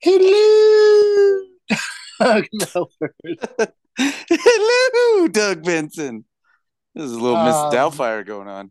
Hello, 0.00 1.44
Doug 2.20 2.44
Mellard. 2.54 3.72
Hello, 3.98 5.28
Doug 5.28 5.64
Benson. 5.64 6.24
There's 6.94 7.12
a 7.12 7.18
little 7.18 7.44
Miss 7.44 7.54
Um, 7.54 7.72
Doubtfire 7.72 8.24
going 8.24 8.48
on. 8.48 8.70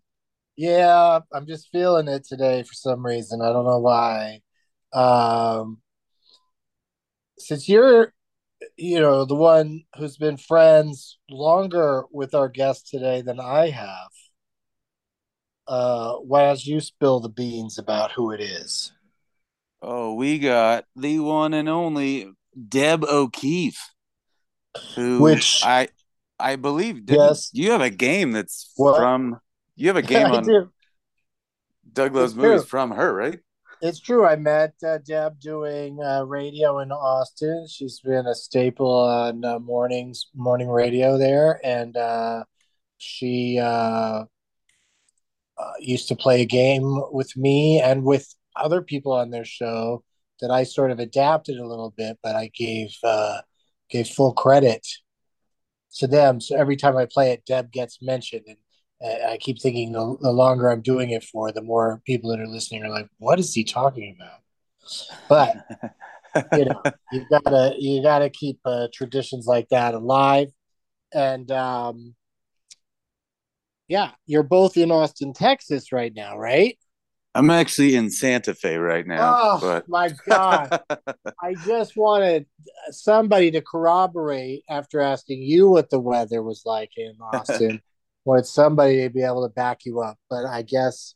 Yeah, 0.56 1.20
I'm 1.34 1.46
just 1.46 1.70
feeling 1.72 2.08
it 2.08 2.26
today 2.26 2.64
for 2.64 2.74
some 2.74 3.06
reason. 3.06 3.42
I 3.42 3.52
don't 3.52 3.66
know 3.66 3.80
why. 3.80 4.42
Um, 4.94 5.82
since 7.38 7.68
you're, 7.70 8.14
you 8.78 9.00
know, 9.00 9.26
the 9.26 9.36
one 9.36 9.84
who's 9.98 10.18
been 10.18 10.38
friends 10.38 11.20
longer 11.30 12.06
with 12.12 12.34
our 12.34 12.50
guest 12.50 12.88
today 12.88 13.22
than 13.22 13.40
I 13.40 13.70
have, 13.70 14.10
uh, 15.68 16.14
why 16.16 16.44
don't 16.44 16.66
you 16.66 16.80
spill 16.80 17.20
the 17.20 17.30
beans 17.30 17.78
about 17.78 18.14
who 18.14 18.32
it 18.32 18.40
is? 18.42 18.94
Oh, 19.82 20.14
we 20.16 20.40
got 20.40 20.86
the 20.96 21.20
one 21.20 21.54
and 21.54 21.70
only 21.70 22.32
Deb 22.70 23.04
O'Keefe, 23.04 23.80
who 24.96 25.20
Which- 25.22 25.62
I 25.64 25.90
I 26.40 26.56
believe 26.56 27.02
Yes. 27.10 27.50
you 27.54 27.72
have 27.72 27.82
a 27.82 27.90
game 27.90 28.32
that's 28.32 28.72
What? 28.76 28.98
from 28.98 29.40
you 29.76 29.88
have 29.88 29.98
a 29.98 30.02
game 30.14 30.28
on 30.32 30.44
do. 30.46 30.72
Doug 31.92 32.14
Loves 32.16 32.34
It's 32.34 32.38
Movies 32.42 32.62
true. 32.62 32.68
from 32.68 32.92
her, 32.92 33.14
right? 33.14 33.40
It's 33.82 34.00
true. 34.00 34.26
I 34.26 34.36
met 34.36 34.74
uh, 34.86 34.98
Deb 35.00 35.40
doing 35.40 36.00
uh, 36.02 36.24
radio 36.24 36.80
in 36.80 36.92
Austin. 36.92 37.68
She's 37.70 38.00
been 38.00 38.26
a 38.26 38.34
staple 38.36 38.92
on 38.92 39.46
uh, 39.46 39.60
mornings, 39.60 40.28
morning 40.36 40.68
radio 40.70 41.18
there, 41.18 41.60
and 41.64 41.96
uh, 41.96 42.44
she 42.98 43.60
uh, 43.60 44.26
uh, 45.58 45.74
used 45.80 46.08
to 46.10 46.16
play 46.16 46.42
a 46.42 46.46
game 46.46 47.02
with 47.12 47.36
me 47.38 47.80
and 47.80 48.04
with 48.04 48.34
other 48.64 48.82
people 48.82 49.12
on 49.14 49.30
their 49.30 49.46
show 49.46 50.04
that 50.42 50.52
I 50.52 50.64
sort 50.64 50.92
of 50.92 51.00
adapted 51.00 51.58
a 51.58 51.68
little 51.68 51.94
bit, 51.98 52.18
but 52.22 52.36
I 52.36 52.50
gave 52.54 52.96
uh, 53.04 53.42
gave 53.90 54.08
full 54.08 54.34
credit 54.34 54.86
to 55.96 56.08
them. 56.08 56.40
So 56.40 56.56
every 56.56 56.76
time 56.76 56.98
I 56.98 57.08
play 57.12 57.32
it, 57.32 57.46
Deb 57.46 57.72
gets 57.72 58.02
mentioned, 58.02 58.46
and 58.48 58.58
uh, 59.04 59.32
I 59.32 59.38
keep 59.38 59.62
thinking 59.62 59.92
the, 59.92 60.18
the 60.22 60.32
longer 60.32 60.70
I'm 60.70 60.82
doing 60.82 61.12
it 61.12 61.24
for, 61.24 61.52
the 61.52 61.62
more 61.62 62.02
people 62.06 62.32
that 62.32 62.40
are 62.40 62.48
listening 62.48 62.84
are 62.84 62.90
like, 62.90 63.10
"What 63.18 63.40
is 63.40 63.54
he 63.54 63.64
talking 63.64 64.16
about?" 64.18 64.40
But 65.30 65.56
you 66.54 66.66
know, 66.66 66.82
you 67.12 67.26
gotta 67.30 67.76
you 67.78 68.02
gotta 68.02 68.30
keep 68.30 68.60
uh, 68.66 68.88
traditions 68.94 69.46
like 69.48 69.70
that 69.70 69.94
alive, 69.94 70.50
and 71.14 71.50
um, 71.52 72.16
yeah, 73.88 74.12
you're 74.26 74.44
both 74.44 74.78
in 74.78 74.92
Austin, 74.92 75.34
Texas, 75.34 75.92
right 75.92 76.14
now, 76.14 76.38
right? 76.38 76.78
I'm 77.38 77.52
actually 77.52 77.96
in 77.96 78.10
Santa 78.10 78.56
Fe 78.56 78.78
right 78.78 79.06
now, 79.06 79.38
Oh 79.42 79.60
but 79.62 79.88
my 79.88 80.10
god! 80.28 80.82
I 81.44 81.54
just 81.66 81.96
wanted 81.96 82.48
somebody 82.90 83.52
to 83.52 83.62
corroborate 83.62 84.64
after 84.68 85.00
asking 85.00 85.44
you 85.44 85.70
what 85.70 85.92
the 85.92 86.00
weather 86.00 86.42
was 86.42 86.64
like 86.66 86.92
in 86.98 87.14
Austin. 87.22 87.82
wanted 88.26 88.46
somebody 88.48 89.04
to 89.04 89.10
be 89.10 89.22
able 89.22 89.48
to 89.48 89.54
back 89.54 89.86
you 89.86 90.02
up, 90.02 90.18
but 90.32 90.46
I 90.46 90.64
guess 90.64 91.14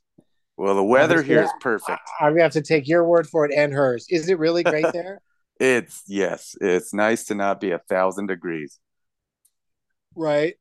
well, 0.58 0.76
the 0.76 0.84
weather 0.84 1.24
here 1.24 1.38
gonna- 1.38 1.48
is 1.48 1.54
perfect. 1.60 2.02
I'm 2.20 2.34
gonna 2.34 2.44
have 2.44 2.52
to 2.54 2.62
take 2.62 2.88
your 2.88 3.04
word 3.04 3.28
for 3.28 3.46
it 3.46 3.52
and 3.56 3.74
hers. 3.74 4.06
Is 4.10 4.30
it 4.30 4.38
really 4.38 4.62
great 4.64 4.86
there? 4.94 5.22
It's 5.60 6.04
yes, 6.08 6.56
it's 6.62 6.94
nice 6.94 7.26
to 7.26 7.36
not 7.36 7.60
be 7.60 7.72
a 7.72 7.80
thousand 7.80 8.28
degrees. 8.28 8.80
right. 10.16 10.54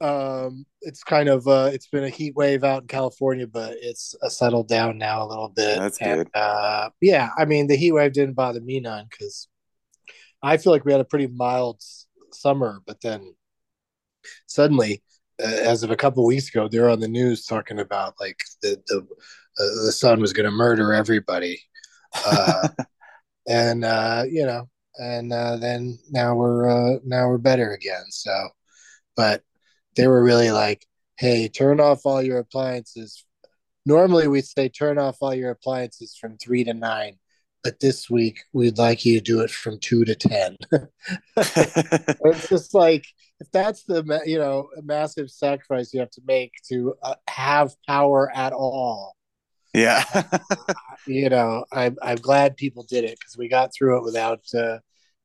Um, 0.00 0.66
it's 0.82 1.02
kind 1.04 1.28
of 1.28 1.46
uh, 1.46 1.70
it's 1.72 1.86
been 1.86 2.04
a 2.04 2.08
heat 2.10 2.34
wave 2.34 2.64
out 2.64 2.82
in 2.82 2.88
California, 2.88 3.46
but 3.46 3.76
it's 3.80 4.14
uh, 4.22 4.28
settled 4.28 4.68
down 4.68 4.98
now 4.98 5.24
a 5.24 5.28
little 5.28 5.48
bit. 5.48 5.78
That's 5.78 5.98
And, 6.00 6.18
good. 6.18 6.30
Uh, 6.34 6.90
yeah, 7.00 7.30
I 7.38 7.44
mean 7.44 7.66
the 7.66 7.76
heat 7.76 7.92
wave 7.92 8.12
didn't 8.12 8.34
bother 8.34 8.60
me 8.60 8.80
none 8.80 9.06
because 9.08 9.48
I 10.42 10.56
feel 10.56 10.72
like 10.72 10.84
we 10.84 10.92
had 10.92 11.00
a 11.00 11.04
pretty 11.04 11.28
mild 11.28 11.82
summer, 12.32 12.80
but 12.86 13.00
then 13.00 13.34
suddenly, 14.46 15.02
uh, 15.42 15.46
as 15.46 15.82
of 15.82 15.90
a 15.90 15.96
couple 15.96 16.24
weeks 16.26 16.48
ago, 16.48 16.68
they 16.68 16.78
were 16.78 16.90
on 16.90 17.00
the 17.00 17.08
news 17.08 17.46
talking 17.46 17.78
about 17.78 18.14
like 18.20 18.38
the 18.62 18.76
the 18.88 18.98
uh, 18.98 19.84
the 19.86 19.92
sun 19.92 20.20
was 20.20 20.32
going 20.32 20.44
to 20.44 20.50
murder 20.50 20.92
everybody, 20.92 21.60
uh, 22.26 22.68
and 23.48 23.84
uh, 23.84 24.24
you 24.28 24.44
know, 24.44 24.68
and 24.98 25.32
uh, 25.32 25.56
then 25.56 25.98
now 26.10 26.34
we're 26.34 26.68
uh, 26.68 26.98
now 27.04 27.28
we're 27.28 27.38
better 27.38 27.72
again. 27.72 28.04
So, 28.10 28.48
but 29.16 29.42
they 29.96 30.06
were 30.06 30.22
really 30.22 30.50
like, 30.50 30.86
"Hey, 31.18 31.48
turn 31.48 31.80
off 31.80 32.02
all 32.04 32.22
your 32.22 32.38
appliances." 32.38 33.24
Normally, 33.86 34.28
we 34.28 34.40
say 34.40 34.68
turn 34.68 34.98
off 34.98 35.18
all 35.20 35.34
your 35.34 35.50
appliances 35.50 36.16
from 36.18 36.38
three 36.38 36.64
to 36.64 36.74
nine, 36.74 37.18
but 37.62 37.80
this 37.80 38.08
week 38.10 38.40
we'd 38.52 38.78
like 38.78 39.04
you 39.04 39.18
to 39.18 39.24
do 39.24 39.40
it 39.40 39.50
from 39.50 39.78
two 39.78 40.04
to 40.04 40.14
ten. 40.14 40.56
it's 41.36 42.48
just 42.48 42.74
like 42.74 43.06
if 43.40 43.50
that's 43.50 43.84
the 43.84 44.20
you 44.24 44.38
know 44.38 44.68
massive 44.82 45.30
sacrifice 45.30 45.92
you 45.92 46.00
have 46.00 46.10
to 46.10 46.22
make 46.26 46.52
to 46.68 46.94
uh, 47.02 47.14
have 47.28 47.74
power 47.86 48.30
at 48.34 48.52
all 48.52 49.16
yeah. 49.74 50.04
you 51.06 51.28
know 51.28 51.64
i'm, 51.72 51.96
I'm 52.02 52.16
glad 52.16 52.56
people 52.56 52.84
did 52.84 53.04
it 53.04 53.18
because 53.18 53.36
we 53.36 53.48
got 53.48 53.74
through 53.74 53.98
it 53.98 54.04
without 54.04 54.42
uh, 54.54 54.78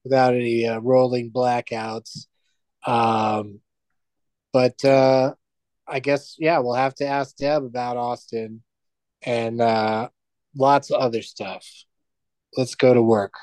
without 0.03 0.33
any 0.33 0.67
uh, 0.67 0.79
rolling 0.79 1.31
blackouts 1.31 2.25
um 2.85 3.59
but 4.53 4.83
uh 4.85 5.33
i 5.87 5.99
guess 5.99 6.35
yeah 6.39 6.59
we'll 6.59 6.73
have 6.73 6.95
to 6.95 7.05
ask 7.05 7.35
deb 7.37 7.63
about 7.63 7.97
austin 7.97 8.61
and 9.23 9.61
uh 9.61 10.09
lots 10.55 10.91
of 10.91 11.01
other 11.01 11.21
stuff. 11.21 11.65
Let's 12.57 12.75
go 12.75 12.93
to 12.93 13.01
work 13.01 13.33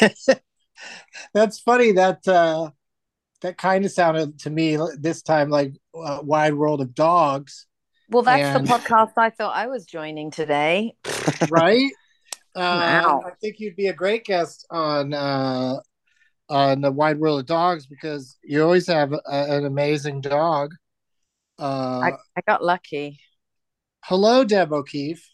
That's 1.34 1.58
funny. 1.60 1.92
That 1.92 2.26
uh, 2.28 2.70
that 3.42 3.56
kind 3.58 3.84
of 3.84 3.90
sounded 3.92 4.38
to 4.40 4.50
me 4.50 4.76
this 4.98 5.22
time 5.22 5.50
like 5.50 5.74
uh, 5.94 6.20
Wide 6.22 6.54
World 6.54 6.80
of 6.80 6.94
Dogs, 6.94 7.66
Well, 8.08 8.22
that's 8.22 8.42
And- 8.58 8.66
the 8.66 8.72
podcast 8.74 9.12
I 9.16 9.30
thought 9.30 9.54
I 9.56 9.66
was 9.68 9.84
joining 9.86 10.30
today. 10.30 10.94
right? 11.50 11.90
uh, 12.54 13.02
Wow. 13.04 13.22
I 13.26 13.30
think 13.40 13.60
you'd 13.60 13.76
be 13.76 13.86
a 13.86 13.92
great 13.94 14.24
guest 14.24 14.66
on 14.70 15.14
uh, 15.14 15.76
on 16.48 16.80
the 16.80 16.90
Wide 16.90 17.18
World 17.20 17.40
of 17.40 17.46
Dogs 17.46 17.86
because 17.86 18.36
you 18.42 18.62
always 18.62 18.86
have 18.88 19.12
a, 19.12 19.20
an 19.26 19.64
amazing 19.66 20.20
dog. 20.20 20.72
Uh, 21.58 22.00
I, 22.00 22.10
I 22.36 22.40
got 22.48 22.64
lucky. 22.64 23.20
hello, 24.04 24.42
Deb 24.44 24.72
O'Keefe. 24.72 25.28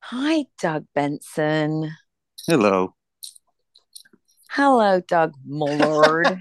Hi, 0.00 0.46
Doug 0.58 0.86
Benson. 0.94 1.92
Hello. 2.46 2.95
Hello, 4.56 5.02
Doug 5.06 5.34
Mellard. 5.46 6.40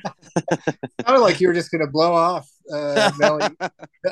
Sounded 1.06 1.20
like 1.20 1.42
you 1.42 1.50
were 1.50 1.54
just 1.54 1.70
going 1.70 1.86
to 1.86 1.92
blow 1.92 2.14
off 2.14 2.50
uh, 2.72 3.12
Melly, 3.20 3.46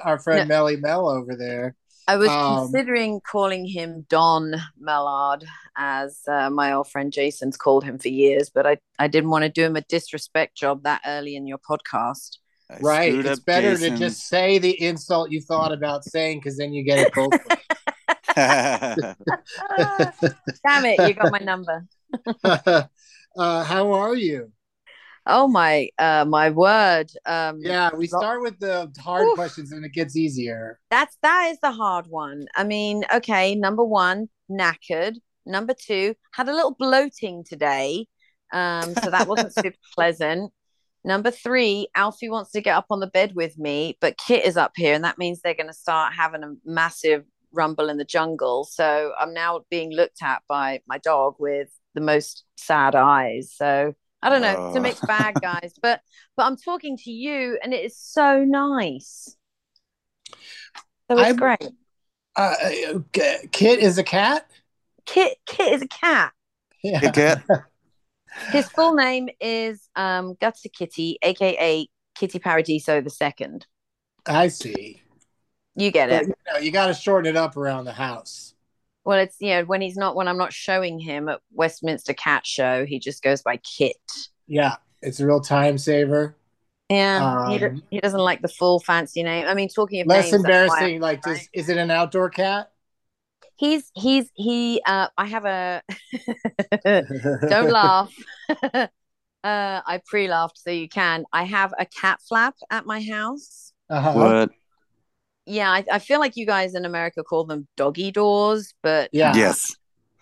our 0.04 0.20
friend 0.20 0.50
Melly 0.50 0.76
Mel 0.76 1.08
over 1.08 1.38
there. 1.38 1.74
I 2.06 2.18
was 2.18 2.28
Um, 2.28 2.64
considering 2.66 3.22
calling 3.22 3.66
him 3.66 4.06
Don 4.10 4.56
Mallard, 4.78 5.46
as 5.78 6.20
uh, 6.28 6.50
my 6.50 6.74
old 6.74 6.90
friend 6.90 7.14
Jason's 7.14 7.56
called 7.56 7.86
him 7.86 7.98
for 7.98 8.10
years, 8.10 8.50
but 8.50 8.68
I, 8.68 8.78
I 9.00 9.08
didn't 9.08 9.30
want 9.30 9.44
to 9.44 9.50
do 9.50 9.64
him 9.64 9.78
a 9.78 9.82
disrespect 9.82 10.58
job 10.58 10.84
that 10.84 11.00
early 11.06 11.38
in 11.38 11.48
your 11.48 11.60
podcast. 11.60 12.40
I 12.70 12.80
right. 12.80 13.14
It's 13.16 13.40
up 13.40 13.46
better 13.46 13.78
to 13.78 13.98
just 13.98 14.28
say 14.28 14.58
the 14.58 14.82
insult 14.82 15.32
you 15.32 15.40
thought 15.40 15.72
about 15.72 16.04
saying 16.04 16.40
because 16.40 16.58
then 16.58 16.74
you 16.74 16.84
get 16.84 17.08
it 17.08 17.14
both 17.14 17.34
Ah, 18.36 18.96
damn 20.68 20.86
it, 20.86 21.08
you 21.08 21.14
got 21.14 21.32
my 21.32 21.40
number. 21.40 21.86
Uh, 23.38 23.64
how 23.64 23.92
are 23.94 24.16
you? 24.16 24.52
Oh 25.26 25.48
my 25.48 25.88
uh 25.98 26.26
my 26.28 26.50
word. 26.50 27.10
Um 27.26 27.60
Yeah, 27.62 27.92
we 27.96 28.08
start 28.08 28.42
with 28.42 28.60
the 28.60 28.92
hard 29.00 29.26
Oof. 29.26 29.36
questions 29.36 29.72
and 29.72 29.86
it 29.86 29.94
gets 29.94 30.18
easier. 30.18 30.80
that's 30.90 31.18
that 31.22 31.50
is 31.52 31.60
the 31.62 31.72
hard 31.72 32.08
one. 32.08 32.46
I 32.56 32.66
mean, 32.66 33.06
okay, 33.14 33.56
number 33.56 33.86
one, 33.86 34.28
knackered. 34.52 35.16
Number 35.46 35.74
two, 35.74 36.16
had 36.34 36.50
a 36.50 36.54
little 36.54 36.76
bloating 36.78 37.46
today. 37.46 38.08
Um, 38.52 38.94
so 38.96 39.10
that 39.12 39.28
wasn't 39.28 39.54
super 39.64 39.78
pleasant. 39.96 40.52
Number 41.06 41.32
three, 41.32 41.88
Alfie 41.96 42.30
wants 42.30 42.52
to 42.52 42.62
get 42.62 42.76
up 42.78 42.86
on 42.90 43.00
the 43.02 43.08
bed 43.08 43.34
with 43.36 43.58
me, 43.58 43.98
but 44.00 44.18
Kit 44.18 44.46
is 44.46 44.56
up 44.56 44.72
here, 44.76 44.94
and 44.94 45.04
that 45.04 45.18
means 45.18 45.42
they're 45.42 45.54
going 45.54 45.68
to 45.68 45.74
start 45.74 46.14
having 46.14 46.44
a 46.44 46.54
massive 46.64 47.26
rumble 47.54 47.90
in 47.90 47.98
the 47.98 48.06
jungle. 48.06 48.64
So 48.66 49.14
I'm 49.20 49.34
now 49.34 49.62
being 49.70 49.92
looked 49.92 50.22
at 50.24 50.42
by 50.50 50.82
my 50.88 50.98
dog 50.98 51.36
with 51.40 51.70
the 51.94 52.02
most 52.02 52.44
sad 52.58 52.96
eyes. 52.96 53.54
So 53.56 53.94
I 54.22 54.30
don't 54.30 54.42
know, 54.42 54.68
it's 54.68 54.76
a 54.76 54.80
Oh. 54.80 54.82
mixed 54.82 55.06
bag, 55.08 55.36
guys. 55.42 55.74
But 55.82 56.02
but 56.36 56.46
I'm 56.46 56.58
talking 56.58 56.98
to 56.98 57.12
you, 57.12 57.60
and 57.64 57.74
it 57.74 57.84
is 57.86 57.98
so 57.98 58.44
nice. 58.44 59.36
So 61.10 61.18
it's 61.20 61.30
I- 61.30 61.34
great. 61.34 61.70
Uh, 62.36 62.56
Kit 63.52 63.80
is 63.80 64.00
a 64.00 64.04
cat? 64.04 64.50
Kit 65.06 65.38
Kit 65.46 65.74
is 65.74 65.82
a 65.84 65.88
cat. 65.88 66.32
Yeah. 66.84 67.00
Hey, 67.00 67.12
Kat. 67.12 67.44
His 68.52 68.68
full 68.70 68.96
name 68.96 69.30
is 69.40 69.88
um 69.96 70.36
Gutter 70.42 70.70
Kitty, 70.76 71.20
aka 71.22 71.88
Kitty 72.16 72.40
Paradiso 72.40 73.02
the 73.02 73.12
second. 73.12 73.68
I 74.26 74.48
see. 74.48 75.03
You 75.76 75.92
get 75.92 76.10
But, 76.10 76.24
it. 76.24 76.28
you 76.28 76.54
know, 76.54 76.60
you 76.60 76.72
got 76.72 76.88
to 76.88 76.94
shorten 76.94 77.30
it 77.30 77.38
up 77.38 77.58
around 77.58 77.86
the 77.86 77.94
house. 77.94 78.54
Well, 79.06 79.20
it's 79.20 79.36
you 79.40 79.50
know 79.50 79.64
when 79.66 79.82
he's 79.82 79.98
not 79.98 80.16
when 80.16 80.28
I'm 80.28 80.38
not 80.38 80.54
showing 80.54 81.00
him 81.00 81.28
at 81.28 81.42
Westminster 81.52 82.14
Cat 82.14 82.46
Show, 82.46 82.86
he 82.86 83.00
just 83.00 83.22
goes 83.22 83.42
by 83.42 83.58
Kit. 83.58 83.98
Yeah, 84.48 84.78
it's 85.02 85.20
a 85.20 85.28
real 85.28 85.42
time 85.42 85.78
saver. 85.78 86.38
Yeah, 86.90 87.50
he, 87.50 87.58
do- 87.58 87.66
Um, 87.68 87.84
he 87.90 88.00
doesn't 88.00 88.20
like 88.20 88.42
the 88.42 88.48
full 88.48 88.80
fancy 88.80 89.24
name. 89.24 89.46
I 89.48 89.54
mean, 89.56 89.68
talking 89.68 90.02
of 90.02 90.08
Less 90.08 90.32
names, 90.32 90.44
that's 90.44 90.46
embarrassing. 90.46 91.02
Like, 91.02 91.22
does, 91.22 91.38
right? 91.38 91.50
is 91.54 91.70
it 91.70 91.78
an 91.78 91.92
outdoor 91.92 92.30
cat? 92.30 92.70
he's 93.56 93.92
he's 93.96 94.30
he. 94.36 94.82
Uh, 94.86 95.08
I 95.18 95.26
have 95.26 95.46
a. 95.46 95.82
Don't 96.86 97.72
laugh. 97.72 98.14
uh, 98.74 98.88
I 99.44 100.02
pre-laughed, 100.06 100.60
so 100.60 100.72
you 100.72 100.90
can. 100.90 101.26
I 101.32 101.44
have 101.44 101.74
a 101.78 101.86
cat 101.86 102.20
flap 102.28 102.56
at 102.70 102.86
my 102.86 103.02
house. 103.02 103.74
Uh-huh. 103.90 104.14
What? 104.14 104.52
Yeah, 105.46 105.70
I, 105.70 105.84
I 105.92 106.00
feel 106.00 106.20
like 106.20 106.36
you 106.36 106.46
guys 106.46 106.76
in 106.76 106.86
America 106.86 107.24
call 107.24 107.44
them 107.44 107.68
doggy 107.76 108.12
doors, 108.12 108.74
but 108.82 109.10
Yeah. 109.12 109.36
Yes. 109.36 109.76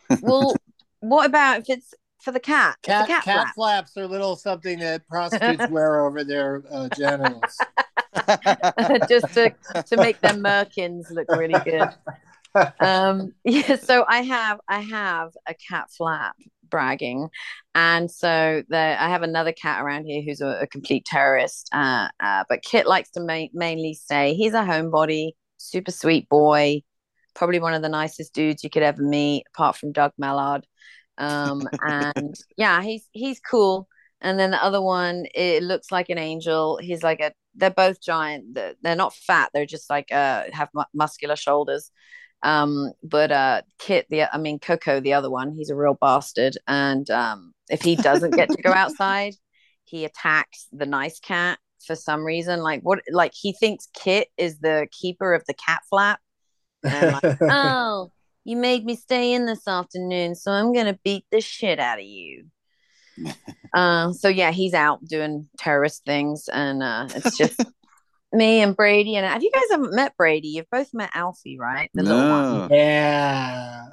well, 0.21 0.55
what 0.99 1.25
about 1.25 1.59
if 1.59 1.69
it's 1.69 1.93
for 2.21 2.31
the 2.31 2.39
cat? 2.39 2.77
It's 2.83 2.89
a 2.89 2.91
Cat, 2.91 3.07
cat, 3.07 3.23
cat, 3.23 3.33
flap. 3.35 3.55
flaps 3.55 3.97
are 3.97 4.07
little 4.07 4.35
something 4.35 4.79
that 4.79 5.07
prostitutes 5.07 5.67
wear 5.69 6.05
over 6.05 6.23
their 6.23 6.63
uh, 6.71 6.89
genitals. 6.89 7.57
just 9.09 9.33
to 9.33 9.53
to 9.87 9.97
make 9.97 10.19
their 10.21 10.33
merkins 10.33 11.09
look 11.11 11.27
really 11.29 11.59
good. 11.63 11.89
Um, 12.79 13.33
yeah, 13.45 13.77
so 13.77 14.05
I 14.07 14.21
have 14.21 14.59
I 14.67 14.81
have 14.81 15.31
a 15.47 15.53
cat 15.53 15.89
flap 15.95 16.35
bragging, 16.71 17.29
and 17.75 18.09
so 18.09 18.63
the 18.69 18.77
I 18.77 19.09
have 19.09 19.23
another 19.23 19.51
cat 19.51 19.83
around 19.83 20.05
here 20.05 20.21
who's 20.21 20.41
a, 20.41 20.61
a 20.61 20.67
complete 20.67 21.05
terrorist. 21.05 21.69
Uh, 21.71 22.07
uh, 22.19 22.43
but 22.49 22.63
Kit 22.63 22.87
likes 22.87 23.11
to 23.11 23.19
ma- 23.19 23.47
mainly 23.53 23.93
stay. 23.93 24.33
He's 24.33 24.53
a 24.53 24.61
homebody, 24.63 25.31
super 25.57 25.91
sweet 25.91 26.27
boy, 26.29 26.81
probably 27.33 27.59
one 27.59 27.73
of 27.73 27.81
the 27.81 27.89
nicest 27.89 28.33
dudes 28.33 28.63
you 28.63 28.69
could 28.69 28.83
ever 28.83 29.01
meet, 29.01 29.45
apart 29.53 29.75
from 29.75 29.91
Doug 29.91 30.13
Mallard. 30.17 30.65
Um, 31.17 31.67
and 31.85 32.35
yeah, 32.57 32.81
he's 32.81 33.07
he's 33.11 33.39
cool. 33.39 33.87
And 34.21 34.39
then 34.39 34.51
the 34.51 34.63
other 34.63 34.81
one, 34.81 35.25
it 35.33 35.63
looks 35.63 35.91
like 35.91 36.09
an 36.09 36.17
angel. 36.17 36.77
He's 36.81 37.03
like 37.03 37.19
a. 37.19 37.31
They're 37.55 37.69
both 37.69 38.01
giant. 38.01 38.53
They're, 38.53 38.75
they're 38.81 38.95
not 38.95 39.13
fat. 39.13 39.49
They're 39.53 39.65
just 39.65 39.89
like 39.89 40.11
uh 40.11 40.45
have 40.51 40.69
mu- 40.73 40.83
muscular 40.93 41.35
shoulders. 41.35 41.91
Um, 42.43 42.91
but 43.03 43.31
uh, 43.31 43.61
Kit, 43.79 44.07
the 44.09 44.33
I 44.33 44.37
mean 44.37 44.59
Coco, 44.59 44.99
the 44.99 45.13
other 45.13 45.29
one, 45.29 45.51
he's 45.51 45.69
a 45.69 45.75
real 45.75 45.97
bastard. 45.99 46.57
And 46.67 47.09
um, 47.09 47.53
if 47.69 47.81
he 47.81 47.95
doesn't 47.95 48.35
get 48.35 48.49
to 48.49 48.61
go 48.61 48.71
outside, 48.71 49.35
he 49.83 50.05
attacks 50.05 50.67
the 50.71 50.85
nice 50.85 51.19
cat 51.19 51.59
for 51.85 51.95
some 51.95 52.23
reason. 52.23 52.61
Like 52.61 52.81
what? 52.81 53.01
Like 53.11 53.33
he 53.33 53.53
thinks 53.53 53.87
Kit 53.93 54.29
is 54.37 54.59
the 54.59 54.87
keeper 54.91 55.33
of 55.33 55.43
the 55.47 55.53
cat 55.53 55.81
flap. 55.89 56.19
And 56.83 57.11
like, 57.13 57.37
oh, 57.41 58.11
you 58.43 58.57
made 58.57 58.85
me 58.85 58.95
stay 58.95 59.33
in 59.33 59.45
this 59.45 59.67
afternoon, 59.67 60.35
so 60.35 60.51
I'm 60.51 60.73
gonna 60.73 60.99
beat 61.03 61.25
the 61.31 61.41
shit 61.41 61.79
out 61.79 61.99
of 61.99 62.05
you. 62.05 62.45
uh, 63.73 64.13
so 64.13 64.29
yeah, 64.29 64.51
he's 64.51 64.73
out 64.73 65.05
doing 65.05 65.47
terrorist 65.57 66.05
things, 66.05 66.47
and 66.47 66.81
uh, 66.81 67.07
it's 67.15 67.37
just 67.37 67.63
me 68.33 68.61
and 68.61 68.75
Brady. 68.75 69.15
And 69.15 69.25
have 69.25 69.43
you 69.43 69.51
guys 69.51 69.63
haven't 69.71 69.93
met 69.93 70.15
Brady? 70.17 70.49
You've 70.49 70.69
both 70.71 70.93
met 70.93 71.11
Alfie, 71.13 71.57
right? 71.59 71.89
The 71.93 72.03
little 72.03 72.29
one. 72.29 72.67
No. 72.69 72.75
yeah. 72.75 73.87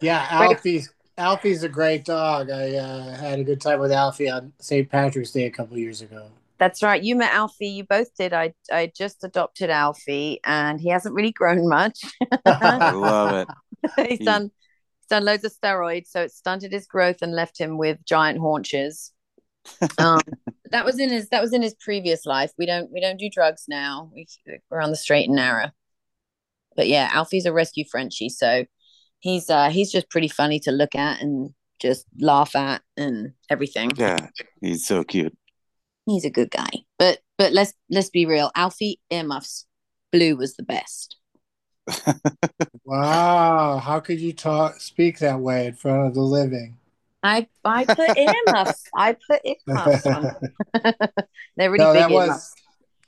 Yeah, 0.00 0.26
Alfie's 0.30 0.92
Alfie's 1.16 1.62
a 1.62 1.68
great 1.68 2.04
dog. 2.04 2.50
I 2.50 2.74
uh, 2.76 3.16
had 3.16 3.38
a 3.38 3.44
good 3.44 3.60
time 3.60 3.78
with 3.78 3.92
Alfie 3.92 4.28
on 4.30 4.52
St. 4.58 4.90
Patrick's 4.90 5.30
Day 5.30 5.44
a 5.44 5.50
couple 5.50 5.78
years 5.78 6.00
ago. 6.02 6.28
That's 6.58 6.82
right. 6.82 7.02
You 7.02 7.14
met 7.16 7.32
Alfie. 7.32 7.68
You 7.68 7.84
both 7.84 8.14
did. 8.16 8.32
I 8.32 8.54
I 8.70 8.90
just 8.96 9.22
adopted 9.24 9.70
Alfie, 9.70 10.40
and 10.44 10.80
he 10.80 10.88
hasn't 10.88 11.14
really 11.14 11.32
grown 11.32 11.68
much. 11.68 12.00
I 12.46 12.90
love 12.92 13.46
it. 13.96 13.98
he's 14.08 14.18
He- 14.18 14.24
done 14.24 14.50
he's 15.00 15.08
done 15.08 15.24
loads 15.24 15.44
of 15.44 15.52
steroids, 15.52 16.06
so 16.08 16.22
it 16.22 16.32
stunted 16.32 16.72
his 16.72 16.86
growth 16.86 17.22
and 17.22 17.32
left 17.32 17.58
him 17.58 17.78
with 17.78 18.04
giant 18.04 18.38
haunches. 18.40 19.12
Um, 19.98 20.20
that 20.72 20.84
was 20.84 20.98
in 20.98 21.10
his 21.10 21.28
that 21.28 21.40
was 21.40 21.52
in 21.52 21.62
his 21.62 21.74
previous 21.74 22.26
life. 22.26 22.52
We 22.58 22.66
don't 22.66 22.90
we 22.90 23.00
don't 23.00 23.18
do 23.18 23.30
drugs 23.30 23.64
now. 23.68 24.10
We, 24.14 24.26
we're 24.70 24.80
on 24.80 24.90
the 24.90 24.96
straight 24.96 25.28
and 25.28 25.36
narrow. 25.36 25.70
But 26.74 26.88
yeah, 26.88 27.10
Alfie's 27.12 27.46
a 27.46 27.52
rescue 27.52 27.84
Frenchie, 27.90 28.30
so 28.30 28.64
he's 29.20 29.48
uh 29.48 29.70
he's 29.70 29.92
just 29.92 30.10
pretty 30.10 30.28
funny 30.28 30.58
to 30.60 30.72
look 30.72 30.94
at 30.94 31.20
and 31.20 31.50
just 31.80 32.06
laugh 32.18 32.56
at 32.56 32.82
and 32.96 33.32
everything. 33.50 33.90
Yeah. 33.96 34.28
He's 34.60 34.86
so 34.86 35.04
cute. 35.04 35.36
He's 36.06 36.24
a 36.24 36.30
good 36.30 36.50
guy. 36.50 36.70
But 36.98 37.20
but 37.38 37.52
let's 37.52 37.74
let's 37.90 38.10
be 38.10 38.26
real. 38.26 38.50
Alfie 38.56 39.00
earmuffs 39.10 39.66
blue 40.10 40.36
was 40.36 40.54
the 40.54 40.64
best. 40.64 41.16
Wow, 42.84 43.78
how 43.78 44.00
could 44.00 44.20
you 44.20 44.32
talk 44.32 44.80
speak 44.80 45.20
that 45.20 45.40
way 45.40 45.66
in 45.68 45.74
front 45.74 46.08
of 46.08 46.14
the 46.14 46.20
living? 46.20 46.76
I 47.22 47.48
I 47.64 47.86
put 47.86 48.12
earmuffs. 48.16 48.90
I 48.94 49.14
put 49.14 49.40
earmuffs 49.44 50.06
on. 50.06 50.32
They're 51.56 51.70
really 51.70 51.86
no, 51.86 51.92
big 51.92 52.08
that 52.08 52.10
earmuffs. 52.10 52.50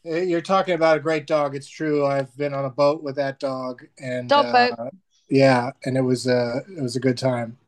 was. 0.04 0.14
uh, 0.14 0.16
You're 0.16 0.40
talking 0.42 0.74
about 0.74 0.96
a 0.98 1.00
great 1.00 1.26
dog. 1.26 1.54
It's 1.56 1.68
true. 1.68 2.06
I've 2.06 2.36
been 2.36 2.54
on 2.54 2.64
a 2.64 2.70
boat 2.70 3.02
with 3.02 3.16
that 3.16 3.38
dog, 3.40 3.84
and 3.98 4.28
Dog 4.28 4.46
uh, 4.46 4.52
boat. 4.52 4.78
yeah, 5.28 5.72
and 5.84 5.96
it 5.96 6.02
was 6.02 6.26
uh, 6.28 6.60
it 6.76 6.82
was 6.82 6.96
a 6.96 7.00
good 7.00 7.18
time. 7.18 7.58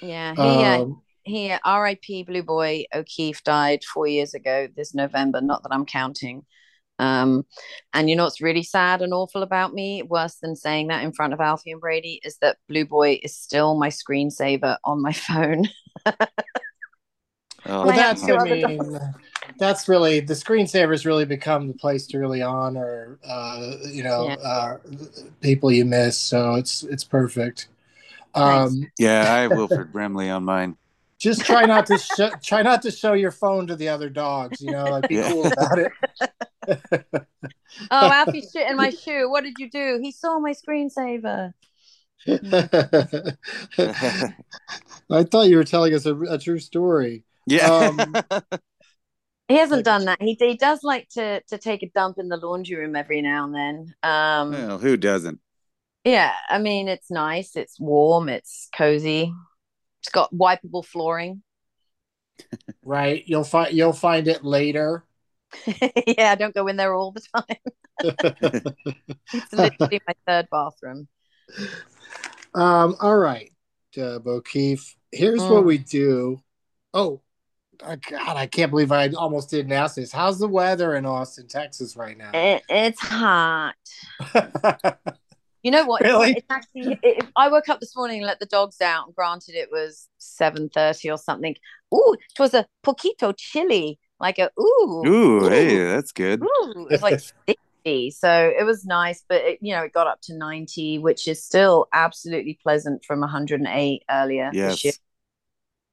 Yeah, 0.00 0.34
he 0.34 0.64
uh, 0.64 0.80
Um, 0.82 1.02
he 1.24 1.50
uh, 1.52 1.58
R.I.P. 1.64 2.24
Blue 2.24 2.42
Boy 2.42 2.84
O'Keefe 2.94 3.44
died 3.44 3.84
four 3.84 4.06
years 4.06 4.34
ago 4.34 4.68
this 4.74 4.94
November. 4.94 5.40
Not 5.40 5.62
that 5.62 5.72
I'm 5.72 5.86
counting. 5.86 6.44
Um, 7.02 7.44
and 7.92 8.08
you 8.08 8.16
know 8.16 8.24
what's 8.24 8.40
really 8.40 8.62
sad 8.62 9.02
and 9.02 9.12
awful 9.12 9.42
about 9.42 9.74
me, 9.74 10.02
worse 10.02 10.36
than 10.36 10.54
saying 10.56 10.88
that 10.88 11.02
in 11.04 11.12
front 11.12 11.32
of 11.32 11.40
Alfie 11.40 11.72
and 11.72 11.80
Brady, 11.80 12.20
is 12.24 12.36
that 12.40 12.58
Blue 12.68 12.86
Boy 12.86 13.18
is 13.22 13.36
still 13.36 13.74
my 13.76 13.88
screensaver 13.88 14.76
on 14.84 15.02
my 15.02 15.12
phone. 15.26 15.68
Oh, 17.66 17.84
well, 17.84 17.92
that's 17.92 18.24
two 18.26 18.36
I 18.36 18.44
mean, 18.44 18.98
that's 19.58 19.88
really 19.88 20.20
the 20.20 20.34
screensavers 20.34 21.04
really 21.04 21.24
become 21.24 21.68
the 21.68 21.74
place 21.74 22.06
to 22.08 22.18
really 22.18 22.42
honor, 22.42 23.18
uh, 23.24 23.74
you 23.90 24.02
know, 24.02 24.28
Yeah. 24.28 24.34
uh, 24.34 24.76
people 25.40 25.70
you 25.70 25.84
miss. 25.84 26.18
So 26.18 26.54
it's 26.54 26.82
it's 26.84 27.04
perfect. 27.04 27.68
Thanks. 28.34 28.74
Um, 28.74 28.90
yeah, 28.98 29.32
I 29.32 29.40
have 29.42 29.52
Wilford 29.52 29.92
Brimley 29.92 30.30
on 30.30 30.44
mine. 30.44 30.76
just 31.18 31.44
try 31.44 31.66
not 31.66 31.86
to 31.86 31.98
show 31.98 32.30
try 32.42 32.62
not 32.62 32.82
to 32.82 32.90
show 32.90 33.12
your 33.12 33.30
phone 33.30 33.66
to 33.68 33.76
the 33.76 33.88
other 33.88 34.08
dogs. 34.08 34.60
You 34.60 34.72
know, 34.72 34.90
like 34.90 35.06
be 35.08 35.16
Yeah. 35.16 35.30
cool 35.30 35.46
about 35.46 35.78
it. 35.78 35.92
oh, 36.68 37.26
Alfie 37.90 38.42
shit 38.42 38.70
in 38.70 38.76
my 38.76 38.90
shoe. 38.90 39.30
What 39.30 39.44
did 39.44 39.54
you 39.58 39.70
do? 39.70 39.98
He 40.02 40.12
saw 40.12 40.38
my 40.38 40.52
screensaver. 40.52 41.52
I 42.28 42.44
thought 45.24 45.48
you 45.48 45.56
were 45.56 45.64
telling 45.64 45.94
us 45.94 46.06
a, 46.06 46.16
a 46.16 46.38
true 46.38 46.58
story. 46.58 47.24
Yeah. 47.46 47.66
Um, 47.66 48.14
He 49.48 49.58
hasn't 49.58 49.84
done 49.84 50.06
that. 50.06 50.22
He 50.22 50.34
he 50.40 50.56
does 50.56 50.82
like 50.82 51.10
to 51.10 51.42
to 51.42 51.58
take 51.58 51.82
a 51.82 51.90
dump 51.90 52.16
in 52.18 52.28
the 52.28 52.38
laundry 52.38 52.76
room 52.76 52.96
every 52.96 53.20
now 53.20 53.44
and 53.44 53.54
then. 53.54 53.94
Um, 54.02 54.52
well, 54.52 54.78
who 54.78 54.96
doesn't? 54.96 55.40
Yeah, 56.04 56.32
I 56.48 56.58
mean 56.58 56.88
it's 56.88 57.10
nice, 57.10 57.54
it's 57.54 57.78
warm, 57.78 58.30
it's 58.30 58.70
cozy. 58.74 59.34
It's 60.00 60.08
got 60.08 60.32
wipeable 60.32 60.86
flooring. 60.86 61.42
Right. 62.82 63.24
You'll 63.26 63.44
find 63.44 63.74
you'll 63.76 63.92
find 63.92 64.26
it 64.26 64.42
later. 64.42 65.04
yeah, 66.06 66.32
I 66.32 66.34
don't 66.34 66.54
go 66.54 66.66
in 66.68 66.76
there 66.76 66.94
all 66.94 67.12
the 67.12 67.22
time. 67.34 67.56
it's 69.32 69.52
literally 69.52 70.00
my 70.06 70.14
third 70.26 70.48
bathroom. 70.50 71.08
Um, 72.54 72.96
all 73.00 73.16
right, 73.16 73.52
uh, 73.96 74.18
O'Keefe. 74.26 74.96
Here's 75.10 75.48
what 75.48 75.62
Mm. 75.62 75.66
we 75.66 75.78
do. 75.78 76.42
Oh, 76.94 77.20
God, 77.78 78.36
I 78.36 78.46
can't 78.46 78.70
believe 78.70 78.92
I 78.92 79.08
almost 79.10 79.50
didn't 79.50 79.72
ask 79.72 79.96
this. 79.96 80.12
How's 80.12 80.38
the 80.38 80.48
weather 80.48 80.94
in 80.94 81.04
Austin, 81.06 81.48
Texas, 81.48 81.96
right 81.96 82.16
now? 82.16 82.30
It, 82.32 82.62
it's 82.68 83.00
hot. 83.00 83.74
You 85.62 85.70
know 85.70 85.84
what? 85.84 86.02
Really? 86.02 86.32
It's 86.32 86.46
actually. 86.50 86.98
It, 87.02 87.26
I 87.36 87.48
woke 87.48 87.68
up 87.68 87.80
this 87.80 87.94
morning 87.94 88.18
and 88.18 88.26
let 88.26 88.40
the 88.40 88.46
dogs 88.46 88.80
out. 88.80 89.06
And 89.06 89.14
granted, 89.14 89.54
it 89.54 89.68
was 89.70 90.08
seven 90.18 90.68
thirty 90.68 91.08
or 91.10 91.18
something. 91.18 91.54
Ooh, 91.94 92.14
it 92.14 92.40
was 92.40 92.52
a 92.54 92.66
poquito 92.84 93.32
chilly, 93.36 93.98
like 94.22 94.38
a 94.38 94.50
ooh. 94.58 95.02
Ooh, 95.06 95.48
hey, 95.48 95.84
that's 95.84 96.12
good. 96.12 96.42
Ooh, 96.42 96.86
it 96.88 96.92
was 96.92 97.02
like 97.02 97.20
60. 97.84 98.10
So 98.12 98.52
it 98.58 98.64
was 98.64 98.86
nice, 98.86 99.24
but 99.28 99.42
it, 99.42 99.58
you 99.60 99.74
know, 99.74 99.82
it 99.82 99.92
got 99.92 100.06
up 100.06 100.20
to 100.22 100.36
90, 100.36 101.00
which 101.00 101.26
is 101.26 101.44
still 101.44 101.88
absolutely 101.92 102.58
pleasant 102.62 103.04
from 103.04 103.20
108 103.20 104.02
earlier 104.08 104.50
this 104.52 104.84
year. 104.84 104.92
Yes. 104.92 104.98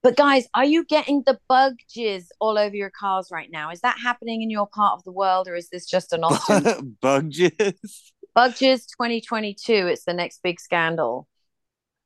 But 0.01 0.15
guys, 0.15 0.47
are 0.53 0.63
you 0.63 0.85
getting 0.85 1.23
the 1.25 1.39
bug 1.49 1.73
jizz 1.93 2.27
all 2.39 2.57
over 2.57 2.75
your 2.75 2.91
cars 2.91 3.29
right 3.31 3.49
now? 3.51 3.71
Is 3.71 3.81
that 3.81 3.97
happening 4.01 4.41
in 4.41 4.49
your 4.49 4.67
part 4.67 4.93
of 4.93 5.03
the 5.03 5.11
world 5.11 5.49
or 5.49 5.55
is 5.55 5.69
this 5.69 5.85
just 5.85 6.13
an 6.13 6.23
Austin 6.23 6.95
Bug 7.01 7.31
jizz. 7.31 8.11
bug 8.33 8.51
jizz 8.51 8.85
2022? 8.91 9.73
It's 9.87 10.05
the 10.05 10.13
next 10.13 10.41
big 10.41 10.61
scandal. 10.61 11.27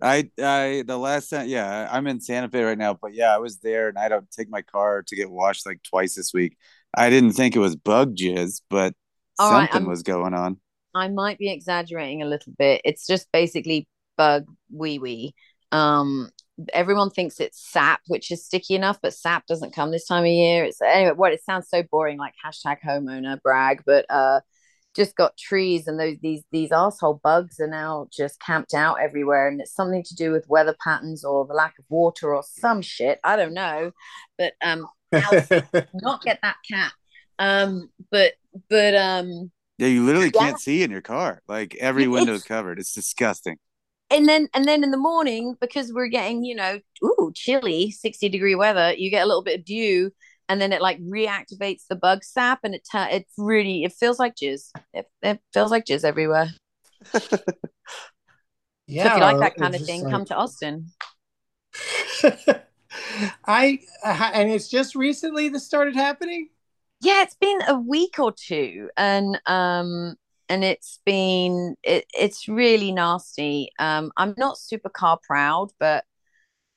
I 0.03 0.29
I 0.41 0.83
the 0.86 0.98
last 0.98 1.29
time 1.29 1.48
yeah, 1.48 1.88
I'm 1.91 2.07
in 2.07 2.19
Santa 2.19 2.50
Fe 2.50 2.63
right 2.63 2.77
now, 2.77 2.93
but 3.01 3.13
yeah, 3.13 3.33
I 3.33 3.38
was 3.38 3.60
there 3.60 3.88
and 3.88 3.98
I 3.98 4.10
don't 4.10 4.29
take 4.29 4.50
my 4.50 4.62
car 4.62 5.03
to 5.07 5.15
get 5.15 5.31
washed 5.31 5.65
like 5.65 5.81
twice 5.83 6.15
this 6.15 6.33
week. 6.33 6.57
I 6.93 7.10
didn't 7.10 7.31
think 7.31 7.55
it 7.55 7.60
was 7.60 7.75
bug 7.75 8.15
jizz, 8.15 8.62
but 8.69 8.93
All 9.39 9.51
right, 9.51 9.69
something 9.69 9.83
I'm- 9.83 9.89
was 9.89 10.03
going 10.03 10.33
on. 10.33 10.57
I 10.95 11.07
might 11.07 11.39
be 11.39 11.50
exaggerating 11.51 12.22
a 12.22 12.27
little 12.27 12.53
bit. 12.55 12.81
It's 12.86 13.07
just 13.07 13.27
basically 13.31 13.88
bug 14.15 14.45
wee 14.72 15.00
wee. 15.00 15.33
Um, 15.72 16.29
everyone 16.72 17.10
thinks 17.10 17.39
it's 17.39 17.60
sap, 17.72 18.01
which 18.07 18.29
is 18.29 18.45
sticky 18.45 18.75
enough, 18.75 19.00
but 19.01 19.15
sap 19.15 19.48
doesn't 19.48 19.74
come 19.74 19.89
this 19.89 20.05
time 20.05 20.24
of 20.24 20.29
year. 20.29 20.65
It's 20.65 20.79
anyway. 20.81 21.13
What 21.15 21.33
it 21.33 21.43
sounds 21.43 21.67
so 21.67 21.81
boring, 21.81 22.19
like 22.19 22.36
hashtag 22.45 22.77
homeowner 22.86 23.41
brag, 23.41 23.81
but 23.88 24.05
uh, 24.10 24.41
just 24.95 25.15
got 25.15 25.38
trees 25.38 25.88
and 25.88 26.00
those 26.00 26.17
these 26.21 26.43
these 26.51 26.71
asshole 26.71 27.19
bugs 27.23 27.59
are 27.59 27.67
now 27.67 28.07
just 28.12 28.39
camped 28.39 28.73
out 28.73 28.97
everywhere, 29.01 29.47
and 29.47 29.59
it's 29.62 29.73
something 29.73 30.03
to 30.03 30.15
do 30.15 30.31
with 30.31 30.47
weather 30.50 30.75
patterns 30.83 31.23
or 31.23 31.45
the 31.45 31.53
lack 31.53 31.77
of 31.79 31.85
water 31.89 32.33
or 32.35 32.43
some 32.43 32.81
shit. 32.81 33.19
I 33.23 33.35
don't 33.35 33.53
know, 33.53 33.91
but 34.38 34.53
um, 34.62 34.88
not 35.12 36.23
get 36.23 36.39
that 36.41 36.57
cat. 36.69 36.91
Um, 37.39 37.89
but 38.12 38.33
but 38.69 38.95
um. 38.95 39.51
Yeah, 39.79 39.88
you 39.88 40.05
literally 40.05 40.31
Yeah. 40.33 40.39
can't 40.50 40.59
see 40.59 40.83
in 40.83 40.91
your 40.91 41.01
car. 41.01 41.41
Like 41.47 41.75
every 41.75 42.07
window 42.07 42.33
window's 42.33 42.43
covered. 42.43 42.79
It's 42.79 42.93
disgusting. 42.93 43.57
and 44.12 44.29
then 44.29 44.47
and 44.53 44.65
then 44.65 44.83
in 44.83 44.91
the 44.91 44.97
morning 44.97 45.55
because 45.59 45.91
we're 45.91 46.07
getting 46.07 46.43
you 46.43 46.53
know 46.55 46.79
ooh 47.03 47.31
chilly 47.33 47.89
60 47.89 48.29
degree 48.29 48.53
weather 48.53 48.93
you 48.95 49.09
get 49.09 49.23
a 49.23 49.25
little 49.25 49.41
bit 49.43 49.59
of 49.59 49.65
dew 49.65 50.12
and 50.50 50.62
then 50.62 50.73
it 50.73 50.81
like 50.81 51.00
reactivates 51.01 51.83
the 51.89 51.95
bug 51.95 52.23
sap 52.23 52.59
and 52.63 52.75
it 52.75 52.88
ta- 52.89 53.09
it's 53.12 53.33
really 53.38 53.83
it 53.83 53.93
feels 53.93 54.19
like 54.19 54.35
jizz. 54.35 54.71
It, 54.93 55.07
it 55.21 55.39
feels 55.53 55.71
like 55.71 55.85
jizz 55.85 56.03
everywhere. 56.03 56.50
Yeah, 57.13 57.19
so 59.03 59.09
if 59.09 59.15
you 59.15 59.21
like 59.21 59.39
that 59.39 59.55
kind 59.55 59.75
of 59.75 59.85
thing 59.85 60.03
like- 60.03 60.12
come 60.12 60.25
to 60.25 60.35
austin. 60.35 60.91
I 63.45 63.79
uh, 64.03 64.31
and 64.33 64.51
it's 64.51 64.67
just 64.67 64.95
recently 64.95 65.50
this 65.50 65.65
started 65.65 65.95
happening. 65.95 66.50
yeah 67.01 67.23
it's 67.23 67.35
been 67.35 67.59
a 67.67 67.75
week 67.75 68.19
or 68.19 68.31
two 68.31 68.89
and 68.95 69.39
um 69.47 70.15
and 70.50 70.63
it's 70.63 71.00
been 71.05 71.75
it, 71.83 72.05
it's 72.13 72.47
really 72.47 72.91
nasty. 72.91 73.69
Um 73.79 74.12
i'm 74.17 74.35
not 74.38 74.57
super 74.59 74.89
car 74.89 75.17
proud 75.23 75.71
but 75.79 76.03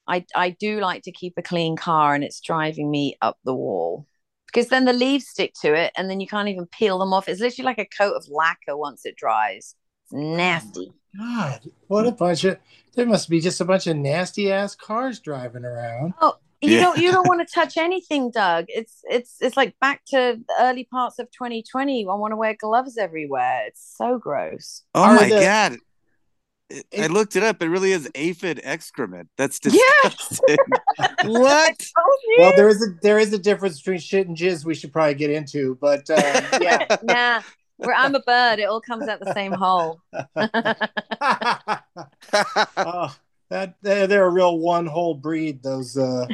i 0.08 0.25
i 0.34 0.50
do 0.50 0.80
like 0.80 1.02
to 1.02 1.12
keep 1.12 1.34
a 1.36 1.42
clean 1.42 1.76
car 1.76 2.14
and 2.14 2.22
it's 2.25 2.40
driving 2.40 2.90
me 2.90 3.16
up 3.22 3.38
the 3.44 3.54
wall. 3.54 4.06
Because 4.46 4.68
then 4.68 4.84
the 4.86 4.92
leaves 4.92 5.26
stick 5.26 5.52
to 5.62 5.75
it 5.75 5.92
and 5.96 6.08
then 6.08 6.20
you 6.20 6.26
can't 6.26 6.48
even 6.48 6.66
peel 6.66 6.98
them 6.98 7.12
off. 7.12 7.28
It's 7.28 7.40
literally 7.40 7.66
like 7.66 7.78
a 7.78 7.84
coat 7.84 8.14
of 8.14 8.26
lacquer 8.28 8.76
once 8.76 9.04
it 9.04 9.16
dries. 9.16 9.75
It's 10.04 10.12
nasty. 10.12 10.92
God, 11.18 11.60
what 11.88 12.06
a 12.06 12.12
bunch 12.12 12.44
of 12.44 12.56
there 12.94 13.04
must 13.06 13.28
be 13.28 13.40
just 13.40 13.60
a 13.60 13.64
bunch 13.64 13.86
of 13.86 13.96
nasty 13.96 14.50
ass 14.52 14.75
cars 14.75 15.18
driving 15.20 15.64
around. 15.64 16.14
Oh, 16.20 16.36
you 16.62 16.70
Yeah. 16.76 16.80
don't 16.84 16.98
you 16.98 17.10
don't 17.12 17.28
want 17.28 17.46
to 17.46 17.54
touch 17.60 17.76
anything 17.76 18.30
doug. 18.30 18.66
It's 18.68 19.00
it's 19.10 19.36
it's 19.40 19.56
like 19.56 19.78
back 19.80 20.04
to 20.06 20.40
the 20.48 20.54
early 20.60 20.84
parts 20.84 21.18
of 21.18 21.30
2020 21.32 22.06
i 22.08 22.14
want 22.14 22.32
to 22.32 22.36
wear 22.36 22.54
gloves 22.58 22.96
everywhere. 22.96 23.64
It's 23.66 23.94
so 23.98 24.18
gross. 24.18 24.84
Oh 24.94 25.02
Are 25.02 25.16
my 25.16 25.28
the- 25.28 25.40
god. 25.40 25.78
It- 26.68 26.87
I 26.99 27.06
looked 27.06 27.37
it 27.37 27.42
up. 27.42 27.62
It 27.62 27.68
really 27.68 27.92
is 27.92 28.11
aphid 28.14 28.61
excrement. 28.64 29.28
That's 29.37 29.61
Yeah. 29.64 29.80
disgusting. 30.02 30.56
what? 31.25 31.87
Well, 32.38 32.56
there 32.56 32.68
is 32.68 32.82
a 32.82 32.87
there 33.02 33.18
is 33.18 33.32
a 33.32 33.38
difference 33.38 33.78
between 33.78 33.99
shit 33.99 34.26
and 34.26 34.37
jizz. 34.37 34.64
We 34.64 34.75
should 34.75 34.92
probably 34.92 35.14
get 35.14 35.30
into, 35.30 35.76
but 35.80 36.08
um, 36.11 36.44
yeah. 36.61 36.96
nah 37.02 37.42
where 37.78 37.94
i'm 37.94 38.14
a 38.14 38.20
bird 38.20 38.58
it 38.58 38.62
all 38.62 38.80
comes 38.80 39.06
out 39.06 39.20
the 39.20 39.35
same 39.35 39.52
hole 39.52 40.00
oh, 42.76 43.14
that 43.49 43.75
they're, 43.82 44.06
they're 44.06 44.26
a 44.26 44.30
real 44.30 44.58
one 44.58 44.87
whole 44.87 45.14
breed. 45.14 45.62
Those 45.62 45.96
uh, 45.96 46.26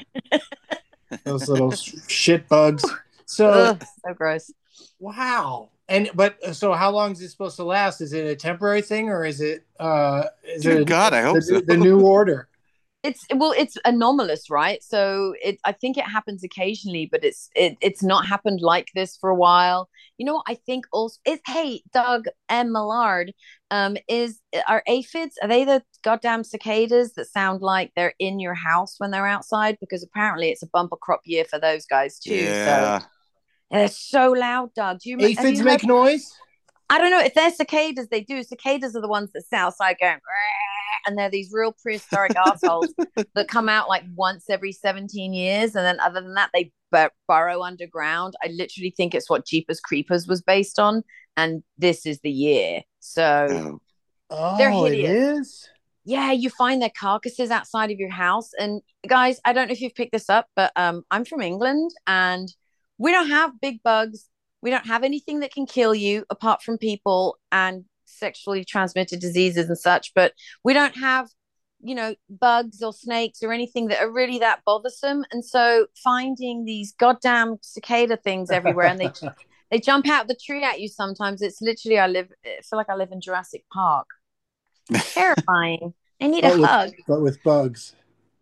those 1.25 1.49
little 1.49 1.73
shit 1.73 2.49
bugs. 2.49 2.85
So 3.27 3.49
Ugh, 3.49 3.85
so 4.07 4.15
gross 4.15 4.51
wow. 4.99 5.69
And 5.89 6.11
but 6.15 6.55
so 6.55 6.73
how 6.73 6.91
long 6.91 7.13
is 7.13 7.21
it 7.21 7.31
supposed 7.31 7.57
to 7.57 7.65
last? 7.65 8.01
Is 8.01 8.13
it 8.13 8.25
a 8.27 8.37
temporary 8.37 8.83
thing 8.83 9.09
or 9.09 9.25
is 9.25 9.41
it 9.41 9.67
uh 9.79 10.25
is 10.45 10.63
Dear 10.63 10.81
it 10.81 10.87
God, 10.87 11.13
I 11.13 11.23
hope 11.23 11.41
the, 11.41 11.61
so. 11.61 11.61
the 11.61 11.77
new 11.77 12.01
order? 12.07 12.49
it's 13.03 13.27
well 13.35 13.53
it's 13.57 13.77
anomalous 13.85 14.49
right 14.49 14.83
so 14.83 15.35
it 15.43 15.59
i 15.65 15.73
think 15.73 15.99
it 15.99 16.05
happens 16.05 16.45
occasionally 16.45 17.09
but 17.11 17.25
it's 17.25 17.51
it, 17.57 17.77
it's 17.81 18.03
not 18.03 18.27
happened 18.27 18.61
like 18.61 18.89
this 18.95 19.17
for 19.17 19.31
a 19.31 19.35
while 19.35 19.89
you 20.19 20.27
know 20.27 20.43
i 20.47 20.55
think 20.55 20.87
also 20.93 21.19
is 21.27 21.41
hey 21.47 21.83
doug 21.93 22.27
m 22.49 22.69
mellard 22.69 23.31
um 23.71 23.97
is 24.09 24.41
are 24.69 24.85
aphids 24.87 25.37
are 25.43 25.49
they 25.49 25.65
the 25.65 25.83
goddamn 26.05 26.45
cicadas 26.45 27.13
that 27.15 27.27
sound 27.27 27.61
like 27.61 27.91
they're 27.97 28.15
in 28.21 28.39
your 28.39 28.55
house 28.55 28.95
when 28.99 29.11
they're 29.11 29.27
outside 29.27 29.77
because 29.81 30.05
apparently 30.05 30.51
it's 30.51 30.63
a 30.63 30.69
bumper 30.73 30.97
crop 30.97 31.23
year 31.25 31.45
for 31.45 31.59
those 31.59 31.85
guys 31.87 32.21
too 32.21 32.33
Yeah. 32.33 33.01
so 33.01 33.07
they're 33.73 33.89
so 33.89 34.31
loud 34.33 34.73
doug 34.75 35.01
do 35.01 35.11
you 35.11 35.17
Aphids 35.19 35.59
you 35.59 35.65
make 35.65 35.81
heard- 35.83 35.89
noise. 35.89 36.33
I 36.91 36.99
don't 36.99 37.11
know 37.11 37.21
if 37.21 37.33
they're 37.33 37.51
cicadas. 37.51 38.09
They 38.09 38.21
do. 38.21 38.43
Cicadas 38.43 38.95
are 38.95 39.01
the 39.01 39.09
ones 39.09 39.31
that 39.33 39.45
sit 39.49 39.57
outside 39.57 39.97
going, 39.99 40.19
and 41.07 41.17
they're 41.17 41.31
these 41.31 41.49
real 41.51 41.73
prehistoric 41.83 42.37
assholes 42.37 42.89
that 43.35 43.49
come 43.49 43.71
out 43.71 43.89
like 43.89 44.03
once 44.15 44.51
every 44.51 44.73
17 44.73 45.33
years. 45.33 45.75
And 45.75 45.87
then 45.87 45.99
other 46.01 46.21
than 46.21 46.35
that, 46.35 46.51
they 46.53 46.71
bur- 46.91 47.09
burrow 47.27 47.63
underground. 47.63 48.35
I 48.45 48.49
literally 48.49 48.93
think 48.95 49.15
it's 49.15 49.31
what 49.31 49.47
Jeepers 49.47 49.81
Creepers 49.81 50.27
was 50.27 50.43
based 50.43 50.79
on. 50.79 51.03
And 51.35 51.63
this 51.79 52.05
is 52.05 52.21
the 52.21 52.31
year. 52.31 52.83
So, 53.01 53.81
Oh. 54.29 54.59
They're 54.59 54.71
hideous. 54.71 55.39
is. 55.39 55.69
yeah, 56.05 56.33
you 56.33 56.51
find 56.51 56.83
their 56.83 56.93
carcasses 56.99 57.51
outside 57.51 57.91
of 57.91 57.99
your 57.99 58.11
house. 58.11 58.51
And 58.59 58.83
guys, 59.07 59.41
I 59.47 59.55
don't 59.55 59.69
know 59.69 59.73
if 59.73 59.81
you've 59.81 59.95
picked 59.95 60.13
this 60.13 60.29
up, 60.29 60.47
but 60.57 60.73
um, 60.77 61.05
I'm 61.11 61.25
from 61.25 61.41
England 61.41 61.91
and 62.07 62.53
we 63.03 63.11
don't 63.11 63.29
have 63.29 63.61
big 63.61 63.83
bugs. 63.83 64.29
We 64.63 64.71
don't 64.71 64.87
have 64.87 65.03
anything 65.03 65.41
that 65.41 65.53
can 65.53 65.67
kill 65.67 65.93
you 65.95 66.25
apart 66.31 66.63
from 66.63 66.79
people 66.79 67.37
and 67.51 67.85
sexually 68.05 68.65
transmitted 68.65 69.19
diseases 69.21 69.69
and 69.69 69.77
such. 69.77 70.15
But 70.15 70.35
we 70.63 70.73
don't 70.73 70.97
have, 70.97 71.29
you 71.83 71.97
know, 71.97 72.15
bugs 72.31 72.81
or 72.81 72.93
snakes 72.93 73.43
or 73.43 73.53
anything 73.53 73.89
that 73.89 74.01
are 74.01 74.11
really 74.11 74.39
that 74.39 74.61
bothersome. 74.65 75.25
And 75.33 75.45
so 75.45 75.87
finding 76.05 76.65
these 76.65 76.95
goddamn 76.97 77.57
cicada 77.63 78.17
things 78.17 78.51
everywhere 78.53 78.87
and 78.87 79.01
they 79.01 79.11
they 79.73 79.81
jump 79.81 80.09
out 80.09 80.29
the 80.29 80.37
tree 80.47 80.63
at 80.63 80.81
you 80.81 80.87
sometimes. 80.87 81.43
It's 81.43 81.61
literally 81.61 81.99
I 81.99 82.07
live 82.07 82.29
I 82.47 82.61
feel 82.63 82.77
like 82.77 82.89
I 82.89 82.95
live 82.95 83.11
in 83.11 83.21
Jurassic 83.21 83.65
Park. 83.73 84.07
Terrifying. 84.95 85.95
I 86.21 86.29
need 86.29 86.43
But 86.43 86.53
a 86.57 86.61
with, 86.61 86.71
hug. 86.71 86.91
but 87.09 87.21
with 87.21 87.43
bugs. 87.43 87.97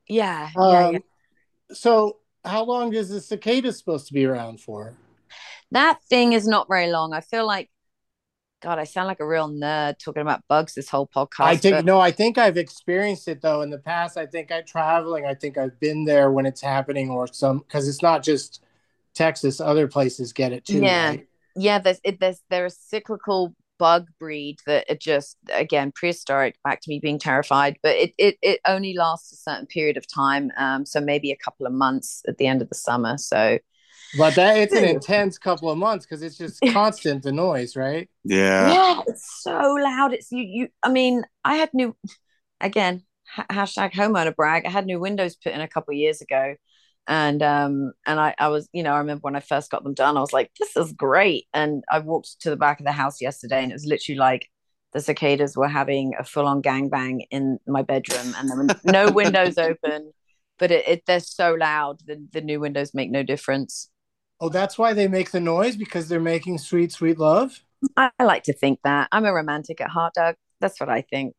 Yeah, 0.07 0.51
yeah, 0.55 0.87
Um, 0.87 0.93
yeah. 0.95 0.99
So, 1.73 2.19
how 2.45 2.65
long 2.65 2.95
is 2.95 3.09
the 3.09 3.21
cicada 3.21 3.73
supposed 3.73 4.07
to 4.09 4.15
be 4.15 4.25
around 4.25 4.61
for? 4.61 4.95
That 5.73 6.03
thing 6.09 6.33
is 6.33 6.47
not 6.47 6.69
very 6.69 6.91
long. 6.91 7.13
I 7.13 7.21
feel 7.21 7.47
like, 7.47 7.71
God, 8.61 8.79
I 8.79 8.85
sound 8.85 9.07
like 9.09 9.21
a 9.21 9.27
real 9.27 9.49
nerd 9.49 9.99
talking 9.99 10.23
about 10.23 10.43
bugs 10.49 10.75
this 10.75 10.89
whole 10.89 11.07
podcast. 11.07 11.45
I 11.45 11.57
think 11.57 11.77
but- 11.77 11.85
no, 11.85 12.01
I 12.01 12.11
think 12.11 12.39
I've 12.39 12.57
experienced 12.57 13.29
it 13.29 13.41
though 13.41 13.63
in 13.63 13.71
the 13.71 13.79
past. 13.79 14.17
I 14.17 14.27
think 14.27 14.51
I'm 14.53 14.65
traveling. 14.65 15.27
I 15.27 15.35
think 15.35 15.57
I've 15.57 15.79
been 15.81 16.05
there 16.05 16.31
when 16.31 16.47
it's 16.47 16.61
happening, 16.61 17.11
or 17.11 17.27
some 17.27 17.59
because 17.59 17.89
it's 17.89 18.03
not 18.03 18.23
just 18.23 18.63
Texas. 19.15 19.61
Other 19.61 19.87
places 19.89 20.33
get 20.33 20.53
it 20.53 20.65
too. 20.65 20.81
Yeah. 20.81 21.09
right? 21.09 21.27
yeah, 21.57 21.79
there's 21.79 22.01
it, 22.05 22.21
there's 22.21 22.43
there 22.51 22.65
are 22.65 22.71
cyclical 22.71 23.55
bug 23.81 24.09
breed 24.19 24.59
that 24.67 24.85
it 24.91 25.01
just 25.01 25.39
again 25.55 25.91
prehistoric 25.91 26.55
back 26.63 26.83
to 26.83 26.91
me 26.91 27.01
being 27.01 27.19
terrified 27.19 27.79
but 27.83 27.97
it 27.97 28.13
it, 28.19 28.37
it 28.43 28.61
only 28.67 28.95
lasts 28.95 29.33
a 29.33 29.37
certain 29.37 29.67
period 29.67 29.97
of 29.97 30.07
time 30.07 30.53
um 30.59 30.85
so 30.85 31.01
maybe 31.01 31.33
a 31.33 31.37
couple 31.37 31.67
of 31.67 31.73
months 31.73 32.23
at 32.29 32.37
the 32.37 32.47
end 32.47 32.61
of 32.63 32.69
the 32.69 32.75
summer 32.75 33.17
so. 33.17 33.59
But 34.19 34.35
that 34.35 34.59
it's 34.59 34.75
an 34.75 34.85
intense 34.97 35.39
couple 35.39 35.71
of 35.71 35.79
months 35.79 36.05
because 36.05 36.23
it's 36.23 36.37
just 36.37 36.61
constant 36.73 37.23
the 37.23 37.33
noise 37.33 37.75
right? 37.75 38.11
Yeah. 38.25 38.73
yeah 38.73 39.01
it's 39.07 39.41
so 39.41 39.77
loud. 39.81 40.13
It's 40.13 40.31
you 40.31 40.43
you 40.43 40.69
i 40.83 40.91
mean 40.91 41.23
i 41.45 41.55
had 41.55 41.71
new 41.73 41.97
again 42.61 43.05
hashtag 43.51 43.93
homeowner 43.93 44.35
brag 44.35 44.67
i 44.67 44.71
had 44.71 44.85
new 44.85 44.99
windows 44.99 45.37
put 45.37 45.53
in 45.53 45.61
a 45.61 45.69
couple 45.69 45.93
of 45.93 45.99
years 45.99 46.21
ago 46.21 46.55
and 47.07 47.43
um 47.43 47.93
and 48.07 48.21
I, 48.21 48.35
I 48.39 48.49
was 48.49 48.69
you 48.73 48.83
know 48.83 48.93
i 48.93 48.99
remember 48.99 49.23
when 49.23 49.37
i 49.37 49.41
first 49.41 49.71
got 49.71 49.83
them 49.85 49.95
done 49.95 50.17
i 50.17 50.21
was 50.21 50.33
like 50.33 50.51
this 50.59 50.77
is 50.77 50.93
great. 50.93 51.47
And 51.55 51.83
i 51.91 51.99
walked 51.99 52.41
to 52.43 52.51
the 52.51 52.57
back 52.57 52.81
of 52.81 52.87
the 52.87 52.93
house 52.93 53.21
yesterday 53.21 53.63
and 53.63 53.73
it 53.73 53.75
was 53.75 53.87
literally 53.87 54.19
like 54.19 54.49
the 54.93 55.01
cicadas 55.01 55.57
were 55.57 55.69
having 55.69 56.15
a 56.19 56.25
full-on 56.25 56.63
gangbang 56.63 57.21
in 57.31 57.59
my 57.67 57.83
bedroom 57.83 58.35
and 58.37 58.49
there 58.49 58.57
were 58.57 58.93
no 58.93 59.11
windows 59.13 59.57
open 59.57 60.13
but 60.61 60.71
it, 60.71 60.87
it 60.87 61.03
they're 61.07 61.19
so 61.19 61.55
loud 61.55 61.99
the, 62.07 62.25
the 62.33 62.41
new 62.41 62.61
windows 62.61 62.95
make 62.95 63.11
no 63.11 63.25
difference. 63.25 63.91
Oh 64.41 64.51
that's 64.51 64.79
why 64.79 64.93
they 64.93 65.09
make 65.09 65.33
the 65.33 65.41
noise? 65.41 65.77
Because 65.77 66.09
they're 66.09 66.21
making 66.21 66.59
sweet 66.59 66.93
sweet 66.93 67.19
love? 67.19 67.65
I, 67.97 68.11
I 68.19 68.25
like 68.25 68.45
to 68.45 68.53
think 68.53 68.79
that. 68.85 69.09
I'm 69.11 69.25
a 69.25 69.33
romantic 69.33 69.81
at 69.81 69.89
heart 69.89 70.15
doug. 70.15 70.37
That's 70.61 70.79
what 70.79 70.91
i 70.91 71.01
think. 71.01 71.35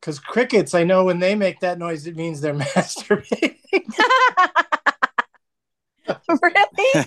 Because 0.00 0.18
crickets 0.20 0.74
i 0.74 0.84
know 0.84 1.04
when 1.04 1.18
they 1.18 1.34
make 1.34 1.60
that 1.60 1.78
noise 1.78 2.06
it 2.06 2.16
means 2.16 2.40
they're 2.40 2.54
masturbating 2.76 3.57
really? 6.42 7.04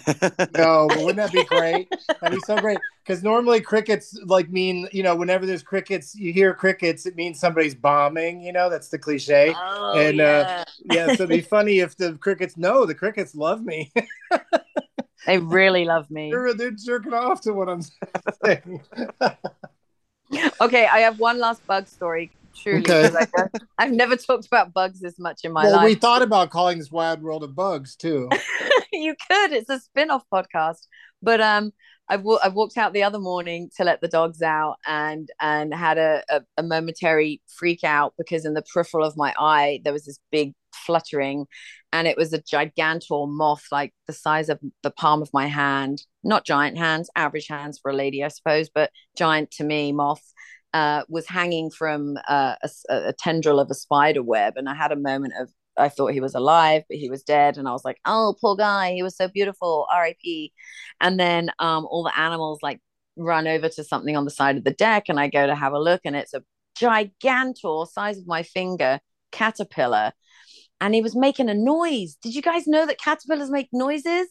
No 0.55 0.87
but 0.87 0.99
wouldn't 0.99 1.17
that 1.17 1.31
be 1.31 1.43
great? 1.49 1.87
That'd 2.21 2.37
be 2.37 2.43
so 2.45 2.57
great. 2.57 2.77
Because 3.03 3.23
normally 3.23 3.61
crickets 3.61 4.17
like 4.25 4.49
mean 4.49 4.87
you 4.91 5.03
know 5.03 5.15
whenever 5.15 5.45
there's 5.45 5.63
crickets 5.63 6.15
you 6.15 6.31
hear 6.33 6.53
crickets 6.53 7.05
it 7.05 7.15
means 7.15 7.39
somebody's 7.39 7.75
bombing 7.75 8.41
you 8.41 8.51
know? 8.51 8.69
That's 8.69 8.89
the 8.89 8.99
cliche. 8.99 9.53
Oh, 9.55 9.97
And, 9.97 10.21
uh, 10.21 10.45
yeah. 10.47 10.63
yeah 10.91 11.05
so 11.07 11.23
it'd 11.23 11.29
be 11.29 11.41
funny 11.55 11.79
if 11.79 11.95
the 11.97 12.13
crickets 12.13 12.57
no 12.57 12.85
the 12.85 12.95
crickets 12.95 13.35
love 13.35 13.63
me. 13.63 13.91
They 15.27 15.37
really 15.37 15.85
love 15.85 16.09
me. 16.09 16.31
They're, 16.31 16.53
they're 16.53 16.71
jerking 16.71 17.13
off 17.13 17.41
to 17.41 17.53
what 17.53 17.69
i'm 17.69 17.81
saying. 18.43 18.81
Okay 20.59 20.87
i 20.87 20.99
have 20.99 21.19
one 21.19 21.39
last 21.39 21.65
bug 21.67 21.87
story 21.87 22.31
truly 22.55 22.79
Okay. 22.81 23.09
I, 23.37 23.47
I've 23.77 23.91
never 23.91 24.15
talked 24.15 24.45
about 24.45 24.73
bugs 24.73 25.03
as 25.03 25.17
much 25.19 25.41
in 25.43 25.51
my 25.51 25.63
well 25.63 25.77
life. 25.77 25.85
we 25.85 25.95
thought 25.95 26.21
about 26.21 26.49
calling 26.49 26.77
this 26.79 26.91
wild 26.91 27.21
world 27.21 27.43
of 27.43 27.55
bugs 27.55 27.95
too. 27.95 28.29
You 28.93 29.15
could. 29.29 29.53
It's 29.53 29.69
a 29.69 29.79
spin-off 29.79 30.23
podcast. 30.31 30.85
But 31.21 31.39
um 31.41 31.71
I, 32.09 32.17
w- 32.17 32.39
I 32.43 32.49
walked 32.49 32.77
out 32.77 32.91
the 32.91 33.03
other 33.03 33.19
morning 33.19 33.69
to 33.77 33.85
let 33.85 34.01
the 34.01 34.09
dogs 34.09 34.41
out 34.41 34.75
and 34.85 35.29
and 35.39 35.73
had 35.73 35.97
a, 35.97 36.21
a, 36.29 36.41
a 36.57 36.63
momentary 36.63 37.41
freak 37.47 37.85
out 37.85 38.13
because 38.17 38.45
in 38.45 38.53
the 38.53 38.63
peripheral 38.63 39.05
of 39.05 39.15
my 39.15 39.33
eye 39.39 39.79
there 39.85 39.93
was 39.93 40.03
this 40.05 40.19
big 40.29 40.53
fluttering 40.73 41.45
and 41.93 42.05
it 42.07 42.17
was 42.17 42.33
a 42.33 42.41
gigantor 42.41 43.29
moth 43.29 43.65
like 43.71 43.93
the 44.07 44.13
size 44.13 44.49
of 44.49 44.59
the 44.83 44.91
palm 44.91 45.21
of 45.21 45.29
my 45.31 45.47
hand. 45.47 46.03
Not 46.21 46.45
giant 46.45 46.77
hands 46.77 47.09
average 47.15 47.47
hands 47.47 47.79
for 47.81 47.91
a 47.91 47.95
lady 47.95 48.23
i 48.25 48.27
suppose 48.27 48.69
but 48.69 48.91
giant 49.17 49.51
to 49.51 49.63
me 49.63 49.93
moth 49.93 50.33
uh, 50.73 51.03
was 51.09 51.27
hanging 51.27 51.69
from 51.69 52.17
uh, 52.29 52.55
a, 52.61 52.65
s- 52.65 52.85
a 52.89 53.13
tendril 53.13 53.59
of 53.59 53.69
a 53.69 53.73
spider 53.73 54.23
web 54.23 54.53
and 54.55 54.69
i 54.69 54.73
had 54.73 54.91
a 54.91 54.95
moment 54.95 55.33
of 55.39 55.49
I 55.77 55.89
thought 55.89 56.11
he 56.13 56.19
was 56.19 56.35
alive, 56.35 56.83
but 56.89 56.97
he 56.97 57.09
was 57.09 57.23
dead. 57.23 57.57
And 57.57 57.67
I 57.67 57.71
was 57.71 57.85
like, 57.85 57.97
oh, 58.05 58.35
poor 58.39 58.55
guy. 58.55 58.93
He 58.93 59.03
was 59.03 59.15
so 59.15 59.27
beautiful. 59.27 59.87
RIP. 59.97 60.51
And 60.99 61.19
then 61.19 61.49
um, 61.59 61.85
all 61.89 62.03
the 62.03 62.17
animals 62.17 62.59
like 62.61 62.79
run 63.15 63.47
over 63.47 63.69
to 63.69 63.83
something 63.83 64.15
on 64.17 64.25
the 64.25 64.31
side 64.31 64.57
of 64.57 64.63
the 64.63 64.71
deck. 64.73 65.05
And 65.07 65.19
I 65.19 65.27
go 65.27 65.47
to 65.47 65.55
have 65.55 65.73
a 65.73 65.79
look, 65.79 66.01
and 66.05 66.15
it's 66.15 66.33
a 66.33 66.43
gigantor, 66.79 67.87
size 67.87 68.17
of 68.17 68.27
my 68.27 68.43
finger, 68.43 68.99
caterpillar. 69.31 70.11
And 70.79 70.93
he 70.95 71.01
was 71.01 71.15
making 71.15 71.49
a 71.49 71.53
noise. 71.53 72.17
Did 72.21 72.35
you 72.35 72.41
guys 72.41 72.67
know 72.67 72.85
that 72.85 72.99
caterpillars 72.99 73.49
make 73.49 73.69
noises? 73.71 74.27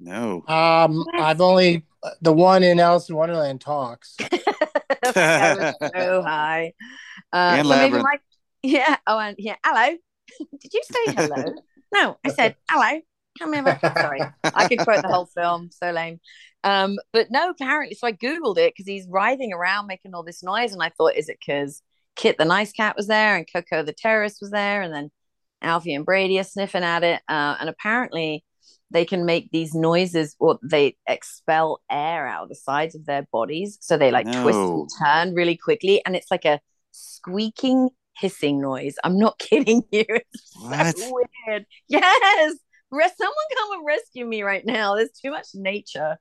no. 0.00 0.44
um 0.46 1.04
i've 1.14 1.40
only 1.40 1.84
the 2.20 2.32
one 2.32 2.62
in 2.62 2.78
alice 2.80 3.08
in 3.08 3.16
wonderland 3.16 3.60
talks 3.60 4.16
I 5.04 5.54
was 5.54 5.74
so 5.94 6.22
high. 6.26 6.72
Uh, 7.32 7.56
And 7.58 7.66
so 7.66 7.76
maybe 7.76 7.98
my, 7.98 8.18
yeah. 8.62 8.96
Oh, 9.06 9.18
and 9.18 9.36
yeah. 9.38 9.56
Hello. 9.64 9.96
Did 10.60 10.72
you 10.72 10.82
say 10.84 11.12
hello? 11.14 11.54
no, 11.92 12.18
I 12.24 12.30
said 12.30 12.56
hello. 12.70 13.00
Come 13.38 13.52
here. 13.52 13.78
Sorry, 13.96 14.20
I 14.44 14.68
could 14.68 14.80
quote 14.80 15.02
the 15.02 15.08
whole 15.08 15.26
film. 15.26 15.70
So 15.72 15.90
lame. 15.90 16.20
Um, 16.64 16.98
but 17.12 17.30
no, 17.30 17.50
apparently, 17.50 17.94
so 17.94 18.06
I 18.08 18.12
googled 18.12 18.58
it 18.58 18.72
because 18.74 18.86
he's 18.86 19.06
writhing 19.08 19.52
around 19.52 19.86
making 19.86 20.14
all 20.14 20.24
this 20.24 20.42
noise, 20.42 20.72
and 20.72 20.82
I 20.82 20.90
thought, 20.90 21.14
is 21.14 21.28
it 21.28 21.38
because 21.44 21.82
Kit 22.16 22.36
the 22.36 22.44
nice 22.44 22.72
cat 22.72 22.96
was 22.96 23.06
there 23.06 23.36
and 23.36 23.46
Coco 23.50 23.82
the 23.82 23.92
terrorist 23.92 24.38
was 24.40 24.50
there, 24.50 24.82
and 24.82 24.92
then 24.92 25.10
Alfie 25.62 25.94
and 25.94 26.04
Brady 26.04 26.38
are 26.40 26.44
sniffing 26.44 26.82
at 26.82 27.04
it, 27.04 27.22
uh, 27.28 27.56
and 27.60 27.68
apparently 27.68 28.44
they 28.90 29.04
can 29.04 29.24
make 29.26 29.50
these 29.50 29.74
noises 29.74 30.34
or 30.38 30.58
they 30.62 30.96
expel 31.06 31.80
air 31.90 32.26
out 32.26 32.44
of 32.44 32.48
the 32.48 32.54
sides 32.54 32.94
of 32.94 33.04
their 33.06 33.26
bodies. 33.32 33.78
So 33.80 33.96
they 33.96 34.10
like 34.10 34.26
twist 34.26 34.58
and 34.58 34.88
turn 35.02 35.34
really 35.34 35.56
quickly 35.56 36.02
and 36.04 36.16
it's 36.16 36.30
like 36.30 36.44
a 36.44 36.60
squeaking 36.92 37.90
hissing 38.16 38.60
noise. 38.60 38.94
I'm 39.04 39.18
not 39.18 39.38
kidding 39.40 39.82
you. 39.92 40.04
It's 40.08 40.52
What? 40.62 40.96
so 40.98 41.22
weird. 41.46 41.66
Yes! 41.88 42.54
Res- 42.90 43.16
someone 43.18 43.34
come 43.56 43.78
and 43.78 43.86
rescue 43.86 44.24
me 44.24 44.42
right 44.42 44.64
now. 44.64 44.94
There's 44.96 45.10
too 45.10 45.30
much 45.30 45.48
nature. 45.54 46.18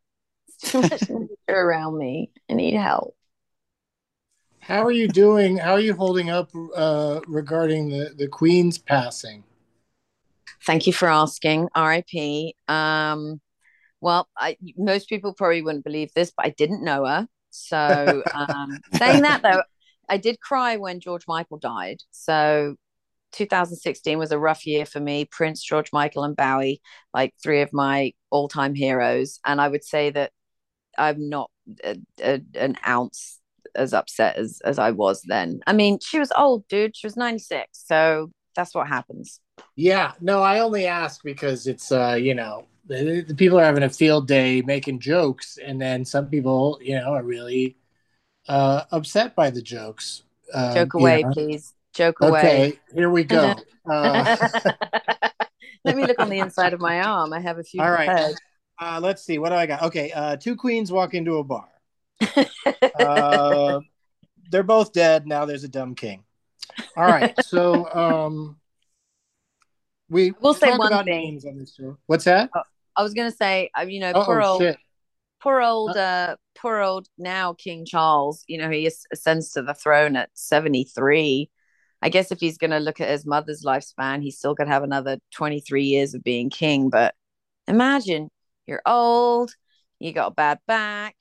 There's 0.61 0.71
too 0.71 0.81
much 0.81 1.09
nature 1.09 1.29
around 1.49 1.97
me. 1.97 2.31
I 2.49 2.53
need 2.53 2.75
help. 2.75 3.15
How 4.59 4.83
are 4.83 4.91
you 4.91 5.07
doing? 5.07 5.57
How 5.57 5.73
are 5.73 5.79
you 5.79 5.93
holding 5.93 6.29
up 6.29 6.51
uh 6.75 7.21
regarding 7.27 7.89
the 7.89 8.13
the 8.17 8.27
queen's 8.27 8.77
passing 8.77 9.43
Thank 10.67 10.85
you 10.85 10.91
for 10.91 11.07
asking. 11.07 11.69
RIP. 11.77 12.53
Um, 12.67 13.39
well, 14.01 14.27
I, 14.37 14.57
most 14.75 15.07
people 15.07 15.33
probably 15.33 15.61
wouldn't 15.61 15.85
believe 15.85 16.11
this, 16.13 16.33
but 16.35 16.45
I 16.45 16.49
didn't 16.49 16.83
know 16.83 17.05
her. 17.05 17.25
So, 17.51 18.21
um, 18.33 18.77
saying 18.95 19.21
that 19.21 19.43
though, 19.43 19.63
I 20.09 20.17
did 20.17 20.41
cry 20.41 20.75
when 20.75 20.99
George 20.99 21.23
Michael 21.25 21.57
died. 21.57 22.01
So, 22.11 22.75
2016 23.31 24.17
was 24.17 24.33
a 24.33 24.39
rough 24.39 24.67
year 24.67 24.85
for 24.85 24.99
me. 24.99 25.23
Prince, 25.23 25.63
George 25.63 25.93
Michael, 25.93 26.25
and 26.25 26.35
Bowie, 26.35 26.81
like 27.13 27.33
three 27.41 27.61
of 27.61 27.71
my 27.71 28.11
all-time 28.29 28.75
heroes. 28.75 29.39
And 29.45 29.61
I 29.61 29.69
would 29.69 29.85
say 29.85 30.09
that 30.09 30.33
I'm 30.97 31.29
not 31.29 31.49
a, 31.81 31.97
a, 32.21 32.41
an 32.55 32.75
ounce 32.85 33.39
as 33.73 33.93
upset 33.93 34.35
as 34.35 34.59
as 34.65 34.79
I 34.79 34.91
was 34.91 35.21
then. 35.21 35.61
I 35.65 35.71
mean, 35.71 35.99
she 36.01 36.19
was 36.19 36.33
old, 36.35 36.67
dude. 36.67 36.97
She 36.97 37.07
was 37.07 37.15
96. 37.15 37.69
So 37.71 38.31
that's 38.53 38.75
what 38.75 38.87
happens. 38.87 39.39
Yeah, 39.75 40.13
no, 40.19 40.41
I 40.41 40.59
only 40.59 40.87
ask 40.87 41.23
because 41.23 41.67
it's 41.67 41.91
uh, 41.91 42.17
you 42.19 42.33
know, 42.33 42.65
the, 42.87 43.23
the 43.27 43.35
people 43.35 43.59
are 43.59 43.63
having 43.63 43.83
a 43.83 43.89
field 43.89 44.27
day 44.27 44.61
making 44.61 44.99
jokes, 44.99 45.57
and 45.63 45.79
then 45.79 46.03
some 46.03 46.27
people, 46.27 46.79
you 46.81 46.95
know, 46.95 47.13
are 47.13 47.23
really 47.23 47.75
uh 48.47 48.83
upset 48.91 49.35
by 49.35 49.49
the 49.49 49.61
jokes. 49.61 50.23
Um, 50.53 50.73
Joke 50.75 50.93
you 50.95 51.01
away, 51.01 51.23
know. 51.23 51.31
please. 51.33 51.73
Joke 51.93 52.21
away. 52.21 52.39
Okay, 52.39 52.79
here 52.93 53.09
we 53.09 53.23
go. 53.23 53.55
uh, 53.91 54.25
Let 55.85 55.95
me 55.95 56.05
look 56.05 56.19
on 56.19 56.29
the 56.29 56.39
inside 56.39 56.73
of 56.73 56.79
my 56.79 57.01
arm. 57.01 57.33
I 57.33 57.39
have 57.39 57.59
a 57.59 57.63
few 57.63 57.81
All 57.81 57.91
right. 57.91 58.11
uh, 58.79 58.99
let's 59.01 59.23
see, 59.23 59.37
what 59.37 59.49
do 59.49 59.55
I 59.55 59.65
got? 59.65 59.83
Okay, 59.83 60.11
uh, 60.11 60.35
two 60.37 60.55
queens 60.55 60.91
walk 60.91 61.13
into 61.13 61.37
a 61.37 61.43
bar. 61.43 61.67
Uh, 62.95 63.79
they're 64.49 64.63
both 64.63 64.91
dead. 64.91 65.27
Now 65.27 65.45
there's 65.45 65.63
a 65.63 65.67
dumb 65.67 65.93
king. 65.93 66.23
All 66.95 67.05
right, 67.05 67.39
so 67.43 67.91
um, 67.93 68.57
we 70.09 70.33
We'll 70.39 70.53
say 70.53 70.75
one 70.77 71.05
thing. 71.05 71.41
on 71.47 71.57
this 71.57 71.75
show. 71.75 71.97
What's 72.05 72.25
that? 72.25 72.49
I 72.95 73.03
was 73.03 73.13
gonna 73.13 73.31
say, 73.31 73.69
uh, 73.77 73.83
you 73.83 73.99
know, 73.99 74.13
poor 74.13 74.41
Oh 74.41 74.51
old, 74.53 74.61
shit! 74.61 74.77
poor 75.41 75.61
old, 75.61 75.95
uh, 75.95 76.35
poor 76.57 76.79
old 76.79 77.07
now 77.17 77.53
King 77.53 77.85
Charles. 77.85 78.43
You 78.47 78.57
know, 78.57 78.69
he 78.69 78.89
ascends 79.11 79.51
to 79.53 79.61
the 79.61 79.73
throne 79.73 80.15
at 80.15 80.29
seventy 80.33 80.83
three. 80.83 81.49
I 82.01 82.09
guess 82.09 82.31
if 82.31 82.39
he's 82.39 82.57
gonna 82.57 82.79
look 82.79 83.01
at 83.01 83.09
his 83.09 83.25
mother's 83.25 83.63
lifespan, 83.63 84.21
he's 84.21 84.37
still 84.37 84.55
gonna 84.55 84.71
have 84.71 84.83
another 84.83 85.17
twenty 85.31 85.59
three 85.59 85.85
years 85.85 86.13
of 86.13 86.23
being 86.23 86.49
king. 86.49 86.89
But 86.89 87.13
imagine 87.67 88.29
you're 88.65 88.81
old, 88.85 89.53
you 89.99 90.11
got 90.13 90.31
a 90.31 90.35
bad 90.35 90.59
back, 90.67 91.15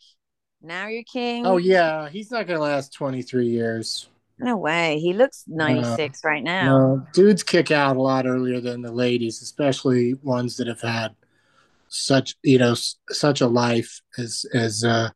now 0.62 0.88
you're 0.88 1.03
king. 1.05 1.46
Oh 1.46 1.57
yeah, 1.59 2.09
he's 2.09 2.31
not 2.31 2.46
gonna 2.46 2.61
last 2.61 2.92
23 2.92 3.46
years. 3.49 4.09
No 4.38 4.57
way. 4.57 4.99
He 4.99 5.14
looks 5.14 5.44
96 5.46 6.20
right 6.25 6.42
now. 6.42 6.64
No, 6.64 7.07
dudes 7.12 7.42
kick 7.42 7.70
out 7.70 7.96
a 7.96 8.03
lot 8.03 8.27
earlier 8.27 8.61
than 8.61 8.83
the 8.83 8.92
ladies, 8.92 9.40
especially 9.40 10.14
ones 10.22 10.57
that 10.59 10.66
have 10.66 10.83
had 10.83 11.14
such 11.88 12.35
you 12.42 12.59
know 12.59 12.75
such 13.11 13.40
a 13.40 13.46
life 13.46 14.01
as 14.18 14.44
as 14.53 14.85
uh 14.85 15.11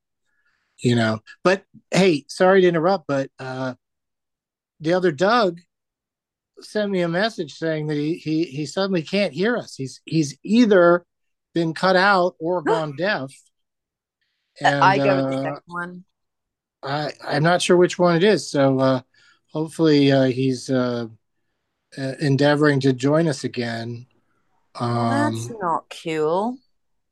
you 0.78 0.94
know. 0.94 1.20
But 1.44 1.64
hey, 1.90 2.24
sorry 2.28 2.62
to 2.62 2.68
interrupt, 2.68 3.06
but 3.06 3.30
uh 3.38 3.74
the 4.80 4.94
other 4.94 5.12
Doug 5.12 5.60
sent 6.60 6.90
me 6.90 7.02
a 7.02 7.08
message 7.08 7.54
saying 7.54 7.88
that 7.88 7.96
he 7.96 8.14
he 8.14 8.44
he 8.44 8.66
suddenly 8.66 9.02
can't 9.02 9.32
hear 9.32 9.56
us. 9.56 9.74
He's 9.74 10.00
he's 10.04 10.38
either 10.42 11.04
been 11.54 11.74
cut 11.74 11.96
out 11.96 12.36
or 12.38 12.62
gone 12.62 12.96
deaf. 12.96 13.30
And, 14.60 14.82
I 14.82 14.96
go 14.98 15.24
with 15.24 15.32
the 15.32 15.42
second 15.42 15.62
one. 15.66 16.04
I 16.82 17.12
I'm 17.26 17.42
not 17.42 17.62
sure 17.62 17.76
which 17.76 17.98
one 17.98 18.16
it 18.16 18.24
is. 18.24 18.50
So 18.50 18.78
uh, 18.78 19.00
hopefully 19.52 20.12
uh, 20.12 20.24
he's 20.24 20.70
uh, 20.70 21.06
uh, 21.98 22.12
endeavoring 22.20 22.80
to 22.80 22.92
join 22.92 23.28
us 23.28 23.44
again. 23.44 24.06
Um, 24.78 25.34
That's 25.34 25.50
not 25.60 25.94
cool. 26.02 26.58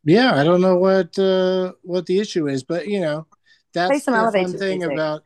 Yeah, 0.04 0.34
I 0.34 0.44
don't 0.44 0.60
know 0.60 0.76
what 0.76 1.18
uh, 1.18 1.72
what 1.82 2.06
the 2.06 2.18
issue 2.18 2.48
is, 2.48 2.62
but 2.62 2.86
you 2.86 3.00
know, 3.00 3.26
that's 3.74 4.04
the 4.04 4.12
fun 4.12 4.32
thing 4.32 4.78
music. 4.78 4.92
about 4.92 5.22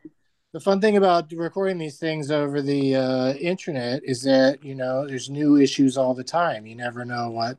the 0.51 0.59
fun 0.59 0.81
thing 0.81 0.97
about 0.97 1.31
recording 1.31 1.77
these 1.77 1.97
things 1.97 2.31
over 2.31 2.61
the 2.61 2.95
uh, 2.95 3.33
internet 3.33 4.03
is 4.03 4.23
that 4.23 4.63
you 4.63 4.75
know 4.75 5.07
there's 5.07 5.29
new 5.29 5.57
issues 5.57 5.97
all 5.97 6.13
the 6.13 6.23
time. 6.23 6.65
You 6.65 6.75
never 6.75 7.05
know 7.05 7.29
what 7.29 7.57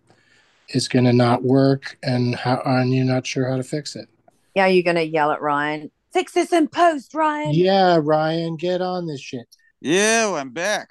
is 0.70 0.88
going 0.88 1.04
to 1.04 1.12
not 1.12 1.42
work 1.42 1.96
and 2.02 2.34
how 2.34 2.60
and 2.64 2.92
you're 2.92 3.04
not 3.04 3.26
sure 3.26 3.48
how 3.48 3.56
to 3.56 3.64
fix 3.64 3.96
it. 3.96 4.08
Yeah, 4.54 4.66
you're 4.66 4.82
going 4.84 4.96
to 4.96 5.02
yell 5.02 5.32
at 5.32 5.40
Ryan. 5.40 5.90
Fix 6.14 6.32
this 6.32 6.52
in 6.52 6.68
post, 6.68 7.12
Ryan. 7.12 7.52
Yeah, 7.52 7.98
Ryan, 8.00 8.56
get 8.56 8.80
on 8.80 9.08
this 9.08 9.20
shit. 9.20 9.48
Yeah, 9.80 10.32
I'm 10.32 10.50
back. 10.50 10.90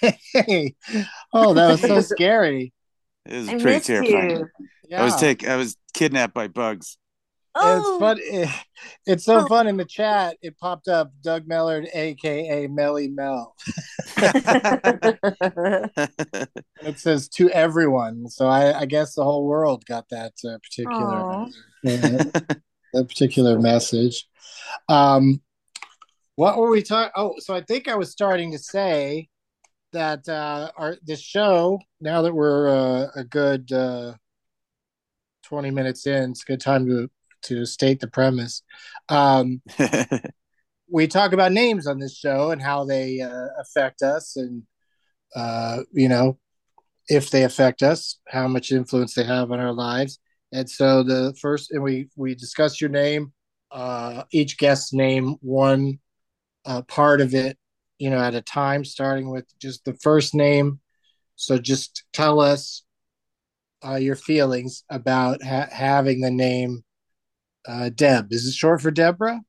Hey, 0.00 0.74
oh, 1.32 1.54
that 1.54 1.70
was 1.70 1.80
so 1.80 2.00
scary. 2.00 2.72
It 3.26 3.36
was 3.36 3.48
I 3.48 3.60
pretty 3.60 3.80
terrifying. 3.80 4.48
Yeah. 4.88 5.02
I 5.02 5.04
was 5.04 5.14
take 5.16 5.46
I 5.46 5.54
was 5.54 5.76
kidnapped 5.94 6.34
by 6.34 6.48
bugs. 6.48 6.98
Oh. 7.54 7.78
It's 7.78 8.00
fun. 8.00 8.18
It, 8.20 8.48
it's 9.06 9.24
so 9.24 9.44
oh. 9.44 9.46
fun 9.46 9.68
in 9.68 9.76
the 9.76 9.84
chat. 9.84 10.36
It 10.42 10.58
popped 10.58 10.88
up 10.88 11.12
Doug 11.22 11.46
Mellard, 11.46 11.86
aka 11.94 12.66
Melly 12.66 13.06
Mel. 13.06 13.54
it 14.16 15.20
says 16.96 17.28
to 17.28 17.48
everyone. 17.50 18.28
So 18.28 18.48
I, 18.48 18.80
I, 18.80 18.86
guess 18.86 19.14
the 19.14 19.24
whole 19.24 19.46
world 19.46 19.84
got 19.86 20.08
that 20.10 20.32
uh, 20.44 20.58
particular 20.58 21.46
uh, 21.86 22.24
that 22.92 23.08
particular 23.08 23.60
message. 23.60 24.26
Um, 24.88 25.40
what 26.36 26.58
were 26.58 26.70
we 26.70 26.82
talking? 26.82 27.12
Oh, 27.16 27.34
so 27.38 27.54
I 27.54 27.60
think 27.62 27.88
I 27.88 27.96
was 27.96 28.10
starting 28.10 28.52
to 28.52 28.58
say 28.58 29.28
that 29.92 30.28
uh, 30.28 30.70
our 30.76 30.96
this 31.02 31.20
show 31.20 31.80
now 32.00 32.22
that 32.22 32.34
we're 32.34 32.68
uh, 32.68 33.06
a 33.14 33.24
good 33.24 33.70
uh, 33.72 34.14
twenty 35.42 35.70
minutes 35.70 36.06
in, 36.06 36.30
it's 36.30 36.42
a 36.42 36.46
good 36.46 36.60
time 36.60 36.86
to 36.86 37.10
to 37.42 37.66
state 37.66 38.00
the 38.00 38.08
premise. 38.08 38.62
Um, 39.08 39.62
we 40.90 41.06
talk 41.06 41.32
about 41.32 41.52
names 41.52 41.86
on 41.86 41.98
this 41.98 42.16
show 42.16 42.50
and 42.50 42.62
how 42.62 42.84
they 42.84 43.20
uh, 43.20 43.48
affect 43.58 44.02
us, 44.02 44.36
and 44.36 44.62
uh, 45.34 45.82
you 45.92 46.08
know 46.08 46.38
if 47.10 47.28
they 47.30 47.42
affect 47.42 47.82
us, 47.82 48.18
how 48.28 48.46
much 48.46 48.70
influence 48.70 49.14
they 49.14 49.24
have 49.24 49.50
on 49.50 49.58
our 49.58 49.72
lives. 49.72 50.20
And 50.52 50.70
so 50.70 51.02
the 51.02 51.34
first, 51.40 51.72
and 51.72 51.82
we 51.82 52.08
we 52.16 52.34
discuss 52.34 52.80
your 52.80 52.90
name, 52.90 53.32
uh, 53.70 54.24
each 54.32 54.58
guest 54.58 54.92
name 54.92 55.36
one 55.40 55.98
uh, 56.64 56.82
part 56.82 57.20
of 57.20 57.34
it, 57.34 57.58
you 57.98 58.10
know, 58.10 58.18
at 58.18 58.34
a 58.34 58.42
time, 58.42 58.84
starting 58.84 59.30
with 59.30 59.46
just 59.58 59.84
the 59.84 59.94
first 59.94 60.34
name. 60.34 60.80
So 61.36 61.58
just 61.58 62.04
tell 62.12 62.40
us 62.40 62.84
uh, 63.84 63.96
your 63.96 64.16
feelings 64.16 64.84
about 64.90 65.42
ha- 65.42 65.68
having 65.70 66.20
the 66.20 66.30
name 66.30 66.84
uh, 67.66 67.90
Deb. 67.94 68.32
Is 68.32 68.46
it 68.46 68.54
short 68.54 68.80
for 68.80 68.90
Deborah? 68.90 69.40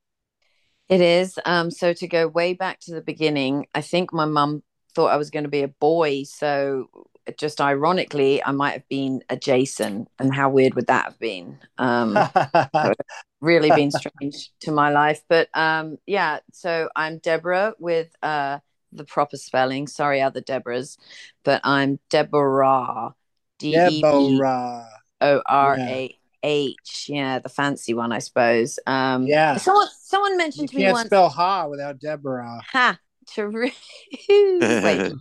It 0.89 1.01
is. 1.01 1.39
Um, 1.45 1.71
so 1.71 1.93
to 1.93 2.07
go 2.07 2.27
way 2.27 2.53
back 2.53 2.79
to 2.81 2.93
the 2.93 3.01
beginning, 3.01 3.67
I 3.73 3.81
think 3.81 4.13
my 4.13 4.25
mum 4.25 4.63
thought 4.93 5.07
I 5.07 5.17
was 5.17 5.29
going 5.29 5.43
to 5.43 5.49
be 5.49 5.63
a 5.63 5.69
boy. 5.69 6.23
So 6.23 6.89
just 7.37 7.61
ironically, 7.61 8.43
I 8.43 8.51
might 8.51 8.73
have 8.73 8.89
been 8.89 9.23
a 9.29 9.37
Jason. 9.37 10.07
And 10.19 10.33
how 10.33 10.49
weird 10.49 10.73
would 10.73 10.87
that 10.87 11.05
have 11.05 11.19
been? 11.19 11.59
Um, 11.77 12.13
really 13.41 13.69
been 13.71 13.91
strange 13.91 14.51
to 14.61 14.71
my 14.71 14.91
life. 14.91 15.21
But 15.27 15.49
um, 15.53 15.97
yeah, 16.05 16.39
so 16.53 16.89
I'm 16.95 17.17
Deborah 17.17 17.73
with 17.79 18.15
uh, 18.23 18.59
the 18.93 19.03
proper 19.03 19.37
spelling. 19.37 19.87
Sorry, 19.87 20.21
other 20.21 20.41
Deborahs, 20.41 20.97
but 21.43 21.61
I'm 21.63 21.99
Deborah. 22.09 23.15
D 23.59 23.75
E 23.75 24.01
B 24.01 24.41
O 24.41 24.41
R 24.41 24.41
A 24.41 24.83
H. 24.83 24.87
O 25.21 25.41
R 25.45 25.77
A 25.79 26.17
H. 26.43 27.05
Yeah, 27.09 27.39
the 27.39 27.49
fancy 27.49 27.93
one, 27.93 28.11
I 28.11 28.19
suppose. 28.19 28.79
Um, 28.87 29.27
yeah. 29.27 29.57
Someone 29.57 29.87
someone 30.01 30.37
mentioned 30.37 30.73
you 30.73 30.79
to 30.79 30.85
me 30.85 30.91
once. 30.91 31.07
spell 31.07 31.29
ha 31.29 31.67
without 31.67 31.99
Deborah. 31.99 32.61
Ha. 32.71 32.97
True. 33.29 33.69
Wait. 34.29 35.13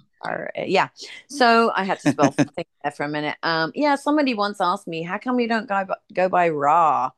yeah. 0.56 0.88
So 1.28 1.70
I 1.74 1.84
had 1.84 2.00
to 2.00 2.12
spell 2.12 2.32
something 2.36 2.64
there 2.82 2.92
for 2.92 3.04
a 3.04 3.08
minute. 3.08 3.36
Um, 3.42 3.72
yeah, 3.74 3.94
somebody 3.94 4.34
once 4.34 4.60
asked 4.60 4.88
me, 4.88 5.02
how 5.02 5.18
come 5.18 5.38
you 5.38 5.48
don't 5.48 5.68
go 5.68 5.84
by, 5.84 5.94
go 6.12 6.28
by 6.28 6.48
Ra? 6.48 7.10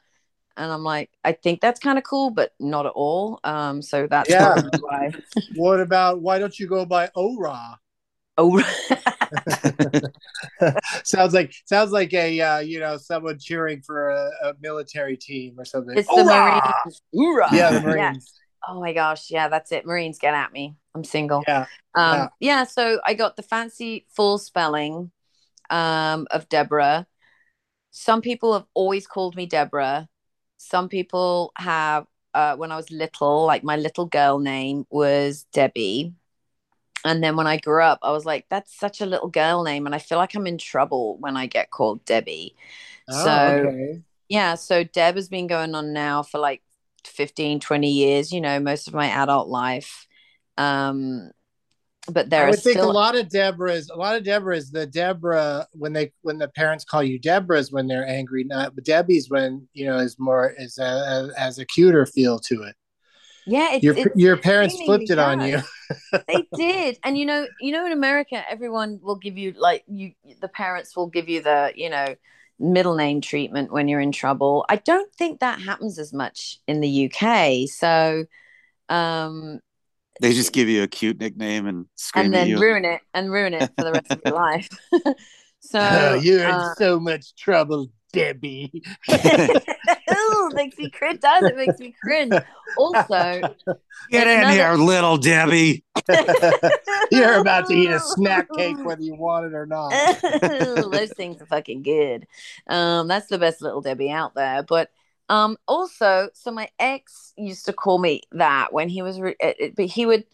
And 0.56 0.70
I'm 0.70 0.84
like, 0.84 1.10
I 1.24 1.32
think 1.32 1.60
that's 1.60 1.80
kind 1.80 1.98
of 1.98 2.04
cool, 2.04 2.30
but 2.30 2.52
not 2.60 2.86
at 2.86 2.92
all. 2.92 3.40
Um, 3.44 3.82
so 3.82 4.06
that's 4.06 4.30
yeah. 4.30 4.60
why. 4.80 5.12
what 5.56 5.80
about 5.80 6.20
why 6.20 6.38
don't 6.38 6.58
you 6.58 6.66
go 6.66 6.84
by 6.84 7.10
Ora? 7.14 7.78
Oh, 8.38 8.58
sounds 11.04 11.34
like 11.34 11.54
sounds 11.66 11.92
like 11.92 12.12
a 12.14 12.40
uh, 12.40 12.58
you 12.60 12.80
know 12.80 12.96
someone 12.96 13.38
cheering 13.38 13.82
for 13.82 14.10
a, 14.10 14.30
a 14.44 14.54
military 14.60 15.16
team 15.16 15.54
or 15.58 15.64
something. 15.64 15.96
It's 15.96 16.08
the 16.08 16.24
Marines. 16.24 17.02
Hoorah! 17.12 17.48
Yeah, 17.52 17.70
the 17.72 17.80
Marines. 17.80 18.32
Oh 18.66 18.80
my 18.80 18.92
gosh, 18.92 19.30
yeah, 19.30 19.48
that's 19.48 19.72
it. 19.72 19.84
Marines, 19.84 20.18
get 20.18 20.34
at 20.34 20.52
me. 20.52 20.76
I'm 20.94 21.04
single. 21.04 21.42
Yeah. 21.46 21.66
Um, 21.94 22.16
yeah. 22.16 22.28
yeah. 22.40 22.64
So 22.64 23.00
I 23.04 23.14
got 23.14 23.36
the 23.36 23.42
fancy 23.42 24.06
full 24.08 24.38
spelling 24.38 25.10
um, 25.68 26.26
of 26.30 26.48
Deborah. 26.48 27.06
Some 27.90 28.22
people 28.22 28.54
have 28.54 28.66
always 28.74 29.06
called 29.06 29.36
me 29.36 29.46
Deborah. 29.46 30.08
Some 30.62 30.88
people 30.88 31.52
have, 31.56 32.06
uh, 32.34 32.56
when 32.56 32.72
I 32.72 32.76
was 32.76 32.90
little, 32.90 33.44
like 33.46 33.64
my 33.64 33.76
little 33.76 34.06
girl 34.06 34.38
name 34.38 34.86
was 34.90 35.44
Debbie 35.52 36.14
and 37.04 37.22
then 37.22 37.36
when 37.36 37.46
I 37.46 37.56
grew 37.56 37.82
up, 37.82 37.98
I 38.02 38.12
was 38.12 38.24
like, 38.24 38.46
that's 38.48 38.78
such 38.78 39.00
a 39.00 39.06
little 39.06 39.28
girl 39.28 39.64
name. 39.64 39.86
And 39.86 39.94
I 39.94 39.98
feel 39.98 40.18
like 40.18 40.34
I'm 40.34 40.46
in 40.46 40.58
trouble 40.58 41.16
when 41.18 41.36
I 41.36 41.46
get 41.46 41.70
called 41.70 42.04
Debbie. 42.04 42.54
Oh, 43.08 43.24
so, 43.24 43.66
okay. 43.66 44.02
yeah. 44.28 44.54
So 44.54 44.84
Deb 44.84 45.16
has 45.16 45.28
been 45.28 45.46
going 45.46 45.74
on 45.74 45.92
now 45.92 46.22
for 46.22 46.38
like 46.38 46.62
15, 47.04 47.60
20 47.60 47.90
years, 47.90 48.32
you 48.32 48.40
know, 48.40 48.60
most 48.60 48.86
of 48.86 48.94
my 48.94 49.08
adult 49.08 49.48
life. 49.48 50.06
Um, 50.56 51.32
but 52.10 52.30
there 52.30 52.46
I 52.46 52.50
would 52.50 52.58
think 52.58 52.78
still... 52.78 52.90
a 52.90 52.92
lot 52.92 53.16
of 53.16 53.28
Deborah's, 53.28 53.88
a 53.88 53.96
lot 53.96 54.16
of 54.16 54.24
Deborah's, 54.24 54.70
the 54.70 54.86
Deborah 54.86 55.66
when 55.72 55.92
they 55.92 56.12
when 56.22 56.38
the 56.38 56.48
parents 56.48 56.84
call 56.84 57.02
you 57.02 57.18
Deborah's 57.18 57.70
when 57.70 57.86
they're 57.86 58.06
angry, 58.06 58.44
not 58.44 58.74
but 58.74 58.84
Debbie's 58.84 59.30
when 59.30 59.68
you 59.72 59.86
know 59.86 59.98
is 59.98 60.18
more 60.18 60.52
is 60.58 60.78
a, 60.78 60.82
a, 60.82 61.30
as 61.38 61.58
a 61.58 61.64
cuter 61.64 62.06
feel 62.06 62.38
to 62.40 62.62
it. 62.62 62.74
Yeah, 63.46 63.74
it's, 63.74 63.84
your 63.84 63.96
it's 63.96 64.16
your 64.16 64.36
parents 64.36 64.80
flipped 64.82 65.10
it 65.10 65.18
on 65.18 65.46
you. 65.46 65.60
they 66.28 66.46
did, 66.56 66.98
and 67.04 67.16
you 67.18 67.26
know, 67.26 67.46
you 67.60 67.72
know, 67.72 67.86
in 67.86 67.92
America, 67.92 68.42
everyone 68.48 69.00
will 69.02 69.16
give 69.16 69.38
you 69.38 69.52
like 69.56 69.84
you. 69.86 70.12
The 70.40 70.48
parents 70.48 70.96
will 70.96 71.08
give 71.08 71.28
you 71.28 71.42
the 71.42 71.72
you 71.74 71.90
know 71.90 72.14
middle 72.58 72.94
name 72.94 73.20
treatment 73.20 73.72
when 73.72 73.88
you're 73.88 74.00
in 74.00 74.12
trouble. 74.12 74.64
I 74.68 74.76
don't 74.76 75.12
think 75.14 75.40
that 75.40 75.60
happens 75.60 75.98
as 75.98 76.12
much 76.12 76.60
in 76.68 76.80
the 76.80 77.10
UK. 77.12 77.68
So, 77.68 78.24
um, 78.88 79.60
they 80.22 80.32
just 80.32 80.52
give 80.52 80.68
you 80.68 80.84
a 80.84 80.88
cute 80.88 81.18
nickname 81.18 81.66
and 81.66 81.86
scream 81.96 82.26
and 82.26 82.34
then 82.34 82.48
you. 82.48 82.58
ruin 82.58 82.84
it 82.84 83.00
and 83.12 83.30
ruin 83.30 83.54
it 83.54 83.70
for 83.76 83.84
the 83.84 83.92
rest 83.92 84.10
of 84.10 84.20
your 84.24 84.34
life. 84.34 84.68
so 85.60 85.78
oh, 85.80 86.14
you're 86.14 86.46
uh, 86.46 86.70
in 86.70 86.74
so 86.76 87.00
much 87.00 87.34
trouble, 87.34 87.88
Debbie. 88.12 88.84
Ooh, 89.12 90.50
makes 90.54 90.78
me 90.78 90.90
cringe. 90.90 91.20
Does 91.20 91.42
it 91.42 91.56
makes 91.56 91.80
me 91.80 91.92
cringe? 92.00 92.34
Also, 92.78 93.40
get 94.10 94.28
in 94.28 94.38
another... 94.38 94.52
here, 94.52 94.72
little 94.74 95.16
Debbie. 95.16 95.84
You're 97.10 97.40
about 97.40 97.66
to 97.66 97.74
eat 97.74 97.90
a 97.90 97.98
snack 97.98 98.46
cake 98.56 98.76
whether 98.84 99.02
you 99.02 99.16
want 99.16 99.46
it 99.46 99.54
or 99.54 99.66
not. 99.66 99.90
Those 100.40 101.12
things 101.14 101.42
are 101.42 101.46
fucking 101.46 101.82
good. 101.82 102.28
Um, 102.68 103.08
that's 103.08 103.26
the 103.26 103.38
best 103.38 103.60
little 103.60 103.80
Debbie 103.80 104.10
out 104.10 104.34
there. 104.36 104.62
But 104.62 104.90
um, 105.28 105.56
also, 105.66 106.30
so 106.34 106.50
my 106.50 106.68
ex 106.78 107.32
used 107.36 107.66
to 107.66 107.72
call 107.72 107.98
me 107.98 108.22
that 108.32 108.72
when 108.72 108.88
he 108.88 109.02
was, 109.02 109.20
re- 109.20 109.72
but 109.76 109.86
he 109.86 110.06
would 110.06 110.24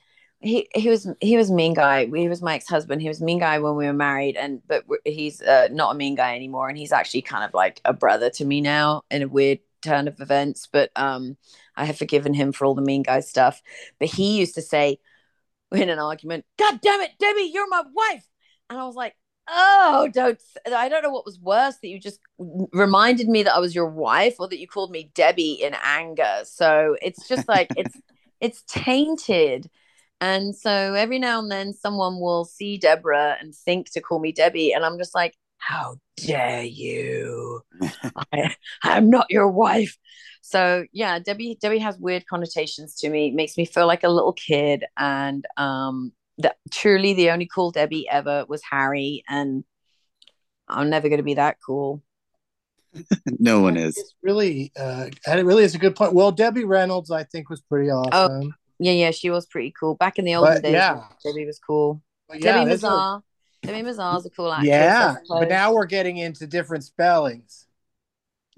he 0.40 0.68
he 0.74 0.88
was 0.88 1.08
he 1.20 1.36
was 1.36 1.50
mean 1.50 1.74
guy. 1.74 2.06
He 2.06 2.28
was 2.28 2.42
my 2.42 2.54
ex 2.54 2.68
husband. 2.68 3.02
He 3.02 3.08
was 3.08 3.20
mean 3.20 3.38
guy 3.40 3.58
when 3.58 3.74
we 3.74 3.86
were 3.86 3.92
married, 3.92 4.36
and 4.36 4.62
but 4.66 4.84
he's 5.04 5.42
uh, 5.42 5.68
not 5.72 5.94
a 5.94 5.98
mean 5.98 6.14
guy 6.14 6.36
anymore. 6.36 6.68
And 6.68 6.78
he's 6.78 6.92
actually 6.92 7.22
kind 7.22 7.44
of 7.44 7.54
like 7.54 7.80
a 7.84 7.92
brother 7.92 8.30
to 8.30 8.44
me 8.44 8.60
now 8.60 9.02
in 9.10 9.22
a 9.22 9.28
weird 9.28 9.58
turn 9.82 10.06
of 10.06 10.20
events. 10.20 10.68
But 10.70 10.90
um, 10.96 11.36
I 11.76 11.84
have 11.86 11.98
forgiven 11.98 12.34
him 12.34 12.52
for 12.52 12.66
all 12.66 12.74
the 12.74 12.82
mean 12.82 13.02
guy 13.02 13.20
stuff. 13.20 13.62
But 13.98 14.08
he 14.08 14.38
used 14.38 14.54
to 14.54 14.62
say 14.62 15.00
in 15.72 15.88
an 15.88 15.98
argument, 15.98 16.44
"God 16.56 16.80
damn 16.80 17.00
it, 17.00 17.12
Debbie, 17.18 17.50
you're 17.52 17.68
my 17.68 17.82
wife," 17.92 18.26
and 18.70 18.78
I 18.78 18.84
was 18.84 18.96
like. 18.96 19.14
Oh, 19.50 20.10
don't! 20.12 20.40
I 20.66 20.88
don't 20.88 21.02
know 21.02 21.10
what 21.10 21.24
was 21.24 21.40
worse 21.40 21.76
that 21.76 21.88
you 21.88 21.98
just 21.98 22.20
reminded 22.72 23.28
me 23.28 23.42
that 23.44 23.54
I 23.54 23.58
was 23.60 23.74
your 23.74 23.88
wife, 23.88 24.36
or 24.38 24.48
that 24.48 24.58
you 24.58 24.68
called 24.68 24.90
me 24.90 25.10
Debbie 25.14 25.52
in 25.62 25.74
anger. 25.82 26.40
So 26.44 26.96
it's 27.00 27.26
just 27.26 27.48
like 27.48 27.70
it's 27.74 27.94
it's 28.40 28.62
tainted 28.68 29.70
and 30.20 30.56
so 30.56 30.94
every 30.94 31.18
now 31.18 31.38
and 31.38 31.50
then 31.50 31.72
someone 31.72 32.20
will 32.20 32.44
see 32.44 32.76
Deborah 32.76 33.36
and 33.40 33.54
think 33.54 33.90
to 33.92 34.00
call 34.00 34.18
me 34.18 34.32
Debbie. 34.32 34.72
And 34.72 34.84
I'm 34.84 34.98
just 34.98 35.14
like, 35.14 35.34
how 35.58 35.96
dare 36.16 36.64
you? 36.64 37.60
I, 38.32 38.54
I'm 38.82 39.10
not 39.10 39.26
your 39.30 39.48
wife. 39.48 39.96
So 40.42 40.86
yeah, 40.92 41.18
Debbie 41.18 41.58
Debbie 41.60 41.78
has 41.78 41.98
weird 41.98 42.26
connotations 42.26 42.96
to 42.96 43.10
me. 43.10 43.28
It 43.28 43.34
makes 43.34 43.56
me 43.56 43.64
feel 43.64 43.86
like 43.86 44.02
a 44.02 44.08
little 44.08 44.32
kid. 44.32 44.84
And 44.96 45.44
um 45.56 46.12
that 46.38 46.56
truly 46.70 47.14
the 47.14 47.30
only 47.30 47.46
cool 47.52 47.70
Debbie 47.70 48.08
ever 48.08 48.44
was 48.48 48.62
Harry, 48.70 49.24
and 49.28 49.64
I'm 50.68 50.90
never 50.90 51.08
gonna 51.08 51.22
be 51.22 51.34
that 51.34 51.58
cool. 51.64 52.02
no 53.26 53.60
one 53.60 53.76
is. 53.76 53.96
It's 53.96 54.14
really, 54.22 54.72
uh, 54.78 55.06
and 55.26 55.40
it 55.40 55.44
really 55.44 55.64
is 55.64 55.74
a 55.74 55.78
good 55.78 55.94
point. 55.94 56.14
Well, 56.14 56.32
Debbie 56.32 56.64
Reynolds, 56.64 57.10
I 57.10 57.24
think, 57.24 57.50
was 57.50 57.60
pretty 57.60 57.90
awesome. 57.90 58.12
Oh, 58.44 58.52
yeah, 58.78 58.92
yeah, 58.92 59.10
she 59.10 59.30
was 59.30 59.46
pretty 59.46 59.72
cool. 59.78 59.94
Back 59.96 60.18
in 60.18 60.24
the 60.24 60.34
olden 60.36 60.54
But, 60.54 60.62
days, 60.62 60.72
yeah. 60.72 61.02
Debbie 61.24 61.44
was 61.46 61.58
cool. 61.58 62.02
But 62.28 62.40
yeah, 62.42 62.54
Debbie 62.54 62.70
this 62.70 62.82
is- 62.82 62.84
Mazar. 62.84 63.22
Debbie 63.62 63.82
Mazar's 63.82 64.24
a 64.24 64.30
cool 64.30 64.52
actress. 64.52 64.68
Yeah, 64.68 65.16
but 65.28 65.48
now 65.48 65.72
we're 65.72 65.86
getting 65.86 66.16
into 66.16 66.46
different 66.46 66.84
spellings. 66.84 67.66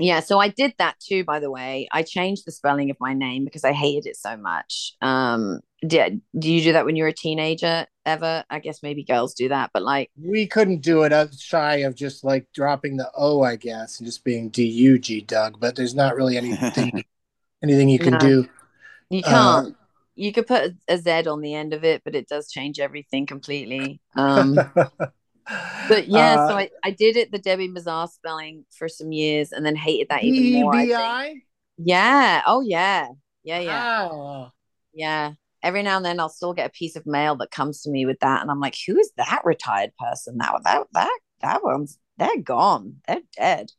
Yeah, 0.00 0.20
so 0.20 0.38
I 0.38 0.48
did 0.48 0.74
that 0.78 0.96
too, 0.98 1.24
by 1.24 1.40
the 1.40 1.50
way. 1.50 1.88
I 1.92 2.02
changed 2.02 2.46
the 2.46 2.52
spelling 2.52 2.90
of 2.90 2.96
my 3.00 3.12
name 3.14 3.44
because 3.44 3.64
I 3.64 3.72
hated 3.72 4.08
it 4.08 4.16
so 4.16 4.36
much. 4.36 4.94
Um, 5.02 5.60
did 5.86 6.20
do 6.38 6.50
you 6.50 6.62
do 6.62 6.72
that 6.72 6.84
when 6.86 6.96
you 6.96 7.04
were 7.04 7.08
a 7.08 7.12
teenager 7.14 7.86
ever? 8.06 8.44
I 8.50 8.58
guess 8.60 8.82
maybe 8.82 9.04
girls 9.04 9.34
do 9.34 9.48
that, 9.50 9.70
but 9.72 9.82
like, 9.82 10.10
We 10.22 10.46
couldn't 10.46 10.80
do 10.82 11.02
it 11.02 11.12
uh, 11.12 11.28
shy 11.38 11.76
of 11.76 11.94
just 11.94 12.24
like 12.24 12.46
dropping 12.54 12.96
the 12.96 13.10
O, 13.16 13.42
I 13.42 13.56
guess, 13.56 13.98
and 13.98 14.06
just 14.06 14.24
being 14.24 14.48
D 14.48 14.64
U 14.64 14.98
G 14.98 15.20
Doug. 15.20 15.60
But 15.60 15.76
there's 15.76 15.94
not 15.94 16.16
really 16.16 16.36
anything 16.36 17.04
anything 17.62 17.88
you 17.88 17.98
can 17.98 18.12
No. 18.12 18.18
do. 18.18 18.48
you 19.10 19.22
Uh, 19.22 19.62
can't. 19.62 19.76
you 20.16 20.32
could 20.32 20.46
put 20.46 20.74
a 20.88 20.98
z 20.98 21.10
on 21.26 21.40
the 21.40 21.54
end 21.54 21.72
of 21.74 21.84
it, 21.84 22.02
but 22.04 22.14
it 22.14 22.28
does 22.28 22.50
change 22.50 22.80
everything 22.80 23.26
completely. 23.26 24.00
Um, 24.16 24.72
but 25.88 26.08
yeah, 26.08 26.36
so 26.46 26.54
Uh, 26.54 26.58
I, 26.58 26.70
I 26.84 26.90
did 26.90 27.16
it 27.16 27.32
the 27.32 27.38
Debbie 27.38 27.68
Mazar 27.68 28.08
spelling 28.08 28.64
for 28.70 28.88
some 28.88 29.12
years, 29.12 29.52
and 29.52 29.64
then 29.64 29.76
hated 29.76 30.08
that 30.10 30.22
even 30.24 30.52
more. 30.62 30.74
I 30.74 30.86
Yeah. 31.78 32.42
Oh 32.46 32.60
yeah. 32.60 33.08
Yeah. 33.42 33.60
Yeah. 33.60 34.08
Wow. 34.08 34.52
Yeah. 34.92 35.32
Every 35.62 35.82
now 35.82 35.96
and 35.96 36.04
then 36.04 36.20
I'll 36.20 36.28
still 36.28 36.54
get 36.54 36.68
a 36.68 36.72
piece 36.72 36.96
of 36.96 37.06
mail 37.06 37.36
that 37.36 37.50
comes 37.50 37.82
to 37.82 37.90
me 37.90 38.06
with 38.06 38.20
that. 38.20 38.42
And 38.42 38.50
I'm 38.50 38.60
like, 38.60 38.76
who 38.86 38.98
is 38.98 39.12
that 39.16 39.42
retired 39.44 39.90
person? 39.98 40.38
That 40.38 40.54
that 40.64 40.86
that 40.92 41.18
that 41.42 41.64
one's 41.64 41.98
they're 42.16 42.40
gone. 42.40 42.96
They're 43.06 43.20
dead. 43.36 43.72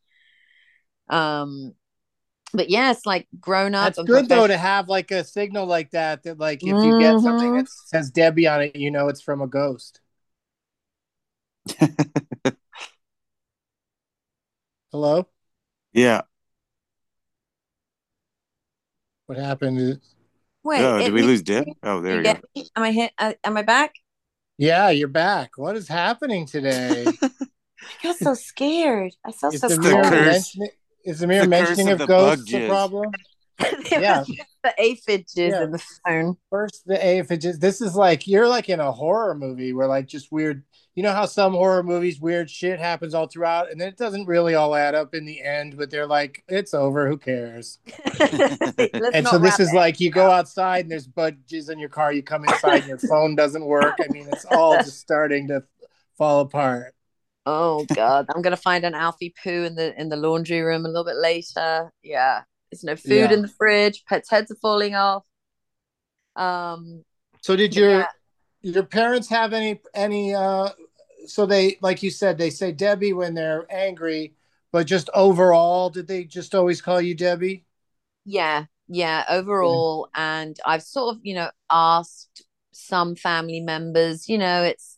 Um 1.10 1.74
but 2.54 2.70
yeah, 2.70 2.94
like 3.06 3.28
grown 3.40 3.74
up. 3.76 3.86
That's 3.86 3.98
and 4.00 4.08
good 4.08 4.28
though 4.28 4.48
to 4.48 4.58
have 4.58 4.90
like 4.90 5.12
a 5.12 5.24
signal 5.24 5.66
like 5.66 5.92
that. 5.92 6.24
That 6.24 6.38
like 6.40 6.62
if 6.64 6.84
you 6.84 6.98
get 7.00 7.20
something 7.20 7.56
that 7.56 7.70
says 7.70 8.12
Debbie 8.12 8.48
on 8.48 8.62
it, 8.62 8.76
you 8.76 8.92
know 8.92 9.08
it's 9.08 9.22
from 9.22 9.42
a 9.42 9.48
ghost. 9.48 10.02
Hello. 14.92 15.28
Yeah. 15.94 16.22
What 19.28 19.38
happened? 19.38 20.02
Wait, 20.64 20.82
oh, 20.82 21.00
did 21.00 21.14
we 21.14 21.22
lose 21.22 21.42
Deb? 21.42 21.66
Oh, 21.84 22.02
there 22.02 22.18
you 22.18 22.24
we 22.28 22.34
go. 22.34 22.40
me? 22.56 22.70
Am 22.76 22.84
I 22.84 22.92
hit? 22.92 23.12
Uh, 23.18 23.34
am 23.44 23.58
I 23.58 23.62
back? 23.62 23.94
Yeah, 24.58 24.90
you're 24.90 25.08
back. 25.08 25.58
What 25.58 25.76
is 25.76 25.88
happening 25.88 26.46
today? 26.46 27.06
I 27.22 28.04
got 28.04 28.18
so 28.18 28.34
scared. 28.34 29.14
I 29.26 29.32
felt 29.32 29.56
is 29.56 29.62
so 29.62 29.70
the 29.70 29.76
the 29.76 29.82
mere 29.82 29.92
cold. 29.94 30.06
curse. 30.06 30.26
mentioning 30.34 30.70
is 31.04 31.20
the 31.20 31.28
mere 31.28 31.46
The 31.46 31.48
curse 31.48 31.70
mentioning 31.70 31.94
of 31.94 32.02
of 32.02 32.08
ghosts 32.08 32.54
a 32.54 32.68
problem? 32.68 33.12
Yeah. 33.92 34.24
the 34.64 34.74
aphids 34.78 35.34
Yeah. 35.36 35.64
in 35.64 35.72
the 35.72 35.84
phone. 36.06 36.38
First, 36.50 36.84
the 36.86 37.04
aphids. 37.04 37.60
This 37.60 37.82
is 37.82 37.96
like 37.96 38.28
you're 38.28 38.48
like 38.48 38.70
in 38.70 38.80
a 38.80 38.92
horror 38.92 39.36
movie 39.36 39.74
where 39.74 39.88
like 39.88 40.08
just 40.08 40.32
weird. 40.32 40.64
You 40.94 41.04
know 41.04 41.14
how 41.14 41.26
some 41.26 41.54
horror 41.54 41.84
movies 41.84 42.20
weird 42.20 42.50
shit 42.50 42.78
happens 42.78 43.14
all 43.14 43.26
throughout, 43.28 43.72
and 43.72 43.80
then 43.80 43.88
it 43.88 43.98
doesn't 43.98 44.26
really 44.26 44.56
all 44.56 44.76
add 44.76 44.94
up 44.94 45.16
in 45.16 45.24
the 45.26 45.42
end. 45.42 45.78
But 45.78 45.90
they're 45.90 46.06
like, 46.06 46.44
it's 46.50 46.74
over. 46.74 47.08
Who 47.08 47.18
cares? 47.18 47.80
And 49.14 49.28
so 49.28 49.38
this 49.38 49.60
is 49.60 49.72
it. 49.72 49.76
like 49.76 50.00
you 50.00 50.12
go 50.12 50.30
outside 50.30 50.86
and 50.86 50.92
there's 50.92 51.08
budgies 51.08 51.70
in 51.70 51.80
your 51.80 51.90
car. 51.90 52.12
You 52.14 52.24
come 52.24 52.44
inside 52.46 52.80
and 52.82 52.88
your 52.88 52.98
phone 52.98 53.36
doesn't 53.36 53.64
work. 53.66 53.96
I 54.02 54.08
mean, 54.12 54.28
it's 54.32 54.46
all 54.46 54.76
just 54.78 55.00
starting 55.08 55.48
to 55.50 55.64
fall 56.18 56.42
apart. 56.42 56.94
Oh 57.46 57.86
god, 57.96 58.28
I'm 58.36 58.42
gonna 58.42 58.56
find 58.58 58.84
an 58.86 58.94
Alfie 58.94 59.34
poo 59.44 59.64
in 59.64 59.76
the 59.76 60.00
in 60.00 60.10
the 60.10 60.16
laundry 60.16 60.62
room 60.62 60.86
a 60.86 60.90
little 60.90 61.04
bit 61.06 61.16
later. 61.16 61.92
Yeah, 62.04 62.42
there's 62.72 62.84
no 62.84 62.96
food 62.96 63.32
Yeah. 63.32 63.32
in 63.32 63.42
the 63.44 63.48
fridge. 63.48 64.04
Pets' 64.08 64.30
heads 64.30 64.52
are 64.52 64.56
falling 64.56 64.96
off. 64.96 65.24
Um, 66.36 67.04
So 67.42 67.56
did 67.56 67.76
your 67.76 68.06
yeah. 68.06 68.08
your 68.62 68.84
parents 68.84 69.30
have 69.30 69.54
any 69.54 69.82
any 69.94 70.34
uh 70.36 70.70
so 71.28 71.46
they 71.46 71.78
like 71.82 72.04
you 72.04 72.10
said 72.12 72.38
they 72.38 72.50
say 72.50 72.72
Debbie 72.72 73.14
when 73.14 73.34
they're 73.34 73.66
angry, 73.72 74.36
but 74.72 74.88
just 74.88 75.10
overall 75.14 75.90
did 75.90 76.08
they 76.08 76.24
just 76.26 76.56
always 76.56 76.82
call 76.82 77.02
you 77.02 77.16
Debbie? 77.16 77.66
yeah, 78.26 78.66
yeah. 78.88 79.26
Overall, 79.30 80.10
and 80.16 80.58
I've 80.66 80.84
sort 80.84 81.16
of 81.16 81.22
you 81.26 81.36
know 81.36 81.50
asked 81.70 82.44
some 82.72 83.16
family 83.16 83.60
members. 83.60 84.30
You 84.30 84.38
know, 84.38 84.64
it's 84.64 84.98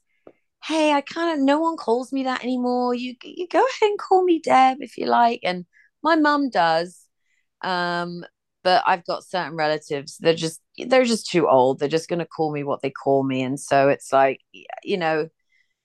hey, 0.65 0.93
I 0.93 1.01
kind 1.01 1.39
of 1.39 1.45
no 1.45 1.59
one 1.61 1.77
calls 1.77 2.13
me 2.13 2.23
that 2.25 2.43
anymore. 2.43 2.95
You 2.95 3.15
you 3.23 3.47
go 3.49 3.59
ahead 3.59 3.91
and 3.91 3.99
call 3.99 4.23
me 4.25 4.39
Deb 4.39 4.79
if 4.81 4.97
you 4.97 5.07
like, 5.07 5.41
and 5.43 5.65
my 6.03 6.15
mum 6.15 6.49
does. 6.51 7.02
Um, 7.63 8.25
but 8.63 8.81
I've 8.87 9.05
got 9.05 9.25
certain 9.25 9.55
relatives 9.57 10.17
they're 10.19 10.33
just 10.35 10.61
they're 10.87 11.03
just 11.05 11.29
too 11.29 11.47
old. 11.49 11.79
They're 11.79 11.89
just 11.89 12.09
gonna 12.09 12.25
call 12.25 12.51
me 12.51 12.63
what 12.63 12.81
they 12.81 12.89
call 12.91 13.23
me, 13.23 13.41
and 13.43 13.59
so 13.59 13.89
it's 13.89 14.11
like 14.13 14.39
you 14.83 14.97
know, 14.97 15.29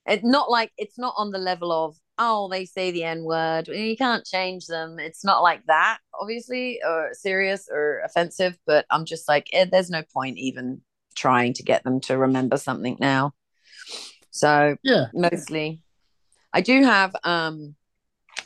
it's 0.06 0.24
not 0.24 0.50
like 0.50 0.72
it's 0.78 0.98
not 0.98 1.14
on 1.16 1.30
the 1.30 1.38
level 1.38 1.72
of 1.72 1.96
oh 2.18 2.48
they 2.48 2.64
say 2.64 2.90
the 2.90 3.04
n 3.04 3.24
word. 3.24 3.68
You 3.68 3.96
can't 3.96 4.24
change 4.24 4.66
them. 4.66 4.98
It's 4.98 5.24
not 5.24 5.42
like 5.42 5.64
that, 5.66 5.98
obviously, 6.20 6.80
or 6.86 7.10
serious 7.12 7.68
or 7.70 8.00
offensive. 8.04 8.56
But 8.66 8.86
I'm 8.90 9.04
just 9.04 9.28
like, 9.28 9.48
eh, 9.52 9.66
there's 9.70 9.90
no 9.90 10.02
point 10.14 10.38
even 10.38 10.80
trying 11.16 11.52
to 11.54 11.62
get 11.64 11.82
them 11.84 12.00
to 12.00 12.16
remember 12.16 12.56
something 12.56 12.96
now. 13.00 13.32
So 14.30 14.76
Yeah. 14.82 15.06
mostly 15.12 15.80
i 16.52 16.60
do 16.60 16.82
have 16.84 17.14
um 17.24 17.74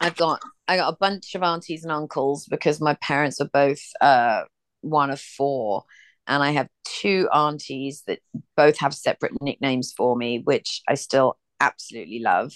i've 0.00 0.16
got 0.16 0.40
i 0.68 0.76
got 0.76 0.92
a 0.92 0.96
bunch 0.98 1.34
of 1.34 1.42
aunties 1.42 1.82
and 1.84 1.92
uncles 1.92 2.46
because 2.46 2.80
my 2.80 2.94
parents 2.94 3.40
are 3.40 3.48
both 3.52 3.80
uh 4.00 4.42
one 4.82 5.10
of 5.10 5.20
four. 5.20 5.84
And 6.26 6.42
i 6.42 6.50
have 6.50 6.68
two 6.84 7.28
aunties 7.32 8.02
that 8.06 8.20
both 8.56 8.78
have 8.78 8.94
separate 8.94 9.40
nicknames 9.40 9.92
for 9.96 10.16
me 10.16 10.40
which 10.44 10.80
i 10.88 10.94
still 10.94 11.38
absolutely 11.60 12.20
love. 12.20 12.52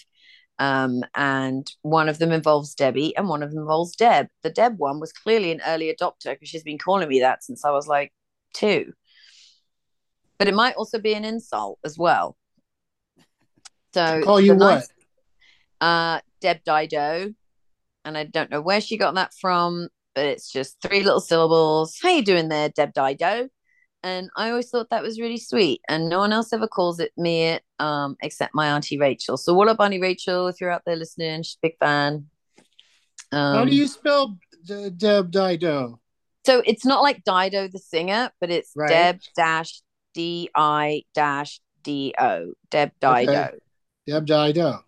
Um 0.59 1.03
and 1.15 1.71
one 1.83 2.09
of 2.09 2.19
them 2.19 2.33
involves 2.33 2.75
debbie 2.75 3.17
and 3.17 3.29
one 3.29 3.43
of 3.43 3.51
them 3.51 3.61
involves 3.61 3.95
deb. 3.97 4.29
The 4.43 4.51
deb 4.51 4.79
one 4.79 5.01
was 5.01 5.13
clearly 5.13 5.51
an 5.53 5.61
early 5.67 5.95
adopter 5.95 6.33
because 6.33 6.49
she's 6.49 6.63
been 6.63 6.79
calling 6.79 7.09
me 7.09 7.21
that 7.21 7.45
since 7.45 7.65
i 7.65 7.71
was 7.71 7.87
like 7.87 8.13
two. 8.55 8.93
But 10.39 10.49
it 10.49 10.55
might 10.55 10.77
also 10.77 10.99
be 10.99 11.15
an 11.15 11.25
insult 11.25 11.79
as 11.85 11.97
well. 11.99 12.37
So 13.95 14.21
Call 14.23 14.41
you 14.41 14.53
the 14.55 14.65
what? 14.65 14.89
uh 15.81 16.21
Deb 16.41 16.63
Dido. 16.65 17.35
And 18.07 18.17
I 18.17 18.25
don't 18.25 18.51
know 18.51 18.61
where 18.63 18.81
she 18.81 18.97
got 18.97 19.17
that 19.17 19.35
from, 19.35 19.89
but 20.15 20.25
it's 20.27 20.51
just 20.51 20.81
three 20.81 21.03
little 21.03 21.21
syllables. 21.21 21.99
How 22.01 22.11
you 22.11 22.23
doing 22.23 22.49
there, 22.49 22.69
Deb 22.69 22.95
Dido? 22.95 23.49
And 24.05 24.31
I 24.37 24.51
always 24.51 24.71
thought 24.71 24.91
that 24.91 25.03
was 25.03 25.21
really 25.21 25.39
sweet. 25.39 25.81
And 25.89 26.09
no 26.09 26.21
one 26.21 26.33
else 26.33 26.53
ever 26.53 26.69
calls 26.69 27.01
it 27.01 27.11
me 27.17 27.47
it, 27.47 27.63
um, 27.81 28.17
except 28.23 28.55
my 28.55 28.69
auntie 28.69 28.97
Rachel. 28.97 29.37
So 29.37 29.53
what 29.53 29.67
up, 29.67 29.81
Auntie 29.81 30.01
Rachel? 30.01 30.47
If 30.47 30.61
you're 30.61 30.71
out 30.71 30.83
there 30.87 30.95
listening, 30.95 31.43
she's 31.43 31.57
a 31.57 31.67
big 31.67 31.79
fan. 31.81 32.27
Um, 33.33 33.57
How 33.57 33.65
do 33.65 33.75
you 33.75 33.89
spell 33.89 34.39
D- 34.65 34.91
Deb 34.91 35.33
Dido? 35.33 36.01
so 36.47 36.63
it's 36.65 36.85
not 36.85 37.03
like 37.03 37.25
Dido 37.25 37.67
the 37.67 37.81
singer, 37.81 38.31
but 38.41 38.53
it's 38.53 38.71
Right. 38.77 38.89
Deb 38.89 39.21
dash 39.35 39.83
D 40.15 40.49
I 40.55 41.03
dash 41.13 41.61
D 41.83 42.15
O. 42.17 42.53
Deb 42.71 42.93
Dido. 43.01 43.33
Okay. 43.33 43.51
Deb 44.07 44.27
Dido. 44.27 44.86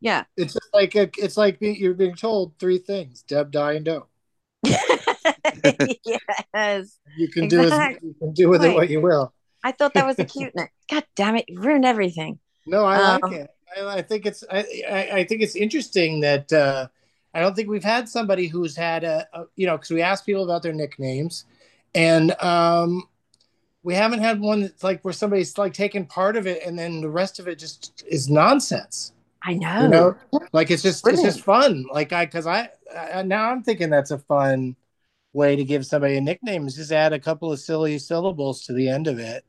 Yeah. 0.00 0.24
It's 0.36 0.54
just 0.54 0.68
like 0.72 0.94
a, 0.94 1.10
it's 1.18 1.36
like 1.36 1.58
being, 1.58 1.76
you're 1.76 1.94
being 1.94 2.14
told 2.14 2.52
three 2.58 2.78
things: 2.78 3.22
Deb 3.22 3.50
die, 3.50 3.74
and 3.74 3.84
dope. 3.84 4.08
yes. 4.64 6.98
You 7.16 7.28
can 7.28 7.48
do 7.48 7.60
as, 7.60 7.96
you 8.02 8.14
can 8.18 8.32
do 8.32 8.48
with 8.48 8.64
it 8.64 8.74
what 8.74 8.90
you 8.90 9.00
will. 9.00 9.32
I 9.62 9.72
thought 9.72 9.94
that 9.94 10.06
was 10.06 10.18
a 10.18 10.24
cute. 10.36 10.54
God 10.90 11.04
damn 11.16 11.36
it, 11.36 11.46
you 11.48 11.60
ruined 11.60 11.84
everything. 11.84 12.38
No, 12.66 12.84
I 12.84 12.96
Um, 12.96 13.20
like 13.22 13.32
it. 13.32 13.50
I, 13.76 13.98
I 13.98 14.02
think 14.02 14.26
it's 14.26 14.44
I, 14.50 14.58
I, 14.90 15.10
I 15.18 15.24
think 15.24 15.42
it's 15.42 15.56
interesting 15.56 16.20
that 16.20 16.52
uh, 16.52 16.88
I 17.34 17.40
don't 17.40 17.54
think 17.54 17.68
we've 17.68 17.84
had 17.84 18.08
somebody 18.08 18.48
who's 18.48 18.76
had 18.76 19.04
a, 19.04 19.26
a 19.32 19.44
you 19.56 19.66
know 19.66 19.76
because 19.76 19.90
we 19.90 20.02
asked 20.02 20.26
people 20.26 20.44
about 20.44 20.62
their 20.62 20.72
nicknames, 20.72 21.44
and 21.94 22.32
um, 22.42 23.04
we 23.82 23.94
haven't 23.94 24.20
had 24.20 24.40
one 24.40 24.62
that's 24.62 24.82
like 24.82 25.02
where 25.02 25.14
somebody's 25.14 25.56
like 25.56 25.72
taken 25.72 26.06
part 26.06 26.36
of 26.36 26.46
it 26.46 26.62
and 26.66 26.78
then 26.78 27.00
the 27.00 27.08
rest 27.08 27.38
of 27.38 27.48
it 27.48 27.58
just 27.58 28.04
is 28.06 28.28
nonsense. 28.28 29.12
I 29.42 29.54
know. 29.54 29.82
You 29.82 29.88
know, 29.88 30.16
like 30.52 30.70
it's 30.70 30.82
just 30.82 31.02
Brilliant. 31.02 31.26
it's 31.26 31.36
just 31.36 31.44
fun. 31.44 31.86
Like 31.92 32.12
I 32.12 32.26
because 32.26 32.46
I, 32.46 32.68
I 32.96 33.22
now 33.22 33.50
I'm 33.50 33.62
thinking 33.62 33.90
that's 33.90 34.10
a 34.10 34.18
fun 34.18 34.76
way 35.32 35.56
to 35.56 35.64
give 35.64 35.86
somebody 35.86 36.16
a 36.16 36.20
nickname 36.20 36.66
is 36.66 36.74
just 36.74 36.92
add 36.92 37.12
a 37.12 37.18
couple 37.20 37.52
of 37.52 37.60
silly 37.60 37.98
syllables 37.98 38.64
to 38.64 38.72
the 38.72 38.88
end 38.88 39.06
of 39.06 39.18
it. 39.18 39.44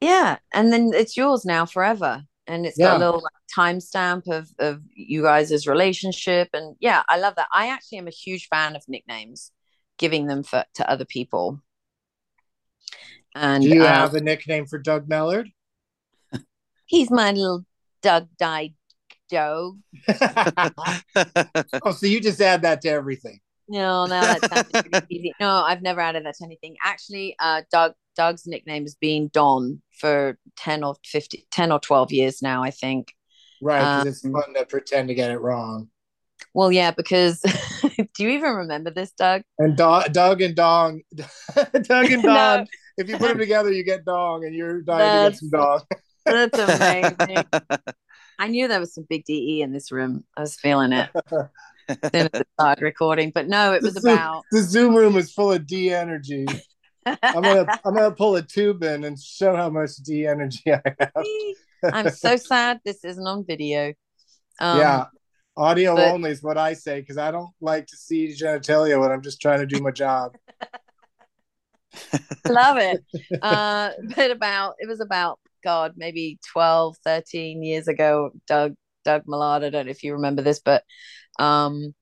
Yeah, 0.00 0.38
and 0.52 0.72
then 0.72 0.92
it's 0.94 1.16
yours 1.16 1.44
now 1.44 1.66
forever, 1.66 2.24
and 2.50 2.66
it's 2.66 2.78
got 2.78 2.96
a 2.96 3.04
little 3.04 3.22
like, 3.22 3.32
timestamp 3.56 4.26
of 4.28 4.50
of 4.58 4.82
you 4.94 5.22
guys' 5.22 5.66
relationship 5.66 6.48
and 6.52 6.76
yeah 6.80 7.02
i 7.08 7.18
love 7.18 7.34
that 7.36 7.48
i 7.52 7.68
actually 7.68 7.98
am 7.98 8.06
a 8.06 8.12
huge 8.12 8.48
fan 8.48 8.76
of 8.76 8.82
nicknames 8.88 9.52
giving 9.98 10.26
them 10.26 10.42
for 10.42 10.64
to 10.74 10.88
other 10.88 11.04
people 11.04 11.60
and 13.34 13.62
Do 13.64 13.70
you 13.70 13.82
uh, 13.82 13.86
have 13.86 14.14
a 14.14 14.20
nickname 14.20 14.66
for 14.66 14.78
Doug 14.78 15.08
Mellard? 15.08 15.52
he's 16.86 17.10
my 17.10 17.30
little 17.32 17.64
doug 18.02 18.28
died 18.38 18.74
dog 19.30 19.78
oh, 21.84 21.92
so 21.92 22.06
you 22.06 22.20
just 22.20 22.40
add 22.40 22.62
that 22.62 22.80
to 22.82 22.88
everything. 22.88 23.40
no 23.68 24.04
no 24.06 24.20
that 24.20 24.40
sounds 24.50 24.70
pretty 24.70 25.06
easy 25.14 25.32
no 25.40 25.48
i've 25.48 25.82
never 25.82 26.00
added 26.00 26.24
that 26.26 26.34
to 26.36 26.44
anything 26.44 26.74
actually 26.84 27.36
uh 27.38 27.62
doug 27.70 27.92
doug's 28.16 28.46
nickname 28.46 28.82
has 28.82 28.96
been 28.96 29.30
don 29.32 29.80
for 29.98 30.36
10 30.56 30.82
or 30.82 30.96
50 31.04 31.46
10 31.50 31.70
or 31.72 31.78
12 31.78 32.12
years 32.12 32.42
now 32.42 32.62
i 32.62 32.70
think 32.70 33.12
Right, 33.62 33.78
because 33.78 34.02
Um, 34.02 34.08
it's 34.08 34.20
fun 34.22 34.54
to 34.54 34.64
pretend 34.66 35.08
to 35.08 35.14
get 35.14 35.30
it 35.30 35.38
wrong. 35.38 35.88
well 36.54 36.72
yeah 36.72 36.90
because 36.90 37.40
do 37.96 38.24
you 38.24 38.30
even 38.30 38.54
remember 38.54 38.90
this 38.90 39.12
doug 39.12 39.42
And 39.58 39.76
Do- 39.76 40.04
Doug 40.10 40.40
and 40.42 40.56
Dong, 40.56 41.02
Doug 41.82 42.10
and 42.10 42.22
No. 42.24 42.64
If 42.96 43.08
you 43.08 43.16
put 43.18 43.28
them 43.28 43.38
together, 43.38 43.70
you 43.72 43.82
get 43.84 44.04
Dong, 44.04 44.44
and 44.44 44.54
you're 44.54 44.82
dying 44.82 45.24
to 45.24 45.30
get 45.30 45.38
some 45.38 45.50
Dong. 45.50 45.80
That's 46.26 46.58
amazing. 46.58 47.44
I 48.40 48.48
knew 48.48 48.66
there 48.68 48.80
was 48.80 48.94
some 48.94 49.06
big 49.08 49.24
DE 49.26 49.60
in 49.62 49.72
this 49.72 49.92
room. 49.92 50.24
I 50.36 50.40
was 50.40 50.56
feeling 50.56 50.92
it. 50.92 51.10
Then 52.12 52.28
it 52.32 52.46
started 52.56 52.82
recording, 52.84 53.32
but 53.34 53.48
no, 53.48 53.72
it 53.74 53.82
was 53.82 53.94
The 53.94 54.00
Zoom- 54.02 54.12
about. 54.12 54.44
the 54.52 54.62
Zoom 54.62 54.94
room 54.94 55.16
is 55.16 55.32
full 55.32 55.50
of 55.50 55.66
D 55.66 55.90
energy. 55.92 56.46
I'm 57.04 57.42
gonna 57.42 57.66
I'm 57.84 57.94
gonna 57.94 58.12
pull 58.12 58.36
a 58.36 58.42
tube 58.42 58.84
in 58.84 59.02
and 59.02 59.18
show 59.18 59.56
how 59.56 59.70
much 59.70 59.96
D 59.96 60.24
energy 60.24 60.72
I 60.72 60.80
have. 61.00 61.24
I'm 61.92 62.10
so 62.10 62.36
sad 62.36 62.78
this 62.84 63.04
isn't 63.04 63.26
on 63.26 63.44
video. 63.44 63.88
Um, 64.60 64.78
yeah, 64.78 65.06
audio 65.56 65.96
but- 65.96 66.12
only 66.12 66.30
is 66.30 66.44
what 66.44 66.56
I 66.56 66.74
say 66.74 67.00
because 67.00 67.18
I 67.18 67.32
don't 67.32 67.50
like 67.60 67.86
to 67.88 67.96
see 67.96 68.28
genitalia 68.40 69.00
when 69.00 69.10
I'm 69.10 69.22
just 69.22 69.40
trying 69.42 69.58
to 69.58 69.66
do 69.66 69.80
my 69.82 69.90
job. 69.90 70.36
love 72.48 72.76
it. 72.78 73.02
Uh, 73.42 73.90
but 74.14 74.30
about 74.30 74.74
it 74.78 74.86
was 74.88 75.00
about 75.00 75.40
God, 75.62 75.94
maybe 75.96 76.38
12, 76.52 76.96
13 77.04 77.62
years 77.62 77.88
ago. 77.88 78.30
Doug 78.46 78.74
Doug 79.04 79.24
Mellard. 79.26 79.64
I 79.64 79.70
don't 79.70 79.86
know 79.86 79.90
if 79.90 80.02
you 80.02 80.14
remember 80.14 80.42
this, 80.42 80.60
but 80.60 80.84
um, 81.38 81.94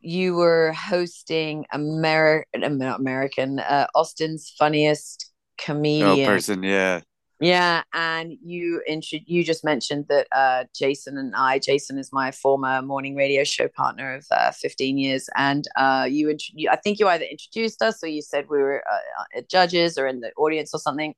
you 0.00 0.34
were 0.34 0.72
hosting 0.72 1.64
American, 1.72 2.78
not 2.78 3.00
American, 3.00 3.58
uh, 3.58 3.86
Austin's 3.94 4.54
funniest 4.58 5.30
oh, 5.30 5.64
comedian. 5.64 6.26
person, 6.26 6.62
yeah. 6.62 7.00
Yeah, 7.40 7.84
and 7.94 8.36
you 8.44 8.82
intro- 8.86 9.20
you 9.24 9.42
just 9.42 9.64
mentioned 9.64 10.06
that 10.10 10.26
uh, 10.30 10.64
Jason 10.74 11.16
and 11.16 11.34
I, 11.34 11.58
Jason 11.58 11.96
is 11.96 12.12
my 12.12 12.32
former 12.32 12.82
morning 12.82 13.16
radio 13.16 13.44
show 13.44 13.66
partner 13.66 14.16
of 14.16 14.26
uh, 14.30 14.50
15 14.52 14.98
years, 14.98 15.26
and 15.34 15.66
uh, 15.74 16.06
you, 16.08 16.28
int- 16.28 16.50
you, 16.52 16.68
I 16.68 16.76
think 16.76 16.98
you 16.98 17.08
either 17.08 17.24
introduced 17.24 17.80
us 17.80 18.04
or 18.04 18.08
you 18.08 18.20
said 18.20 18.44
we 18.50 18.58
were 18.58 18.84
uh, 18.86 19.38
uh, 19.38 19.42
judges 19.50 19.96
or 19.96 20.06
in 20.06 20.20
the 20.20 20.32
audience 20.36 20.74
or 20.74 20.80
something, 20.80 21.14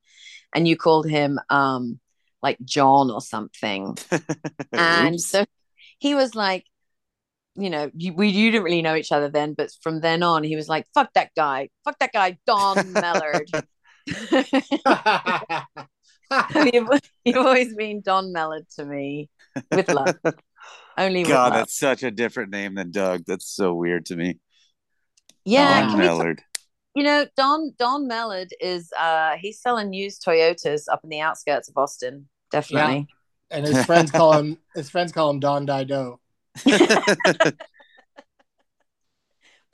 and 0.55 0.69
you 0.69 0.77
called 0.77 1.11
him 1.11 1.41
um, 1.51 1.99
like 2.41 2.59
John 2.65 3.11
or 3.11 3.21
something, 3.21 3.99
and 4.73 5.21
so 5.21 5.45
he 5.99 6.15
was 6.15 6.37
like, 6.37 6.67
you 7.57 7.69
know, 7.69 7.91
you, 7.97 8.13
we 8.13 8.29
you 8.29 8.53
didn't 8.53 8.63
really 8.65 8.83
know 8.83 8.95
each 8.95 9.11
other 9.11 9.29
then, 9.29 9.55
but 9.55 9.73
from 9.83 10.01
then 10.01 10.23
on, 10.23 10.45
he 10.45 10.55
was 10.55 10.69
like, 10.69 10.87
"Fuck 10.95 11.15
that 11.15 11.31
guy, 11.35 11.71
fuck 11.85 11.99
that 11.99 12.13
guy, 12.13 12.39
Don 12.47 12.77
Mellard." 12.95 13.51
you've, 16.73 16.89
you've 17.25 17.37
always 17.37 17.75
been 17.75 18.01
Don 18.01 18.33
Mellard 18.33 18.73
to 18.77 18.85
me 18.85 19.31
with 19.71 19.89
love. 19.89 20.17
Only 20.99 21.21
with 21.21 21.29
God, 21.29 21.53
love. 21.53 21.61
that's 21.61 21.79
such 21.79 22.03
a 22.03 22.11
different 22.11 22.51
name 22.51 22.75
than 22.75 22.91
Doug. 22.91 23.25
That's 23.27 23.47
so 23.47 23.75
weird 23.75 24.07
to 24.07 24.17
me. 24.17 24.39
Yeah, 25.45 25.81
Don 25.81 25.91
can 25.91 25.99
we 25.99 26.07
Mellard. 26.07 26.39
you 26.95 27.03
know, 27.03 27.27
Don 27.37 27.75
Don 27.79 28.09
Mellard 28.09 28.51
is 28.61 28.93
uh 28.99 29.37
he's 29.39 29.61
selling 29.61 29.93
used 29.93 30.25
Toyotas 30.25 30.83
up 30.91 31.01
in 31.05 31.11
the 31.11 31.21
outskirts 31.21 31.69
of 31.69 31.77
Austin. 31.77 32.29
Definitely. 32.51 33.07
and 33.51 33.67
his 33.67 33.85
friends 33.87 34.11
call 34.11 34.33
him 34.35 34.59
his 34.75 34.91
friends 34.91 35.13
call 35.13 35.31
him 35.31 35.41
Don 35.41 35.67
Dido. 35.67 36.21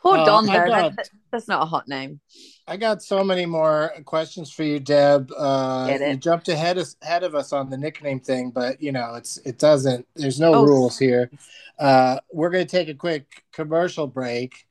Poor 0.01 0.17
Uh, 0.19 0.25
Don 0.25 0.47
though. 0.47 0.53
got- 0.53 0.97
That, 0.97 1.09
that's 1.33 1.49
not 1.49 1.63
a 1.63 1.67
hot 1.67 1.89
name. 1.89 2.21
I 2.67 2.77
got 2.77 3.03
so 3.03 3.25
many 3.25 3.47
more 3.47 3.93
questions 4.05 4.51
for 4.53 4.63
you, 4.63 4.79
Deb. 4.79 5.31
Uh, 5.37 5.97
you 6.01 6.17
jumped 6.17 6.49
ahead 6.49 6.79
of, 6.79 6.87
ahead 7.03 7.23
of 7.25 7.35
us 7.35 7.53
on 7.53 7.69
the 7.71 7.77
nickname 7.77 8.21
thing, 8.21 8.51
but 8.51 8.81
you 8.83 8.93
know 8.93 9.15
it's 9.15 9.39
it 9.39 9.59
doesn't. 9.59 10.07
There's 10.15 10.39
no 10.39 10.55
Oh. 10.55 10.65
rules 10.65 10.99
here. 10.99 11.31
Uh, 11.79 12.21
we're 12.33 12.51
gonna 12.51 12.65
take 12.65 12.89
a 12.89 12.95
quick 12.95 13.43
commercial 13.53 14.07
break. 14.07 14.67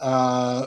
Uh, 0.00 0.66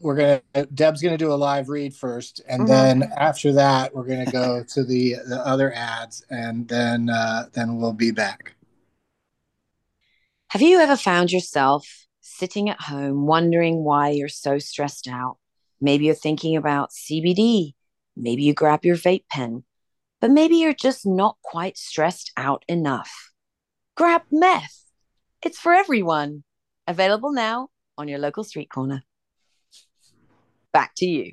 we're 0.00 0.14
gonna 0.16 0.66
Deb's 0.72 1.02
gonna 1.02 1.18
do 1.18 1.32
a 1.32 1.34
live 1.34 1.68
read 1.68 1.94
first, 1.94 2.40
and 2.48 2.62
Mhm. 2.62 2.68
then 2.68 3.12
after 3.16 3.52
that 3.52 3.94
we're 3.94 4.04
gonna 4.06 4.30
go 4.30 4.62
to 4.68 4.84
the 4.84 5.16
the 5.26 5.40
other 5.46 5.72
ads, 5.74 6.24
and 6.30 6.66
then 6.68 7.10
uh, 7.10 7.48
then 7.52 7.76
we'll 7.76 7.92
be 7.92 8.10
back. 8.10 8.54
Have 10.48 10.62
you 10.62 10.78
ever 10.78 10.96
found 10.96 11.32
yourself 11.32 12.03
sitting 12.26 12.70
at 12.70 12.80
home 12.80 13.26
wondering 13.26 13.84
why 13.84 14.08
you're 14.08 14.28
so 14.28 14.58
stressed 14.58 15.06
out? 15.06 15.36
Maybe 15.78 16.06
you're 16.06 16.14
thinking 16.14 16.56
about 16.56 16.90
CBD. 16.90 17.74
Maybe 18.16 18.44
you 18.44 18.54
grab 18.54 18.84
your 18.84 18.96
vape 18.96 19.24
pen, 19.30 19.64
but 20.20 20.30
maybe 20.30 20.56
you're 20.56 20.72
just 20.72 21.04
not 21.04 21.36
quite 21.42 21.76
stressed 21.76 22.32
out 22.36 22.64
enough. 22.66 23.30
Grab 23.94 24.22
meth. 24.30 24.84
It's 25.42 25.58
for 25.58 25.74
everyone. 25.74 26.44
Available 26.86 27.32
now 27.32 27.68
on 27.98 28.08
your 28.08 28.18
local 28.18 28.44
street 28.44 28.70
corner. 28.70 29.02
Back 30.72 30.92
to 30.96 31.06
you. 31.06 31.32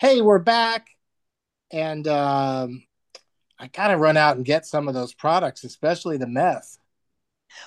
Hey, 0.00 0.22
we're 0.22 0.38
back, 0.38 0.86
and 1.70 2.08
um, 2.08 2.84
I 3.58 3.66
gotta 3.66 3.98
run 3.98 4.16
out 4.16 4.36
and 4.36 4.46
get 4.46 4.64
some 4.64 4.88
of 4.88 4.94
those 4.94 5.12
products, 5.12 5.62
especially 5.62 6.16
the 6.16 6.26
meth. 6.26 6.78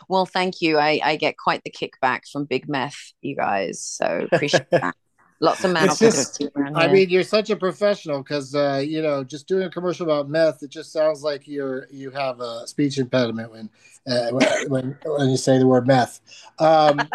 Well, 0.09 0.25
thank 0.25 0.59
you. 0.59 0.79
I, 0.79 0.99
I 1.03 1.15
get 1.15 1.37
quite 1.37 1.61
the 1.63 1.69
kickback 1.69 2.21
from 2.31 2.45
Big 2.45 2.67
Meth, 2.67 3.13
you 3.21 3.35
guys. 3.35 3.81
So 3.81 4.27
appreciate 4.31 4.65
that. 4.71 4.95
Lots 5.41 5.63
of 5.63 5.73
man 5.73 5.89
It's 5.91 5.99
just- 5.99 6.41
I 6.75 6.87
mean, 6.87 7.11
you're 7.11 7.21
such 7.21 7.51
a 7.51 7.55
professional 7.55 8.23
because 8.23 8.55
uh, 8.55 8.81
you 8.83 9.03
know, 9.03 9.23
just 9.23 9.47
doing 9.47 9.65
a 9.65 9.69
commercial 9.69 10.09
about 10.09 10.27
meth, 10.27 10.63
it 10.63 10.71
just 10.71 10.91
sounds 10.91 11.21
like 11.21 11.47
you're 11.47 11.87
you 11.91 12.09
have 12.09 12.39
a 12.39 12.65
speech 12.65 12.97
impediment 12.97 13.51
when 13.51 13.69
uh, 14.07 14.31
when 14.69 14.97
when 15.05 15.29
you 15.29 15.37
say 15.37 15.59
the 15.59 15.67
word 15.67 15.85
meth. 15.85 16.19
Um, 16.57 17.11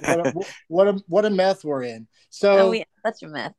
what, 0.00 0.26
a, 0.26 0.30
what 0.68 0.88
a 0.88 1.02
what 1.08 1.24
a 1.24 1.30
meth 1.30 1.64
we're 1.64 1.84
in. 1.84 2.06
So 2.28 2.74
oh, 2.74 2.84
that's 3.02 3.22
your 3.22 3.30
myth. 3.30 3.54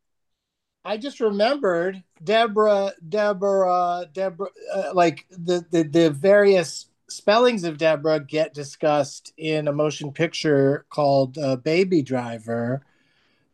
I 0.87 0.95
just 0.95 1.19
remembered 1.19 2.01
Deborah, 2.23 2.93
Deborah, 3.09 4.05
Deborah, 4.13 4.49
uh, 4.73 4.91
like 4.93 5.25
the, 5.29 5.65
the 5.69 5.83
the 5.83 6.09
various 6.09 6.89
spellings 7.09 7.65
of 7.65 7.77
Deborah 7.77 8.21
get 8.21 8.53
discussed 8.53 9.33
in 9.37 9.67
a 9.67 9.73
motion 9.73 10.13
picture 10.13 10.85
called 10.89 11.37
uh, 11.37 11.57
Baby 11.57 12.01
Driver 12.01 12.81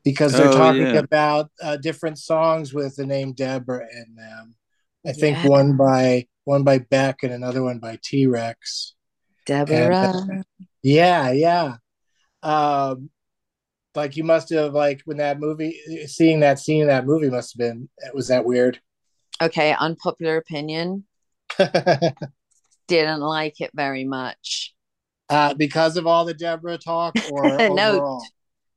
because 0.03 0.33
they're 0.33 0.47
Oh, 0.47 0.57
talking 0.57 0.93
yeah. 0.93 0.99
about 0.99 1.49
uh, 1.59 1.77
different 1.77 2.19
songs 2.19 2.71
with 2.71 2.95
the 2.97 3.05
name 3.05 3.33
Deborah 3.33 3.87
in 3.91 4.13
them. 4.15 4.53
I 5.03 5.13
think 5.13 5.37
Yeah. 5.37 5.49
one 5.49 5.75
by 5.75 6.27
one 6.43 6.63
by 6.63 6.77
Beck 6.77 7.23
and 7.23 7.33
another 7.33 7.63
one 7.63 7.79
by 7.79 7.97
T 8.03 8.27
Rex. 8.27 8.93
Deborah. 9.47 10.43
Yeah, 10.83 11.31
yeah. 11.31 11.77
Um, 12.43 13.09
like 13.95 14.15
you 14.17 14.23
must 14.23 14.49
have 14.49 14.73
like 14.73 15.01
when 15.05 15.17
that 15.17 15.39
movie, 15.39 15.79
seeing 16.07 16.39
that 16.41 16.59
scene 16.59 16.81
in 16.81 16.87
that 16.87 17.05
movie 17.05 17.29
must 17.29 17.53
have 17.53 17.59
been. 17.59 17.89
Was 18.13 18.27
that 18.29 18.45
weird? 18.45 18.79
Okay, 19.41 19.75
unpopular 19.79 20.37
opinion. 20.37 21.05
Didn't 22.87 23.21
like 23.21 23.61
it 23.61 23.71
very 23.73 24.03
much. 24.03 24.73
uh, 25.29 25.53
because 25.53 25.97
of 25.97 26.05
all 26.05 26.25
the 26.25 26.33
Deborah 26.33 26.77
talk, 26.77 27.15
or 27.31 27.57
No. 27.69 28.19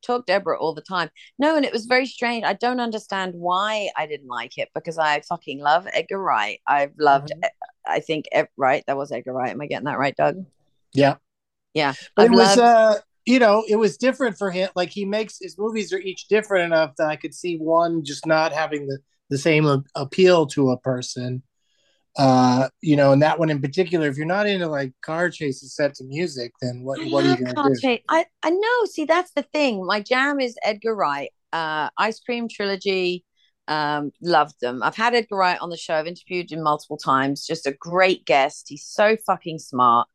Talk 0.03 0.25
Deborah 0.25 0.57
all 0.57 0.73
the 0.73 0.81
time. 0.81 1.09
No, 1.37 1.57
and 1.57 1.65
it 1.65 1.73
was 1.73 1.85
very 1.85 2.05
strange. 2.05 2.45
I 2.45 2.53
don't 2.53 2.79
understand 2.79 3.33
why 3.35 3.89
I 3.97 4.05
didn't 4.07 4.27
like 4.29 4.57
it 4.57 4.69
because 4.73 4.97
I 4.97 5.19
fucking 5.21 5.59
love 5.59 5.85
Edgar 5.91 6.19
Wright. 6.21 6.61
I've 6.65 6.93
loved. 6.97 7.33
Mhm. 7.35 7.49
I 7.85 7.99
think 7.99 8.25
right. 8.55 8.83
That 8.87 8.95
was 8.95 9.11
Edgar 9.11 9.33
Wright. 9.33 9.49
Am 9.51 9.59
I 9.59 9.65
getting 9.65 9.85
that 9.85 9.97
right, 9.97 10.15
Doug? 10.15 10.45
Yeah. 10.93 11.15
Yeah. 11.73 11.93
I've 12.15 12.27
it 12.27 12.31
was 12.31 12.55
loved- 12.55 12.59
uh 12.59 12.95
you 13.27 13.39
know 13.39 13.63
it 13.67 13.75
was 13.75 13.97
different 13.97 14.37
for 14.37 14.49
him 14.49 14.69
like 14.75 14.89
he 14.89 15.05
makes 15.05 15.37
his 15.39 15.57
movies 15.57 15.93
are 15.93 15.99
each 15.99 16.27
different 16.27 16.65
enough 16.65 16.93
that 16.97 17.07
i 17.07 17.15
could 17.15 17.33
see 17.33 17.57
one 17.57 18.03
just 18.03 18.25
not 18.25 18.53
having 18.53 18.87
the 18.87 18.97
the 19.29 19.37
same 19.37 19.83
appeal 19.95 20.45
to 20.47 20.71
a 20.71 20.79
person 20.79 21.43
uh 22.17 22.67
you 22.81 22.95
know 22.95 23.11
and 23.11 23.21
that 23.21 23.37
one 23.37 23.49
in 23.49 23.61
particular 23.61 24.07
if 24.07 24.17
you're 24.17 24.25
not 24.25 24.47
into 24.47 24.67
like 24.67 24.93
car 25.01 25.29
chases 25.29 25.75
set 25.75 25.93
to 25.93 26.03
music 26.05 26.51
then 26.61 26.81
what 26.83 26.99
I 26.99 27.09
what 27.09 27.25
are 27.25 27.29
you 27.29 27.45
gonna 27.45 27.69
do 27.69 27.79
chase. 27.79 28.01
I 28.09 28.25
I 28.47 28.49
know. 28.49 28.85
See, 28.85 29.03
that's 29.03 29.31
the 29.31 29.43
thing. 29.43 29.85
My 29.85 29.99
jam 29.99 30.39
is 30.39 30.55
Edgar 30.63 30.95
Wright. 30.95 31.31
Uh, 31.51 31.89
Ice 31.97 32.19
Cream 32.19 32.47
Trilogy. 32.47 33.25
Um, 33.67 34.11
loved 34.21 34.55
them. 34.61 34.81
I've 34.81 34.95
had 34.95 35.13
Edgar 35.13 35.35
Wright 35.35 35.59
on 35.59 35.69
the 35.69 35.75
show. 35.75 35.95
I've 35.95 36.07
interviewed 36.07 36.49
him 36.49 36.63
multiple 36.63 36.95
times. 36.95 37.45
Just 37.45 37.67
a 37.67 37.75
great 37.77 38.25
guest. 38.25 38.67
He's 38.69 38.85
so 38.85 39.17
fucking 39.25 39.59
smart, 39.59 40.07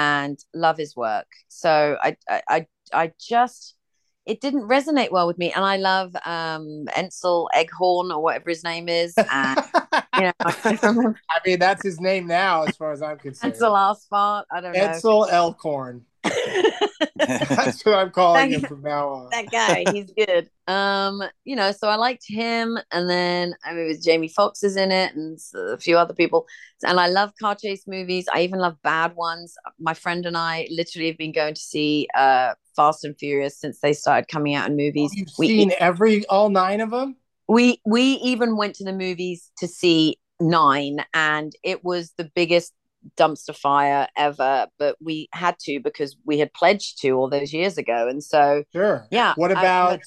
and 0.00 0.38
love 0.54 0.78
his 0.78 0.96
work. 0.96 1.26
So 1.48 1.98
I 2.02 2.16
I 2.28 2.42
I, 2.48 2.66
I 2.92 3.12
just 3.20 3.74
it 4.24 4.40
didn't 4.40 4.62
resonate 4.62 5.10
well 5.10 5.26
with 5.26 5.36
me. 5.38 5.52
And 5.52 5.64
I 5.64 5.76
love 5.76 6.16
um 6.24 6.86
Ansel 6.96 7.50
Eghorn 7.54 8.10
or 8.10 8.22
whatever 8.22 8.48
his 8.48 8.64
name 8.64 8.88
is. 8.88 9.14
And 9.30 9.60
know, 10.20 10.32
I 11.30 11.38
mean 11.44 11.58
that's 11.58 11.82
his 11.82 12.00
name 12.00 12.26
now 12.26 12.64
as 12.64 12.76
far 12.76 12.92
as 12.92 13.02
i'm 13.02 13.18
concerned. 13.18 13.52
Ansel 13.52 13.76
Asphalt. 13.76 14.46
I 14.50 14.60
don't 14.60 14.72
know. 14.72 14.80
edsel 14.80 15.30
elkhorn. 15.30 16.04
That's 17.16 17.84
what 17.84 17.94
i'm 17.94 18.10
calling 18.10 18.52
him 18.52 18.60
Thank- 18.60 18.68
from 18.68 18.82
now 18.82 19.08
on. 19.08 19.30
That 19.30 19.50
guy 19.50 19.84
he's 19.92 20.12
good. 20.12 20.50
Um 20.66 21.22
you 21.44 21.56
know 21.56 21.72
so 21.72 21.88
i 21.88 21.96
liked 21.96 22.24
him 22.26 22.78
and 22.92 23.08
then 23.08 23.54
i 23.64 23.72
mean 23.72 23.84
it 23.84 23.88
was 23.88 24.04
jamie 24.04 24.28
foxx 24.28 24.62
is 24.62 24.76
in 24.76 24.90
it 24.92 25.14
and 25.14 25.38
a 25.54 25.78
few 25.78 25.96
other 25.96 26.14
people. 26.14 26.46
And 26.82 27.00
i 27.00 27.06
love 27.06 27.32
car 27.40 27.54
chase 27.54 27.84
movies. 27.86 28.26
I 28.32 28.42
even 28.42 28.58
love 28.58 28.76
bad 28.82 29.16
ones. 29.16 29.54
My 29.78 29.94
friend 29.94 30.26
and 30.26 30.36
i 30.36 30.66
literally 30.70 31.08
have 31.08 31.18
been 31.18 31.32
going 31.32 31.54
to 31.54 31.60
see 31.60 32.06
uh 32.14 32.54
fast 32.76 33.04
and 33.04 33.18
furious 33.18 33.58
since 33.58 33.80
they 33.80 33.92
started 33.92 34.28
coming 34.28 34.54
out 34.54 34.68
in 34.68 34.76
movies. 34.76 35.12
You've 35.14 35.28
we 35.38 35.48
seen 35.48 35.72
every 35.78 36.26
all 36.26 36.50
nine 36.50 36.80
of 36.80 36.90
them 36.90 37.16
we 37.50 37.80
we 37.84 38.02
even 38.02 38.56
went 38.56 38.76
to 38.76 38.84
the 38.84 38.92
movies 38.92 39.50
to 39.58 39.66
see 39.66 40.16
nine 40.40 41.04
and 41.12 41.52
it 41.62 41.84
was 41.84 42.12
the 42.16 42.30
biggest 42.34 42.72
dumpster 43.18 43.54
fire 43.54 44.06
ever 44.16 44.68
but 44.78 44.96
we 45.00 45.28
had 45.32 45.58
to 45.58 45.80
because 45.80 46.16
we 46.24 46.38
had 46.38 46.52
pledged 46.52 47.00
to 47.00 47.10
all 47.12 47.28
those 47.28 47.52
years 47.52 47.76
ago 47.76 48.08
and 48.08 48.22
so 48.22 48.62
sure 48.72 49.06
yeah 49.10 49.34
what 49.36 49.50
I- 49.50 49.60
about 49.60 50.00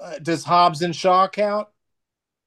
uh, 0.00 0.18
does 0.18 0.44
hobbs 0.44 0.82
and 0.82 0.94
shaw 0.94 1.26
count 1.26 1.68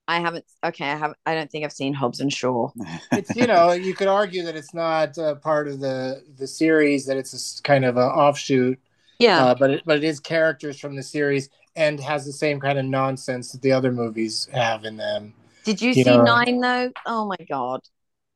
I 0.08 0.20
haven't. 0.20 0.44
Okay, 0.62 0.84
I 0.84 0.96
have. 0.98 1.14
I 1.26 1.36
don't 1.36 1.50
think 1.50 1.64
I've 1.64 1.72
seen 1.72 1.94
Hobbs 1.94 2.20
and 2.20 2.34
Shaw. 2.34 2.72
it's 3.14 3.34
you 3.34 3.48
know 3.48 3.72
you 3.72 3.94
could 3.94 4.10
argue 4.10 4.44
that 4.44 4.58
it's 4.58 4.74
not 4.74 5.18
uh, 5.18 5.36
part 5.36 5.70
of 5.70 5.80
the 5.80 6.22
the 6.38 6.48
series 6.48 7.06
that 7.06 7.16
it's 7.16 7.60
a 7.60 7.62
kind 7.62 7.86
of 7.86 7.96
an 7.96 8.04
offshoot 8.04 8.78
Yeah, 9.22 9.44
uh, 9.46 9.56
but 9.56 9.70
it, 9.72 9.84
but 9.86 9.98
it 9.98 10.04
is 10.04 10.20
characters 10.20 10.80
from 10.80 10.96
the 10.96 11.04
series 11.04 11.50
and 11.76 12.00
has 12.00 12.26
the 12.26 12.34
same 12.34 12.60
kind 12.60 12.78
of 12.80 12.86
nonsense 12.86 13.52
that 13.52 13.62
the 13.62 13.72
other 13.72 13.92
movies 13.92 14.48
have 14.54 14.84
in 14.86 14.98
them 14.98 15.34
did 15.64 15.82
you, 15.82 15.90
you 15.92 16.04
see 16.04 16.18
know- 16.18 16.24
Nine 16.24 16.60
though? 16.60 16.92
Oh 17.06 17.26
my 17.26 17.38
god. 17.50 17.82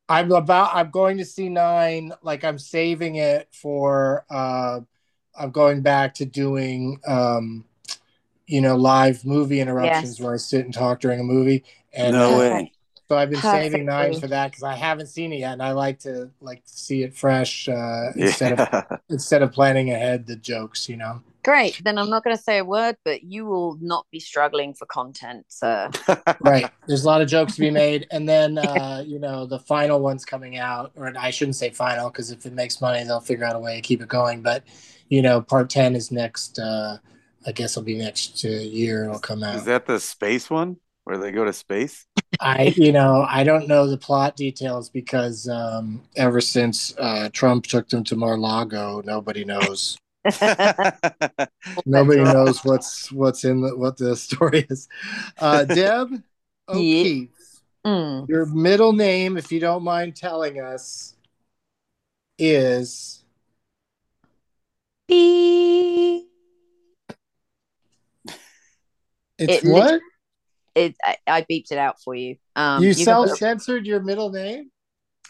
i'm 0.07 0.31
about 0.31 0.69
i'm 0.75 0.91
going 0.91 1.17
to 1.17 1.25
see 1.25 1.49
nine 1.49 2.13
like 2.21 2.43
i'm 2.43 2.59
saving 2.59 3.15
it 3.15 3.47
for 3.51 4.23
uh 4.29 4.79
i'm 5.37 5.51
going 5.51 5.81
back 5.81 6.13
to 6.13 6.25
doing 6.25 6.99
um 7.07 7.65
you 8.47 8.61
know 8.61 8.75
live 8.75 9.25
movie 9.25 9.59
interruptions 9.59 10.19
Yes. 10.19 10.23
where 10.23 10.35
i 10.35 10.37
sit 10.37 10.65
and 10.65 10.73
talk 10.73 10.99
during 10.99 11.19
a 11.19 11.23
movie 11.23 11.63
and 11.93 12.13
no 12.13 12.37
way. 12.37 12.71
So 13.07 13.17
I've 13.17 13.29
been 13.29 13.41
saving 13.41 13.85
nine 13.85 14.07
Perfectly. 14.07 14.21
for 14.21 14.27
that 14.27 14.51
because 14.51 14.63
I 14.63 14.73
haven't 14.75 15.07
seen 15.07 15.31
it 15.31 15.39
yet, 15.39 15.53
and 15.53 15.61
I 15.61 15.73
like 15.73 15.99
to 15.99 16.31
like 16.41 16.63
see 16.65 17.03
it 17.03 17.15
fresh 17.15 17.69
uh, 17.69 18.11
instead 18.15 18.59
of 18.59 18.99
instead 19.09 19.43
of 19.43 19.51
planning 19.51 19.91
ahead 19.91 20.25
the 20.25 20.35
jokes. 20.35 20.89
You 20.89 20.97
know, 20.97 21.21
Great. 21.45 21.79
Then 21.83 21.99
I'm 21.99 22.09
not 22.09 22.23
going 22.23 22.35
to 22.35 22.41
say 22.41 22.57
a 22.57 22.65
word, 22.65 22.97
but 23.05 23.23
you 23.23 23.45
will 23.45 23.77
not 23.79 24.07
be 24.09 24.19
struggling 24.19 24.73
for 24.73 24.87
content, 24.87 25.45
sir. 25.47 25.91
right? 26.39 26.71
There's 26.87 27.03
a 27.03 27.07
lot 27.07 27.21
of 27.21 27.27
jokes 27.27 27.53
to 27.53 27.61
be 27.61 27.69
made, 27.69 28.07
and 28.11 28.27
then 28.27 28.57
uh, 28.57 29.03
you 29.05 29.19
know 29.19 29.45
the 29.45 29.59
final 29.59 29.99
one's 29.99 30.25
coming 30.25 30.57
out, 30.57 30.91
or 30.95 31.13
I 31.15 31.29
shouldn't 31.29 31.55
say 31.55 31.69
final 31.69 32.09
because 32.09 32.31
if 32.31 32.47
it 32.47 32.53
makes 32.53 32.81
money, 32.81 33.03
they'll 33.03 33.19
figure 33.19 33.45
out 33.45 33.55
a 33.55 33.59
way 33.59 33.75
to 33.75 33.81
keep 33.81 34.01
it 34.01 34.07
going. 34.07 34.41
But 34.41 34.63
you 35.09 35.21
know, 35.21 35.39
part 35.39 35.69
ten 35.69 35.95
is 35.95 36.11
next. 36.11 36.57
Uh, 36.57 36.97
I 37.45 37.51
guess 37.51 37.73
it'll 37.73 37.83
be 37.83 37.95
next 37.95 38.43
uh, 38.43 38.47
year. 38.47 39.03
It'll 39.03 39.19
come 39.19 39.43
out. 39.43 39.57
Is 39.57 39.65
that 39.65 39.85
the 39.85 39.99
space 39.99 40.49
one 40.49 40.77
where 41.05 41.17
they 41.17 41.31
go 41.31 41.45
to 41.45 41.53
space? 41.53 42.05
I, 42.39 42.73
you 42.75 42.91
know, 42.91 43.25
I 43.27 43.43
don't 43.43 43.67
know 43.67 43.87
the 43.87 43.97
plot 43.97 44.35
details 44.35 44.89
because 44.89 45.47
um, 45.47 46.03
ever 46.17 46.41
since 46.41 46.93
uh, 46.97 47.29
Trump 47.31 47.65
took 47.65 47.87
them 47.87 48.03
to 48.05 48.15
Mar-Lago, 48.15 49.01
nobody 49.05 49.45
knows. 49.45 49.97
Nobody 51.85 52.23
knows 52.23 52.63
what's 52.65 53.11
what's 53.11 53.43
in 53.43 53.61
the, 53.61 53.75
what 53.75 53.97
the 53.97 54.15
story 54.15 54.65
is. 54.69 54.87
Uh, 55.39 55.63
Deb 55.65 56.21
O'Keefe, 56.67 57.29
Mm. 57.85 58.27
your 58.27 58.47
middle 58.47 58.93
name, 58.93 59.37
if 59.37 59.51
you 59.51 59.59
don't 59.59 59.83
mind 59.83 60.15
telling 60.15 60.59
us, 60.59 61.15
is 62.39 63.23
Beep. 65.07 66.27
it's 69.37 69.63
It 69.63 69.69
what? 69.69 70.01
It, 70.75 70.95
I, 71.03 71.17
I 71.25 71.41
beeped 71.41 71.71
it 71.71 71.77
out 71.77 72.01
for 72.03 72.13
you. 72.13 72.35
Um, 72.55 72.83
you 72.83 72.93
can 72.93 73.05
put- 73.05 73.27
self-censored 73.29 73.85
your 73.85 74.01
middle 74.01 74.29
name? 74.29 74.71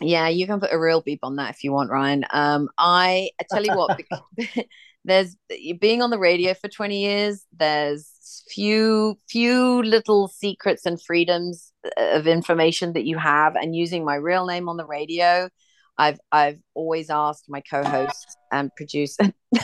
Yeah, 0.01 0.27
you 0.27 0.45
can 0.45 0.59
put 0.59 0.73
a 0.73 0.79
real 0.79 1.01
beep 1.01 1.19
on 1.23 1.37
that 1.37 1.51
if 1.51 1.63
you 1.63 1.71
want, 1.71 1.89
Ryan. 1.89 2.25
Um, 2.31 2.67
I, 2.77 3.29
I 3.39 3.45
tell 3.49 3.63
you 3.63 3.75
what, 3.75 3.97
there's 5.05 5.37
being 5.79 6.01
on 6.01 6.09
the 6.09 6.19
radio 6.19 6.53
for 6.53 6.67
20 6.67 6.99
years. 6.99 7.45
There's 7.55 8.11
few 8.49 9.17
few 9.29 9.81
little 9.83 10.27
secrets 10.27 10.85
and 10.85 11.01
freedoms 11.01 11.71
of 11.97 12.27
information 12.27 12.93
that 12.93 13.05
you 13.05 13.17
have, 13.17 13.55
and 13.55 13.75
using 13.75 14.03
my 14.03 14.15
real 14.15 14.45
name 14.45 14.67
on 14.67 14.75
the 14.77 14.85
radio, 14.85 15.49
I've 15.97 16.19
I've 16.31 16.59
always 16.73 17.09
asked 17.09 17.45
my 17.47 17.61
co-host 17.61 18.37
and 18.51 18.71
producer. 18.75 19.33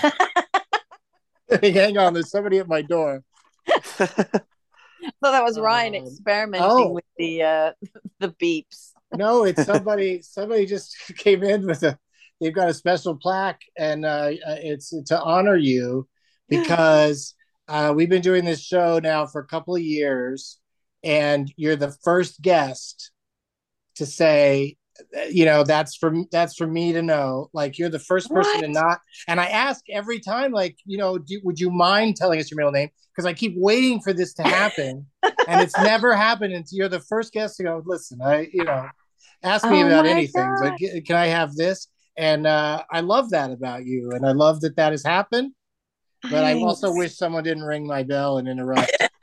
Hang 1.61 1.97
on, 1.97 2.13
there's 2.13 2.31
somebody 2.31 2.59
at 2.59 2.67
my 2.67 2.81
door. 2.81 3.23
So 5.03 5.31
that 5.31 5.43
was 5.43 5.59
Ryan 5.59 5.95
Um, 5.95 6.07
experimenting 6.07 6.69
oh. 6.69 6.91
with 6.91 7.05
the 7.17 7.43
uh, 7.43 7.71
the 8.19 8.29
beeps. 8.29 8.91
No, 9.13 9.43
it's 9.43 9.65
somebody. 9.65 10.21
somebody 10.21 10.65
just 10.65 10.95
came 11.17 11.43
in 11.43 11.65
with 11.65 11.83
a. 11.83 11.97
They've 12.39 12.53
got 12.53 12.69
a 12.69 12.73
special 12.73 13.15
plaque, 13.15 13.61
and 13.77 14.05
uh, 14.05 14.31
uh, 14.47 14.57
it's 14.61 14.89
to 14.89 15.21
honor 15.21 15.55
you 15.55 16.07
because 16.49 17.35
uh, 17.67 17.93
we've 17.95 18.09
been 18.09 18.21
doing 18.21 18.45
this 18.45 18.61
show 18.61 18.99
now 18.99 19.25
for 19.27 19.41
a 19.41 19.47
couple 19.47 19.75
of 19.75 19.81
years, 19.81 20.59
and 21.03 21.51
you're 21.55 21.75
the 21.75 21.95
first 22.03 22.41
guest 22.41 23.11
to 23.95 24.05
say, 24.05 24.77
you 25.29 25.45
know, 25.45 25.63
that's 25.63 25.95
for 25.95 26.13
that's 26.31 26.55
for 26.55 26.67
me 26.67 26.93
to 26.93 27.01
know. 27.01 27.49
Like 27.53 27.77
you're 27.77 27.89
the 27.89 27.99
first 27.99 28.29
person 28.31 28.61
to 28.61 28.67
not. 28.67 28.99
And 29.27 29.39
I 29.39 29.45
ask 29.47 29.83
every 29.89 30.19
time, 30.19 30.51
like, 30.51 30.77
you 30.85 30.97
know, 30.97 31.17
do, 31.17 31.39
would 31.43 31.59
you 31.59 31.69
mind 31.69 32.15
telling 32.15 32.39
us 32.39 32.49
your 32.49 32.57
middle 32.57 32.71
name? 32.71 32.89
Because 33.13 33.25
I 33.25 33.33
keep 33.33 33.53
waiting 33.57 34.01
for 34.01 34.13
this 34.13 34.33
to 34.35 34.43
happen, 34.43 35.05
and 35.47 35.61
it's 35.61 35.77
never 35.83 36.15
happened 36.15 36.53
until 36.53 36.77
you're 36.77 36.89
the 36.89 36.99
first 36.99 37.33
guest 37.33 37.57
to 37.57 37.63
go. 37.63 37.83
Listen, 37.85 38.21
I, 38.21 38.47
you 38.53 38.63
know, 38.63 38.87
ask 39.43 39.69
me 39.69 39.83
Oh 39.83 39.87
about 39.87 40.05
anything. 40.05 40.55
Like, 40.61 40.77
can 41.05 41.15
I 41.15 41.27
have 41.27 41.55
this? 41.55 41.87
And 42.17 42.45
uh, 42.45 42.83
I 42.91 43.01
love 43.01 43.29
that 43.31 43.51
about 43.51 43.85
you, 43.85 44.11
and 44.11 44.25
I 44.25 44.31
love 44.31 44.61
that 44.61 44.75
that 44.75 44.91
has 44.91 45.03
happened. 45.03 45.53
But 46.29 46.43
I 46.43 46.53
also 46.53 46.93
wish 46.93 47.17
someone 47.17 47.43
didn't 47.43 47.63
ring 47.63 47.87
my 47.87 48.03
bell 48.03 48.37
and 48.37 48.47
interrupt. 48.47 48.91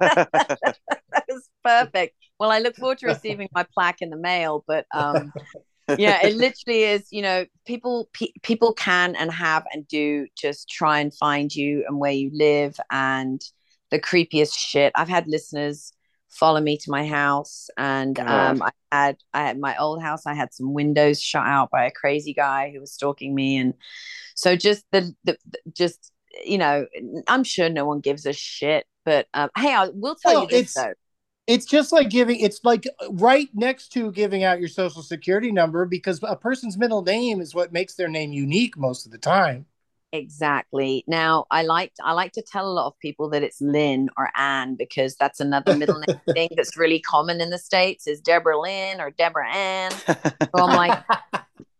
that 0.00 1.24
was 1.28 1.48
perfect. 1.62 2.16
Well, 2.40 2.50
I 2.50 2.58
look 2.58 2.74
forward 2.74 2.98
to 2.98 3.06
receiving 3.14 3.48
my 3.54 3.64
plaque 3.74 4.00
in 4.02 4.10
the 4.10 4.16
mail, 4.16 4.64
but 4.66 4.86
um, 4.92 5.32
yeah, 5.98 6.20
it 6.22 6.34
literally 6.34 6.82
is. 6.84 7.06
You 7.12 7.22
know, 7.22 7.46
people 7.66 8.08
pe- 8.12 8.32
people 8.42 8.72
can 8.72 9.14
and 9.14 9.30
have 9.30 9.64
and 9.72 9.86
do 9.86 10.26
just 10.36 10.68
try 10.68 10.98
and 10.98 11.14
find 11.14 11.54
you 11.54 11.84
and 11.86 12.00
where 12.00 12.12
you 12.12 12.30
live 12.32 12.74
and 12.90 13.40
the 13.90 14.00
creepiest 14.00 14.56
shit. 14.56 14.92
I've 14.96 15.08
had 15.08 15.28
listeners 15.28 15.92
follow 16.30 16.60
me 16.60 16.78
to 16.78 16.90
my 16.90 17.06
house. 17.06 17.68
And 17.76 18.18
um, 18.20 18.62
I 18.62 18.70
had 18.90 19.16
I 19.34 19.42
had 19.42 19.58
my 19.58 19.76
old 19.76 20.02
house. 20.02 20.26
I 20.26 20.34
had 20.34 20.54
some 20.54 20.72
windows 20.72 21.20
shut 21.20 21.44
out 21.44 21.70
by 21.70 21.84
a 21.84 21.90
crazy 21.90 22.32
guy 22.32 22.70
who 22.72 22.80
was 22.80 22.92
stalking 22.92 23.34
me, 23.34 23.56
and 23.58 23.74
so 24.34 24.56
just 24.56 24.84
the, 24.92 25.12
the, 25.24 25.36
the 25.50 25.58
just 25.72 26.12
you 26.44 26.58
know, 26.58 26.86
I'm 27.28 27.44
sure 27.44 27.68
no 27.68 27.84
one 27.84 28.00
gives 28.00 28.24
a 28.24 28.32
shit. 28.32 28.86
But 29.04 29.26
um, 29.34 29.50
hey, 29.56 29.74
I 29.74 29.88
will 29.92 30.14
tell 30.14 30.32
Well, 30.32 30.42
you 30.42 30.48
this 30.48 30.74
though. 30.74 30.94
It's 31.50 31.66
just 31.66 31.90
like 31.90 32.10
giving. 32.10 32.38
It's 32.38 32.60
like 32.62 32.86
uh, 33.02 33.12
right 33.12 33.48
next 33.54 33.88
to 33.94 34.12
giving 34.12 34.44
out 34.44 34.60
your 34.60 34.68
social 34.68 35.02
security 35.02 35.50
number 35.50 35.84
because 35.84 36.20
a 36.22 36.36
person's 36.36 36.78
middle 36.78 37.02
name 37.02 37.40
is 37.40 37.54
what 37.54 37.72
makes 37.72 37.94
their 37.94 38.08
name 38.08 38.32
unique 38.32 38.78
most 38.78 39.04
of 39.04 39.10
the 39.12 39.18
time. 39.18 39.66
Exactly. 40.12 41.04
Now, 41.06 41.46
I 41.50 41.62
like 41.62 41.92
I 42.02 42.12
like 42.12 42.32
to 42.32 42.42
tell 42.42 42.66
a 42.66 42.72
lot 42.72 42.86
of 42.86 42.98
people 43.00 43.28
that 43.30 43.42
it's 43.42 43.60
Lynn 43.60 44.10
or 44.16 44.28
Anne 44.36 44.74
because 44.76 45.16
that's 45.16 45.40
another 45.40 45.76
middle 45.76 46.00
name 46.00 46.20
thing 46.34 46.48
that's 46.56 46.76
really 46.76 47.00
common 47.00 47.40
in 47.40 47.50
the 47.50 47.58
states 47.58 48.06
is 48.06 48.20
Deborah 48.20 48.60
Lynn 48.60 49.00
or 49.00 49.10
Deborah 49.10 49.52
Ann. 49.52 49.92
So 50.06 50.64
I'm 50.64 50.76
like, 50.76 50.98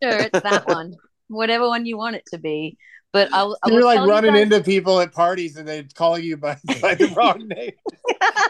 sure, 0.03 0.19
it's 0.21 0.41
that 0.43 0.67
one, 0.69 0.95
whatever 1.29 1.67
one 1.69 1.87
you 1.87 1.97
want 1.97 2.15
it 2.17 2.25
to 2.33 2.39
be. 2.39 2.77
But 3.13 3.29
I'll, 3.33 3.59
I 3.65 3.71
You're 3.71 3.83
like 3.83 3.97
tell 3.97 4.07
you 4.07 4.13
running 4.13 4.35
guys- 4.35 4.43
into 4.45 4.61
people 4.61 5.01
at 5.01 5.13
parties 5.13 5.57
and 5.57 5.67
they 5.67 5.83
call 5.83 6.17
you 6.17 6.37
by, 6.37 6.57
by 6.81 6.95
the 6.95 7.09
wrong 7.17 7.49
name. 7.49 7.73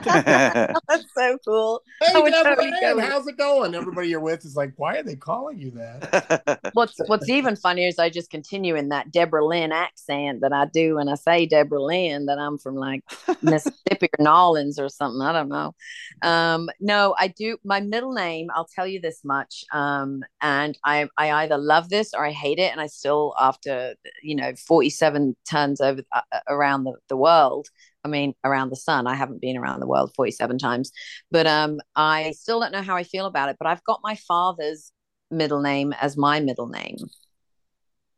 that's 0.04 1.04
so 1.32 1.38
cool. 1.46 1.82
Hey, 2.02 2.12
I 2.14 2.20
would 2.20 2.32
Deborah 2.32 2.56
totally 2.56 2.72
Ann, 2.82 2.96
go 2.96 3.00
how's 3.00 3.26
it 3.26 3.36
going? 3.36 3.74
Everybody 3.74 4.08
you're 4.08 4.20
with 4.20 4.44
is 4.44 4.56
like, 4.56 4.72
why 4.76 4.98
are 4.98 5.02
they 5.02 5.16
calling 5.16 5.58
you 5.58 5.70
that? 5.72 6.60
What's 6.72 6.96
What's 7.06 7.28
even 7.28 7.56
funnier 7.56 7.88
is 7.88 7.98
I 7.98 8.10
just 8.10 8.30
continue 8.30 8.76
in 8.76 8.90
that 8.90 9.10
Deborah 9.10 9.44
Lynn 9.44 9.72
accent 9.72 10.40
that 10.40 10.52
I 10.52 10.66
do 10.66 10.96
when 10.96 11.08
I 11.08 11.14
say 11.14 11.46
Deborah 11.46 11.82
Lynn 11.82 12.26
that 12.26 12.38
I'm 12.38 12.58
from 12.58 12.74
like 12.74 13.02
Mississippi 13.42 14.08
or 14.18 14.24
Nolans 14.24 14.78
or 14.78 14.88
something. 14.88 15.20
I 15.20 15.32
don't 15.32 15.48
know. 15.48 15.74
Um, 16.22 16.68
no, 16.80 17.14
I 17.18 17.28
do. 17.28 17.58
My 17.64 17.80
middle 17.80 18.12
name, 18.12 18.48
I'll 18.54 18.68
tell 18.74 18.86
you 18.86 19.00
this 19.00 19.20
much. 19.24 19.64
Um, 19.72 20.22
and 20.40 20.76
I 20.84 21.08
I 21.16 21.30
either 21.42 21.58
love 21.58 21.88
this 21.88 22.14
or 22.14 22.24
I 22.24 22.32
hate 22.32 22.58
it, 22.58 22.72
and 22.72 22.80
I 22.80 22.86
still 22.86 23.34
after 23.38 23.94
you 24.22 24.36
know 24.36 24.54
47 24.54 25.36
turns 25.48 25.80
over 25.80 26.02
uh, 26.12 26.20
uh, 26.32 26.40
around 26.48 26.84
the, 26.84 26.94
the 27.08 27.16
world. 27.16 27.68
I 28.04 28.08
mean, 28.08 28.34
around 28.44 28.70
the 28.70 28.76
sun. 28.76 29.06
I 29.06 29.14
haven't 29.14 29.40
been 29.40 29.56
around 29.56 29.80
the 29.80 29.86
world 29.86 30.12
47 30.16 30.58
times, 30.58 30.92
but 31.30 31.46
um, 31.46 31.80
I 31.94 32.32
still 32.32 32.60
don't 32.60 32.72
know 32.72 32.82
how 32.82 32.96
I 32.96 33.04
feel 33.04 33.26
about 33.26 33.48
it. 33.48 33.56
But 33.58 33.68
I've 33.68 33.84
got 33.84 34.00
my 34.02 34.16
father's 34.16 34.92
middle 35.30 35.60
name 35.60 35.92
as 36.00 36.16
my 36.16 36.40
middle 36.40 36.68
name. 36.68 36.96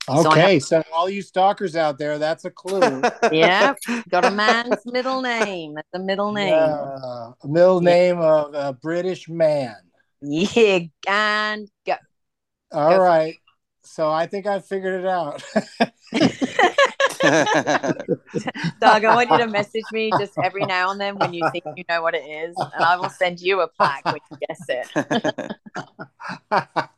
So 0.06 0.30
I 0.30 0.30
Okay, 0.30 0.58
so 0.58 0.82
all 0.92 1.08
you 1.08 1.22
stalkers 1.22 1.76
out 1.76 1.98
there, 1.98 2.18
that's 2.18 2.44
a 2.44 2.50
clue. 2.50 3.02
Yeah, 3.30 3.72
got 4.10 4.26
a 4.26 4.30
man's 4.30 4.84
middle 4.84 5.22
name. 5.22 5.74
That's 5.74 5.88
a 5.94 5.98
middle 5.98 6.32
name. 6.32 6.48
Yeah, 6.48 7.30
a 7.42 7.48
middle 7.48 7.80
name 7.80 8.18
of 8.18 8.52
a 8.52 8.74
British 8.74 9.28
man. 9.28 9.76
Yeah, 10.20 10.80
and 11.08 11.68
go. 11.86 11.94
All 12.72 12.90
Go 12.90 12.96
for 12.96 13.02
right. 13.02 13.36
So 13.84 14.10
I 14.10 14.26
think 14.26 14.46
I 14.46 14.60
figured 14.60 15.00
it 15.00 15.06
out. 15.06 15.42
Doug, 18.80 19.04
I 19.04 19.14
want 19.14 19.30
you 19.30 19.38
to 19.38 19.46
message 19.46 19.84
me 19.92 20.10
just 20.18 20.32
every 20.42 20.64
now 20.66 20.90
and 20.90 21.00
then 21.00 21.16
when 21.16 21.32
you 21.32 21.48
think 21.50 21.64
you 21.76 21.84
know 21.88 22.02
what 22.02 22.14
it 22.14 22.24
is, 22.24 22.56
and 22.56 22.84
I 22.84 22.96
will 22.96 23.10
send 23.10 23.40
you 23.40 23.60
a 23.60 23.68
plaque 23.68 24.04
when 24.04 24.20
you 24.30 24.38
guess 24.48 24.60
it. 24.68 25.52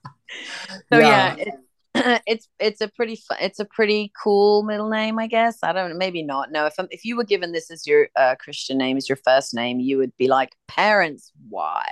So 0.92 0.98
yeah, 0.98 1.36
it's 1.38 1.56
it's 2.26 2.48
it's 2.58 2.80
a 2.80 2.88
pretty 2.88 3.20
it's 3.40 3.60
a 3.60 3.64
pretty 3.64 4.12
cool 4.20 4.62
middle 4.62 4.88
name, 4.88 5.18
I 5.18 5.26
guess. 5.26 5.58
I 5.62 5.72
don't 5.72 5.96
maybe 5.96 6.22
not. 6.22 6.50
No, 6.50 6.66
if 6.66 6.74
I'm, 6.78 6.88
if 6.90 7.04
you 7.04 7.16
were 7.16 7.24
given 7.24 7.52
this 7.52 7.70
as 7.70 7.86
your 7.86 8.08
uh, 8.16 8.34
Christian 8.38 8.78
name 8.78 8.96
as 8.96 9.08
your 9.08 9.18
first 9.24 9.54
name, 9.54 9.80
you 9.80 9.98
would 9.98 10.16
be 10.16 10.28
like 10.28 10.50
parents. 10.66 11.32
Why? 11.48 11.84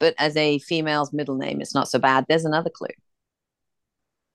But 0.00 0.14
as 0.18 0.36
a 0.36 0.58
female's 0.60 1.12
middle 1.12 1.36
name, 1.36 1.60
it's 1.60 1.74
not 1.74 1.88
so 1.88 1.98
bad. 1.98 2.26
There's 2.28 2.44
another 2.44 2.70
clue. 2.70 2.88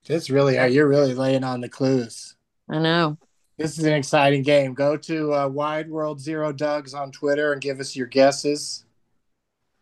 This 0.05 0.29
really, 0.29 0.55
you're 0.73 0.87
really 0.87 1.13
laying 1.13 1.43
on 1.43 1.61
the 1.61 1.69
clues. 1.69 2.35
I 2.69 2.79
know. 2.79 3.17
This 3.57 3.77
is 3.77 3.83
an 3.83 3.93
exciting 3.93 4.43
game. 4.43 4.73
Go 4.73 4.95
to 4.95 5.33
uh, 5.33 5.47
Wide 5.47 5.89
World 5.89 6.21
Zero 6.21 6.53
Dougs 6.53 6.93
on 6.93 7.11
Twitter 7.11 7.51
and 7.51 7.61
give 7.61 7.79
us 7.79 7.95
your 7.95 8.07
guesses. 8.07 8.85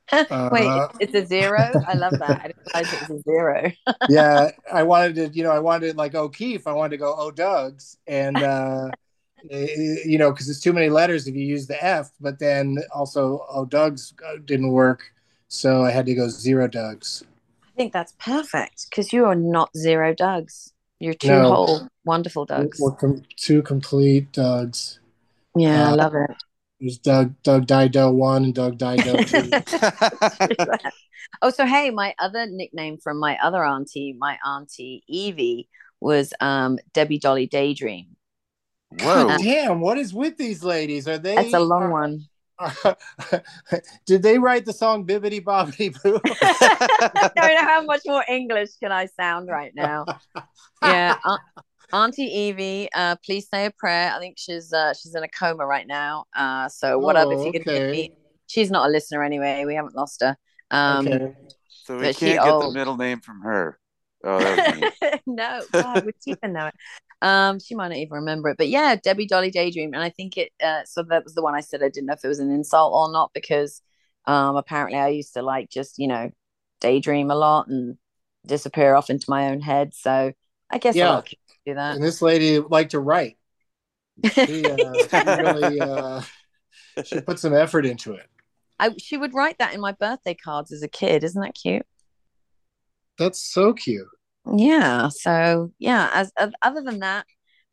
Wait, 0.12 0.32
Uh, 0.32 0.88
it's 1.00 1.14
a 1.14 1.26
zero. 1.26 1.72
I 1.86 1.94
love 1.94 2.14
that. 2.14 2.40
I 2.42 2.48
didn't 2.48 2.62
realize 2.74 2.94
it 2.94 3.10
was 3.10 3.20
a 3.20 3.22
zero. 3.24 3.72
yeah, 4.10 4.52
I 4.72 4.84
wanted 4.84 5.16
to, 5.16 5.28
you 5.38 5.44
know, 5.44 5.52
I 5.52 5.60
wanted 5.60 5.98
like 5.98 6.16
O'Keefe. 6.16 6.66
I 6.66 6.72
wanted 6.72 6.92
to 6.92 6.98
go 6.98 7.14
O 7.16 7.30
Dougs, 7.30 7.98
and 8.08 8.38
uh, 8.38 8.90
you 9.52 10.18
know, 10.18 10.32
because 10.32 10.50
it's 10.50 10.62
too 10.62 10.74
many 10.74 10.90
letters 10.90 11.28
if 11.28 11.36
you 11.36 11.46
use 11.46 11.68
the 11.68 11.84
F. 11.84 12.12
But 12.22 12.40
then 12.40 12.78
also 12.96 13.46
O 13.50 13.66
Dougs 13.66 14.14
uh, 14.26 14.38
didn't 14.46 14.72
work, 14.72 15.14
so 15.50 15.84
I 15.84 15.92
had 15.92 16.06
to 16.06 16.16
go 16.16 16.30
Zero 16.30 16.68
Dougs. 16.68 17.24
I 17.64 17.72
think 17.76 17.92
that's 17.94 18.14
perfect 18.14 18.90
because 18.90 19.12
you 19.14 19.26
are 19.26 19.36
not 19.36 19.76
zero 19.76 20.14
Dougs. 20.14 20.72
You're 21.00 21.14
two 21.14 21.28
No. 21.30 21.54
whole 21.54 21.88
wonderful 22.06 22.46
Dougs. 22.46 22.80
We're 22.80 22.96
com- 22.96 23.24
two 23.36 23.62
complete 23.62 24.32
Dougs. 24.32 25.00
Yeah, 25.56 25.90
I 25.90 25.92
Uh, 25.92 25.96
love 25.96 26.16
it. 26.16 26.32
There's 26.80 26.98
Doug 27.00 27.34
Doug 27.44 27.66
Dido 27.66 28.12
one 28.12 28.44
and 28.46 28.54
Doug 28.54 28.78
Dido 28.78 29.18
two. 29.24 29.50
oh, 31.42 31.50
so 31.50 31.66
hey, 31.66 31.90
my 31.90 32.14
other 32.20 32.46
nickname 32.46 32.98
from 32.98 33.20
my 33.20 33.38
other 33.42 33.64
auntie, 33.64 34.14
my 34.18 34.38
auntie 34.46 35.04
Evie, 35.08 35.70
was 36.00 36.34
um 36.40 36.78
Debbie 36.94 37.20
Dolly 37.20 37.48
Daydream. 37.48 38.16
God 38.96 39.40
damn, 39.40 39.82
what 39.82 39.98
is 39.98 40.14
with 40.14 40.38
these 40.38 40.64
ladies? 40.64 41.08
Are 41.08 41.18
they? 41.18 41.36
That's 41.36 41.54
a 41.54 41.60
long 41.60 41.90
one. 41.90 42.26
Did 44.06 44.24
they 44.24 44.40
write 44.40 44.66
the 44.66 44.74
song 44.74 45.06
Bibbity 45.06 45.44
Bobbity 45.44 46.02
Boo? 46.02 46.20
I 46.26 47.30
don't 47.36 47.56
know 47.56 47.68
how 47.68 47.84
much 47.84 48.02
more 48.06 48.24
English 48.28 48.70
can 48.82 48.92
I 48.92 49.06
sound 49.06 49.50
right 49.50 49.74
now. 49.76 50.06
Yeah, 50.82 51.16
Aunt- 51.26 51.42
Auntie 51.94 52.24
Evie, 52.24 52.90
uh, 52.94 53.16
please 53.24 53.48
say 53.54 53.66
a 53.66 53.72
prayer. 53.72 54.12
I 54.14 54.20
think 54.20 54.38
she's 54.38 54.74
uh, 54.74 54.94
she's 54.94 55.16
in 55.16 55.24
a 55.24 55.28
coma 55.28 55.66
right 55.66 55.88
now. 55.88 56.26
Uh, 56.36 56.68
so 56.70 56.98
whatever, 57.00 57.34
if 57.34 57.40
Oh, 57.40 57.46
you 57.46 57.52
could 57.52 57.66
give 57.66 57.82
okay. 57.84 57.92
me, 57.92 58.12
she's 58.48 58.72
not 58.72 58.88
a 58.88 58.92
listener 58.92 59.24
anyway. 59.24 59.64
We 59.66 59.76
haven't 59.76 59.96
lost 59.96 60.22
her. 60.22 60.36
Um, 60.72 61.08
Okay. 61.08 61.34
So 61.70 61.98
we 62.00 62.14
can't 62.14 62.44
get 62.44 62.60
the 62.60 62.72
middle 62.74 62.98
name 62.98 63.22
from 63.22 63.42
her. 63.42 63.80
Oh, 64.24 64.40
that 64.40 64.92
was 65.02 65.20
no, 65.28 65.62
God, 65.72 66.06
would 66.06 66.16
she 66.24 66.32
even 66.32 66.54
know 66.54 66.68
it? 66.68 66.74
Um, 67.22 67.60
she 67.60 67.76
might 67.76 67.90
not 67.90 67.98
even 67.98 68.14
remember 68.14 68.50
it. 68.50 68.58
But 68.58 68.70
yeah, 68.70 68.96
Debbie 68.96 69.28
Dolly 69.28 69.52
Daydream, 69.52 69.94
and 69.94 70.04
I 70.04 70.10
think 70.10 70.38
it. 70.38 70.52
Uh, 70.64 70.84
so 70.86 71.04
that 71.04 71.24
was 71.24 71.34
the 71.36 71.42
one 71.42 71.56
I 71.56 71.62
said 71.62 71.82
I 71.84 71.90
didn't 71.90 72.08
know 72.08 72.14
if 72.14 72.24
it 72.24 72.28
was 72.28 72.40
an 72.40 72.52
insult 72.52 72.94
or 72.94 73.12
not 73.12 73.32
because, 73.34 73.82
um, 74.26 74.56
apparently 74.56 75.00
I 75.00 75.10
used 75.10 75.34
to 75.34 75.42
like 75.42 75.70
just 75.70 75.98
you 76.00 76.08
know, 76.08 76.32
daydream 76.82 77.32
a 77.32 77.36
lot 77.36 77.68
and 77.68 77.98
disappear 78.46 78.96
off 78.96 79.10
into 79.10 79.30
my 79.30 79.50
own 79.50 79.62
head. 79.62 79.94
So 79.96 80.34
I 80.70 80.78
guess 80.78 80.96
Yeah. 80.98 81.22
kids 81.22 81.42
do 81.66 81.76
that. 81.76 81.96
And 81.96 82.04
this 82.04 82.22
lady 82.22 82.60
liked 82.60 82.92
to 82.92 83.00
write. 83.00 83.38
She, 84.24 84.70
uh, 84.70 85.08
she 85.08 85.30
really 85.30 85.82
uh, 85.82 86.22
she 87.04 87.20
put 87.20 87.40
some 87.40 87.54
effort 87.56 87.86
into 87.86 88.14
it. 88.14 88.28
I, 88.80 88.96
she 88.98 89.18
would 89.18 89.34
write 89.34 89.58
that 89.60 89.74
in 89.74 89.82
my 89.82 89.92
birthday 89.92 90.34
cards 90.36 90.72
as 90.72 90.84
a 90.84 90.88
kid. 90.88 91.24
Isn't 91.24 91.42
that 91.42 91.56
cute? 91.56 91.86
That's 93.20 93.40
so 93.42 93.74
cute. 93.74 94.08
Yeah. 94.56 95.10
So 95.10 95.72
yeah. 95.80 96.10
As, 96.14 96.32
as 96.38 96.52
other 96.62 96.82
than 96.82 97.00
that, 97.00 97.26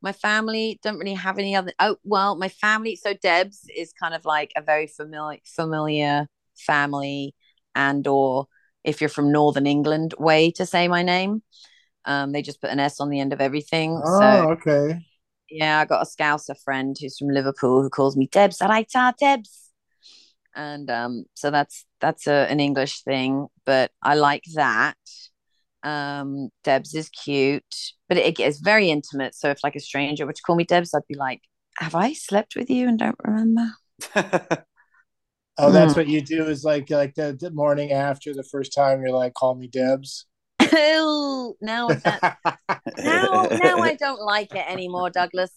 my 0.02 0.12
family 0.12 0.78
don't 0.82 0.98
really 0.98 1.14
have 1.14 1.38
any 1.38 1.56
other. 1.56 1.72
Oh 1.78 1.96
well, 2.04 2.36
my 2.36 2.48
family. 2.48 2.96
So 2.96 3.14
Debs 3.14 3.60
is 3.74 3.92
kind 3.92 4.14
of 4.14 4.24
like 4.24 4.52
a 4.56 4.62
very 4.62 4.86
familiar 4.86 5.38
familiar 5.44 6.28
family, 6.56 7.34
and 7.74 8.06
or 8.06 8.46
if 8.84 9.00
you're 9.00 9.08
from 9.08 9.32
Northern 9.32 9.66
England, 9.66 10.14
way 10.18 10.50
to 10.52 10.66
say 10.66 10.88
my 10.88 11.02
name. 11.02 11.42
Um, 12.04 12.32
they 12.32 12.42
just 12.42 12.60
put 12.60 12.70
an 12.70 12.80
S 12.80 13.00
on 13.00 13.08
the 13.08 13.18
end 13.18 13.32
of 13.32 13.40
everything. 13.40 14.00
Oh, 14.04 14.20
so 14.20 14.50
okay. 14.52 15.00
yeah, 15.50 15.80
I 15.80 15.86
got 15.86 16.02
a 16.02 16.06
Scouser 16.06 16.54
friend 16.62 16.94
who's 17.00 17.16
from 17.16 17.28
Liverpool 17.28 17.82
who 17.82 17.88
calls 17.88 18.14
me 18.14 18.26
Debs. 18.26 18.60
All 18.60 18.68
right, 18.68 18.86
ah, 18.94 19.14
Debs. 19.18 19.70
And 20.54 20.90
um, 20.90 21.24
so 21.32 21.50
that's 21.50 21.86
that's 22.00 22.26
a, 22.26 22.46
an 22.50 22.60
English 22.60 23.02
thing, 23.02 23.48
but 23.64 23.90
I 24.02 24.14
like 24.16 24.44
that. 24.54 24.96
Um, 25.84 26.48
Debs 26.64 26.94
is 26.94 27.08
cute, 27.10 27.64
but 28.08 28.16
it 28.18 28.36
gets 28.36 28.58
very 28.58 28.90
intimate. 28.90 29.34
So 29.34 29.50
if 29.50 29.58
like 29.62 29.76
a 29.76 29.80
stranger 29.80 30.26
were 30.26 30.32
to 30.32 30.42
call 30.42 30.56
me 30.56 30.64
Debs, 30.64 30.94
I'd 30.94 31.06
be 31.08 31.14
like, 31.16 31.42
"Have 31.78 31.94
I 31.94 32.12
slept 32.14 32.56
with 32.56 32.70
you 32.70 32.88
and 32.88 32.98
don't 32.98 33.16
remember?" 33.22 33.68
Oh, 35.56 35.70
that's 35.70 35.94
Mm. 35.94 35.96
what 35.96 36.08
you 36.08 36.20
do 36.20 36.46
is 36.46 36.64
like 36.64 36.90
like 36.90 37.14
the, 37.14 37.36
the 37.38 37.50
morning 37.50 37.92
after 37.92 38.34
the 38.34 38.42
first 38.42 38.74
time 38.74 39.02
you're 39.02 39.12
like, 39.12 39.34
call 39.34 39.54
me 39.54 39.68
Debs. 39.68 40.26
Ew, 40.72 41.56
now 41.60 41.94
that 42.04 42.22
now 42.98 43.50
now 43.52 43.80
I 43.80 43.94
don't 43.94 44.20
like 44.20 44.50
it 44.54 44.64
anymore, 44.68 45.10
Douglas. 45.10 45.52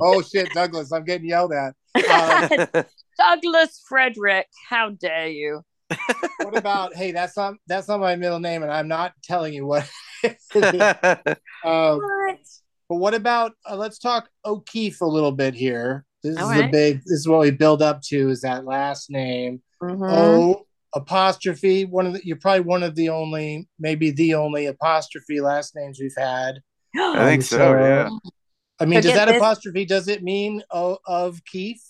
oh 0.00 0.22
shit, 0.22 0.52
Douglas, 0.52 0.92
I'm 0.92 1.04
getting 1.04 1.28
yelled 1.28 1.52
at. 1.52 1.74
Um, 2.10 2.48
Douglas 3.18 3.82
Frederick, 3.88 4.48
how 4.68 4.90
dare 4.90 5.28
you? 5.28 5.62
What 6.38 6.56
about 6.56 6.94
hey, 6.94 7.12
that's 7.12 7.36
not 7.36 7.54
that's 7.66 7.88
not 7.88 8.00
my 8.00 8.16
middle 8.16 8.40
name, 8.40 8.62
and 8.62 8.72
I'm 8.72 8.88
not 8.88 9.12
telling 9.22 9.54
you 9.54 9.66
what. 9.66 9.88
um, 10.54 11.98
What? 11.98 12.38
but 12.88 12.96
what 12.96 13.14
about 13.14 13.52
uh, 13.68 13.76
let's 13.76 13.98
talk 13.98 14.28
O'Keefe 14.44 15.00
a 15.00 15.06
little 15.06 15.32
bit 15.32 15.54
here. 15.54 16.04
This 16.22 16.36
All 16.38 16.50
is 16.50 16.56
the 16.56 16.62
right. 16.62 16.72
big. 16.72 16.98
This 17.00 17.20
is 17.20 17.28
what 17.28 17.40
we 17.40 17.50
build 17.50 17.82
up 17.82 18.02
to. 18.02 18.30
Is 18.30 18.40
that 18.42 18.64
last 18.64 19.10
name? 19.10 19.62
Mhm. 19.82 20.10
O 20.10 20.66
apostrophe. 20.94 21.84
One 21.84 22.06
of 22.06 22.14
the. 22.14 22.20
You're 22.26 22.36
probably 22.38 22.60
one 22.62 22.82
of 22.82 22.94
the 22.94 23.10
only, 23.10 23.68
maybe 23.78 24.10
the 24.10 24.34
only 24.34 24.66
apostrophe 24.66 25.40
last 25.40 25.76
names 25.76 25.98
we've 26.00 26.14
had. 26.16 26.60
I 26.98 27.24
think 27.26 27.40
Um, 27.40 27.42
so. 27.42 27.78
Yeah. 27.78 28.08
I 28.78 28.84
mean, 28.84 29.02
So 29.02 29.08
does 29.08 29.18
that 29.18 29.26
this- 29.26 29.36
apostrophe? 29.36 29.84
Does 29.84 30.08
it 30.08 30.22
mean 30.22 30.62
o, 30.70 30.98
of 31.06 31.44
Keith? 31.44 31.82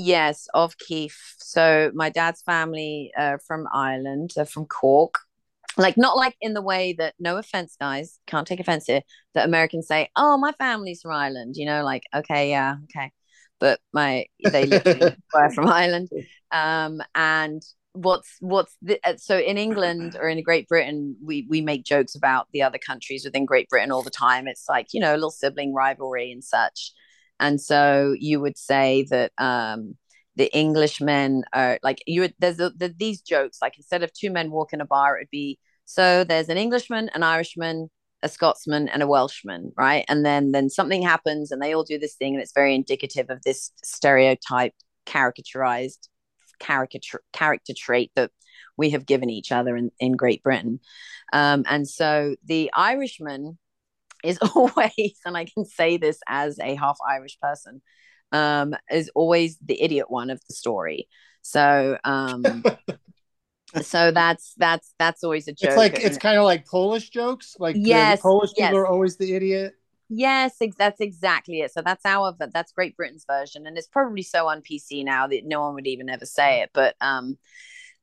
Yes, 0.00 0.46
of 0.54 0.78
Keith. 0.78 1.34
So 1.38 1.90
my 1.92 2.08
dad's 2.08 2.40
family 2.42 3.10
uh, 3.18 3.38
from 3.44 3.66
Ireland, 3.72 4.30
they're 4.36 4.44
from 4.44 4.66
Cork. 4.66 5.18
Like 5.76 5.96
not 5.96 6.16
like 6.16 6.36
in 6.40 6.54
the 6.54 6.62
way 6.62 6.94
that 6.98 7.14
no 7.18 7.36
offense, 7.36 7.76
guys, 7.80 8.18
can't 8.26 8.46
take 8.46 8.60
offense 8.60 8.86
here, 8.86 9.02
that 9.34 9.44
Americans 9.44 9.88
say, 9.88 10.08
"Oh, 10.16 10.36
my 10.36 10.52
family's 10.52 11.02
from 11.02 11.12
Ireland," 11.12 11.56
you 11.56 11.66
know, 11.66 11.84
like 11.84 12.04
okay, 12.14 12.50
yeah, 12.50 12.76
okay, 12.84 13.12
but 13.58 13.80
my 13.92 14.26
they 14.42 14.66
literally 14.66 15.16
were 15.34 15.50
from 15.50 15.68
Ireland. 15.68 16.10
Um, 16.52 17.00
and 17.14 17.62
what's 17.92 18.36
what's 18.40 18.76
the, 18.82 19.00
uh, 19.04 19.16
so 19.16 19.38
in 19.38 19.58
England 19.58 20.16
or 20.20 20.28
in 20.28 20.42
Great 20.42 20.68
Britain, 20.68 21.16
we 21.22 21.46
we 21.48 21.60
make 21.60 21.84
jokes 21.84 22.14
about 22.14 22.48
the 22.52 22.62
other 22.62 22.78
countries 22.78 23.24
within 23.24 23.44
Great 23.46 23.68
Britain 23.68 23.92
all 23.92 24.02
the 24.02 24.10
time. 24.10 24.46
It's 24.46 24.68
like 24.68 24.88
you 24.92 25.00
know, 25.00 25.12
a 25.12 25.16
little 25.16 25.30
sibling 25.30 25.74
rivalry 25.74 26.30
and 26.32 26.42
such. 26.42 26.92
And 27.40 27.60
so 27.60 28.14
you 28.18 28.40
would 28.40 28.58
say 28.58 29.06
that 29.10 29.32
um, 29.38 29.96
the 30.36 30.50
Englishmen 30.56 31.44
are 31.52 31.78
like 31.82 32.02
you 32.06 32.22
would. 32.22 32.34
There's 32.38 32.60
a, 32.60 32.70
the, 32.70 32.94
these 32.96 33.20
jokes 33.20 33.58
like 33.60 33.76
instead 33.76 34.02
of 34.02 34.12
two 34.12 34.30
men 34.30 34.50
walk 34.50 34.72
in 34.72 34.80
a 34.80 34.86
bar, 34.86 35.16
it 35.16 35.22
would 35.22 35.30
be 35.30 35.58
so 35.84 36.24
there's 36.24 36.48
an 36.48 36.58
Englishman, 36.58 37.10
an 37.14 37.22
Irishman, 37.22 37.90
a 38.22 38.28
Scotsman, 38.28 38.88
and 38.88 39.02
a 39.02 39.06
Welshman, 39.06 39.72
right? 39.76 40.04
And 40.08 40.24
then 40.24 40.52
then 40.52 40.70
something 40.70 41.02
happens, 41.02 41.50
and 41.50 41.60
they 41.60 41.74
all 41.74 41.84
do 41.84 41.98
this 41.98 42.14
thing, 42.14 42.34
and 42.34 42.42
it's 42.42 42.52
very 42.52 42.74
indicative 42.74 43.30
of 43.30 43.42
this 43.42 43.72
stereotype, 43.82 44.74
caricaturized 45.06 46.08
caricature 46.58 47.22
character 47.32 47.72
trait 47.76 48.10
that 48.16 48.30
we 48.76 48.90
have 48.90 49.06
given 49.06 49.30
each 49.30 49.50
other 49.52 49.76
in, 49.76 49.90
in 49.98 50.12
Great 50.12 50.42
Britain. 50.42 50.80
Um, 51.32 51.64
and 51.68 51.88
so 51.88 52.36
the 52.44 52.70
Irishman 52.74 53.58
is 54.24 54.38
always, 54.54 55.20
and 55.24 55.36
I 55.36 55.44
can 55.44 55.64
say 55.64 55.96
this 55.96 56.20
as 56.28 56.58
a 56.58 56.74
half 56.74 56.98
Irish 57.08 57.38
person, 57.40 57.82
um, 58.32 58.74
is 58.90 59.10
always 59.14 59.58
the 59.64 59.80
idiot 59.80 60.10
one 60.10 60.30
of 60.30 60.40
the 60.48 60.54
story. 60.54 61.08
So, 61.42 61.98
um, 62.04 62.64
so 63.82 64.10
that's 64.10 64.54
that's 64.56 64.94
that's 64.98 65.24
always 65.24 65.48
a 65.48 65.52
joke. 65.52 65.68
It's 65.68 65.76
like 65.76 65.94
it's 65.94 66.18
kind 66.18 66.38
of 66.38 66.44
like 66.44 66.66
Polish 66.66 67.10
jokes. 67.10 67.56
Like 67.58 67.76
the 67.76 67.86
Yes, 67.86 68.20
Polish 68.20 68.50
yes. 68.56 68.72
people 68.72 68.78
are 68.78 68.86
always 68.86 69.16
the 69.16 69.34
idiot. 69.34 69.74
Yes, 70.08 70.56
ex- 70.60 70.76
that's 70.76 71.00
exactly 71.00 71.60
it. 71.60 71.72
So 71.72 71.82
that's 71.82 72.04
our 72.06 72.34
that's 72.52 72.72
Great 72.72 72.96
Britain's 72.96 73.24
version, 73.26 73.66
and 73.66 73.76
it's 73.76 73.88
probably 73.88 74.22
so 74.22 74.48
on 74.48 74.62
PC 74.62 75.04
now 75.04 75.26
that 75.26 75.44
no 75.44 75.60
one 75.60 75.74
would 75.74 75.86
even 75.86 76.08
ever 76.08 76.24
say 76.24 76.62
it. 76.62 76.70
But 76.72 76.96
um, 77.00 77.36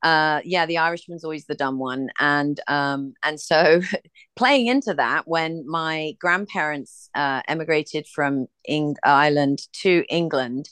uh, 0.03 0.41
yeah, 0.43 0.65
the 0.65 0.77
Irishman's 0.77 1.23
always 1.23 1.45
the 1.45 1.55
dumb 1.55 1.79
one, 1.79 2.09
and 2.19 2.59
um, 2.67 3.13
and 3.23 3.39
so 3.39 3.81
playing 4.35 4.67
into 4.67 4.93
that, 4.93 5.27
when 5.27 5.63
my 5.67 6.13
grandparents 6.19 7.09
uh, 7.15 7.41
emigrated 7.47 8.07
from 8.07 8.47
Eng- 8.67 8.97
Ireland 9.03 9.59
to 9.81 10.03
England, 10.09 10.69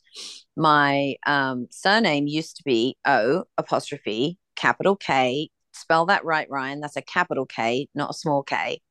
my 0.55 1.15
um 1.25 1.67
surname 1.71 2.27
used 2.27 2.57
to 2.57 2.63
be 2.63 2.97
O 3.05 3.45
apostrophe 3.57 4.37
capital 4.55 4.95
K. 4.95 5.49
Spell 5.73 6.05
that 6.05 6.23
right, 6.23 6.47
Ryan. 6.49 6.81
That's 6.81 6.97
a 6.97 7.01
capital 7.01 7.45
K, 7.45 7.87
not 7.95 8.11
a 8.11 8.13
small 8.13 8.43
K, 8.43 8.81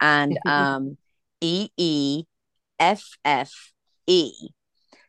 and 0.00 0.38
um. 0.46 0.96
E 1.40 1.68
E 1.76 2.24
F 2.78 3.04
F 3.24 3.52
E. 4.06 4.32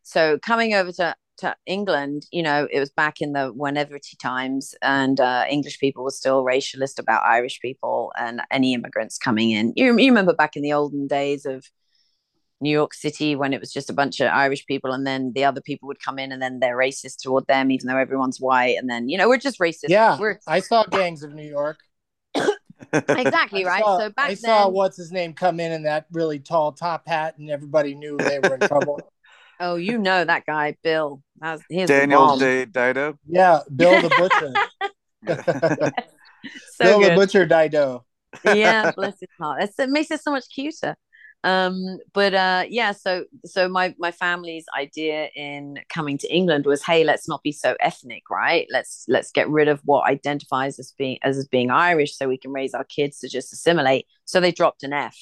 So 0.04 0.38
coming 0.40 0.74
over 0.74 0.92
to, 0.94 1.16
to 1.38 1.56
England, 1.66 2.26
you 2.32 2.42
know, 2.42 2.68
it 2.72 2.80
was 2.80 2.90
back 2.90 3.22
in 3.22 3.34
the 3.34 3.48
whenever 3.48 4.00
times, 4.22 4.76
and 4.82 5.20
uh, 5.20 5.46
English 5.50 5.80
people 5.80 6.04
were 6.04 6.12
still 6.12 6.44
racialist 6.44 7.00
about 7.00 7.24
Irish 7.26 7.60
people 7.62 8.12
and 8.18 8.42
any 8.52 8.74
immigrants 8.74 9.18
coming 9.18 9.52
in. 9.52 9.74
You, 9.76 9.98
you 9.98 10.10
remember 10.10 10.34
back 10.34 10.56
in 10.56 10.64
the 10.64 10.74
olden 10.74 11.08
days 11.08 11.46
of 11.46 11.66
New 12.60 12.72
York 12.72 12.94
City 12.94 13.36
when 13.36 13.54
it 13.54 13.60
was 13.60 13.72
just 13.72 13.90
a 13.90 13.94
bunch 13.94 14.20
of 14.20 14.32
Irish 14.32 14.66
people, 14.66 14.92
and 14.92 15.06
then 15.06 15.32
the 15.36 15.46
other 15.46 15.62
people 15.62 15.88
would 15.88 16.02
come 16.02 16.18
in, 16.18 16.32
and 16.32 16.42
then 16.42 16.60
they're 16.60 16.78
racist 16.78 17.22
toward 17.22 17.46
them, 17.48 17.72
even 17.72 17.88
though 17.88 17.98
everyone's 17.98 18.40
white, 18.40 18.78
and 18.78 18.90
then 18.90 19.10
you 19.10 19.18
know 19.18 19.28
we're 19.28 19.38
just 19.38 19.60
racist. 19.60 19.90
Yeah, 19.90 20.18
we're 20.20 20.40
I 20.48 20.60
saw 20.60 20.84
Gangs 20.86 21.24
of 21.24 21.34
New 21.34 21.48
York. 21.48 21.78
exactly 22.94 23.66
right. 23.66 23.84
saw- 23.84 24.00
so 24.00 24.10
back 24.10 24.26
I 24.26 24.30
then, 24.30 24.38
saw 24.38 24.70
what's 24.70 24.98
his 24.98 25.12
name 25.12 25.34
come 25.34 25.60
in 25.60 25.72
in 25.72 25.84
that 25.84 26.08
really 26.12 26.40
tall 26.40 26.72
top 26.72 27.08
hat, 27.08 27.38
and 27.38 27.50
everybody 27.50 27.94
knew 27.94 28.18
they 28.18 28.40
were 28.40 28.56
in 28.56 28.68
trouble. 28.68 29.02
Oh, 29.60 29.76
you 29.76 29.98
know 29.98 30.24
that 30.24 30.46
guy, 30.46 30.76
Bill. 30.84 31.22
That's 31.40 31.64
he's 31.70 31.88
Daniel 31.88 32.20
bomb. 32.20 32.40
Day 32.40 32.66
Dido. 32.66 33.18
Yeah, 33.28 33.60
Bill 33.74 34.02
the 34.02 34.10
Butcher. 34.18 34.54
so 36.76 36.84
Bill 36.84 37.00
good. 37.00 37.12
the 37.12 37.16
Butcher 37.16 37.46
Dido. 37.46 38.06
yeah, 38.46 38.92
bless 38.92 39.20
his 39.20 39.30
heart. 39.40 39.60
That's, 39.60 39.80
it 39.80 39.90
makes 39.90 40.12
it 40.12 40.22
so 40.22 40.32
much 40.32 40.46
cuter. 40.54 40.96
Um, 41.44 42.00
but 42.14 42.34
uh, 42.34 42.66
yeah, 42.68 42.92
so 42.92 43.26
so 43.46 43.70
my 43.70 43.96
my 43.98 44.12
family's 44.12 44.66
idea 44.78 45.30
in 45.36 45.80
coming 45.90 46.18
to 46.20 46.34
England 46.34 46.66
was, 46.66 46.84
hey, 46.84 47.04
let's 47.04 47.28
not 47.28 47.44
be 47.44 47.52
so 47.52 47.76
ethnic, 47.80 48.24
right? 48.30 48.68
Let's 48.72 49.06
let's 49.08 49.32
get 49.32 49.50
rid 49.50 49.68
of 49.68 49.80
what 49.86 50.10
identifies 50.10 50.80
as 50.80 50.94
being 50.98 51.20
as, 51.24 51.38
as 51.38 51.48
being 51.48 51.70
Irish, 51.72 52.18
so 52.18 52.28
we 52.28 52.38
can 52.38 52.52
raise 52.52 52.74
our 52.74 52.84
kids 52.84 53.20
to 53.20 53.30
just 53.30 53.54
assimilate. 53.54 54.08
So 54.26 54.40
they 54.40 54.52
dropped 54.52 54.84
an 54.84 54.94
F, 54.94 55.16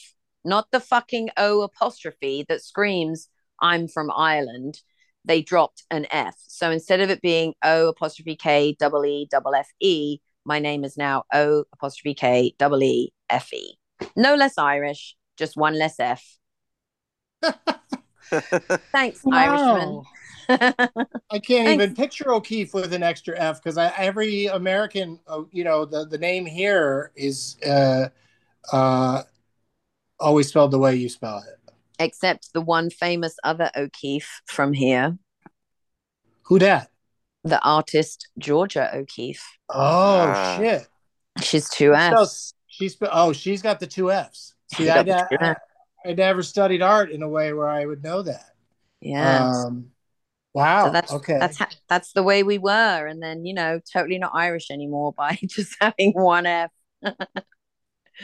not 0.43 0.71
the 0.71 0.79
fucking 0.79 1.29
O 1.38 1.61
apostrophe 1.61 2.45
that 2.47 2.63
screams 2.63 3.29
I'm 3.61 3.87
from 3.87 4.11
Ireland. 4.15 4.81
They 5.23 5.41
dropped 5.41 5.83
an 5.89 6.05
F. 6.11 6.35
So 6.47 6.71
instead 6.71 7.01
of 7.01 7.09
it 7.09 7.21
being 7.21 7.53
O 7.63 7.89
apostrophe 7.89 8.35
K 8.35 8.75
double 8.79 9.05
E 9.05 9.27
double 9.29 9.55
F 9.55 9.69
E, 9.79 10.19
my 10.45 10.59
name 10.59 10.83
is 10.83 10.97
now 10.97 11.23
O 11.33 11.65
apostrophe 11.73 12.13
K 12.13 12.55
double 12.59 12.83
E 12.83 13.11
F 13.29 13.53
E. 13.53 13.77
No 14.15 14.35
less 14.35 14.57
Irish, 14.57 15.15
just 15.37 15.57
one 15.57 15.77
less 15.77 15.99
F. 15.99 16.37
Thanks, 18.91 19.21
Irishman. 19.31 20.03
I 21.31 21.39
can't 21.39 21.67
Thanks. 21.67 21.83
even 21.83 21.95
picture 21.95 22.31
O'Keefe 22.31 22.73
with 22.73 22.93
an 22.93 23.01
extra 23.01 23.37
F 23.37 23.61
because 23.61 23.77
every 23.77 24.45
American, 24.45 25.19
uh, 25.27 25.41
you 25.51 25.63
know, 25.63 25.85
the, 25.85 26.05
the 26.05 26.17
name 26.17 26.45
here 26.45 27.11
is 27.15 27.57
uh, 27.65 28.09
uh, 28.71 29.23
always 30.19 30.47
spelled 30.49 30.71
the 30.71 30.79
way 30.79 30.95
you 30.95 31.09
spell 31.09 31.39
it. 31.39 31.64
Except 31.99 32.51
the 32.53 32.61
one 32.61 32.89
famous 32.89 33.35
other 33.43 33.71
O'Keefe 33.75 34.41
from 34.47 34.73
here, 34.73 35.17
Who 36.43 36.59
dat? 36.59 36.89
the 37.43 37.61
artist 37.61 38.27
Georgia 38.37 38.89
O'Keeffe. 38.95 39.45
Oh 39.69 40.33
Ah. 40.35 40.57
shit! 40.57 40.87
She's 41.41 41.69
two 41.69 41.93
So 41.93 42.21
F's. 42.23 42.53
she's 42.67 42.97
oh 43.11 43.33
she's 43.33 43.61
got 43.61 43.79
the 43.79 43.87
two 43.87 44.11
Fs. 44.11 44.53
See, 44.73 44.89
I, 44.89 45.03
got 45.03 45.29
the 45.29 45.37
two 45.37 45.43
I, 45.45 45.51
Fs. 45.51 45.61
I 46.07 46.13
never 46.13 46.43
studied 46.43 46.81
art 46.81 47.11
in 47.11 47.21
a 47.23 47.29
way 47.29 47.53
where 47.53 47.69
I 47.69 47.85
would 47.85 48.03
know 48.03 48.21
that. 48.23 48.45
Yeah. 48.99 49.51
Um, 49.65 49.91
wow. 50.53 50.85
so 50.87 50.91
that's 50.91 51.13
okay. 51.13 51.37
that's 51.39 51.57
ha- 51.57 51.69
that's 51.87 52.13
the 52.13 52.23
way 52.23 52.43
we 52.43 52.57
were, 52.57 53.05
and 53.07 53.21
then 53.21 53.45
you 53.45 53.53
know, 53.53 53.79
totally 53.93 54.17
not 54.19 54.31
Irish 54.33 54.71
anymore 54.71 55.13
by 55.13 55.37
just 55.45 55.75
having 55.79 56.11
one 56.13 56.45
F. 56.45 56.71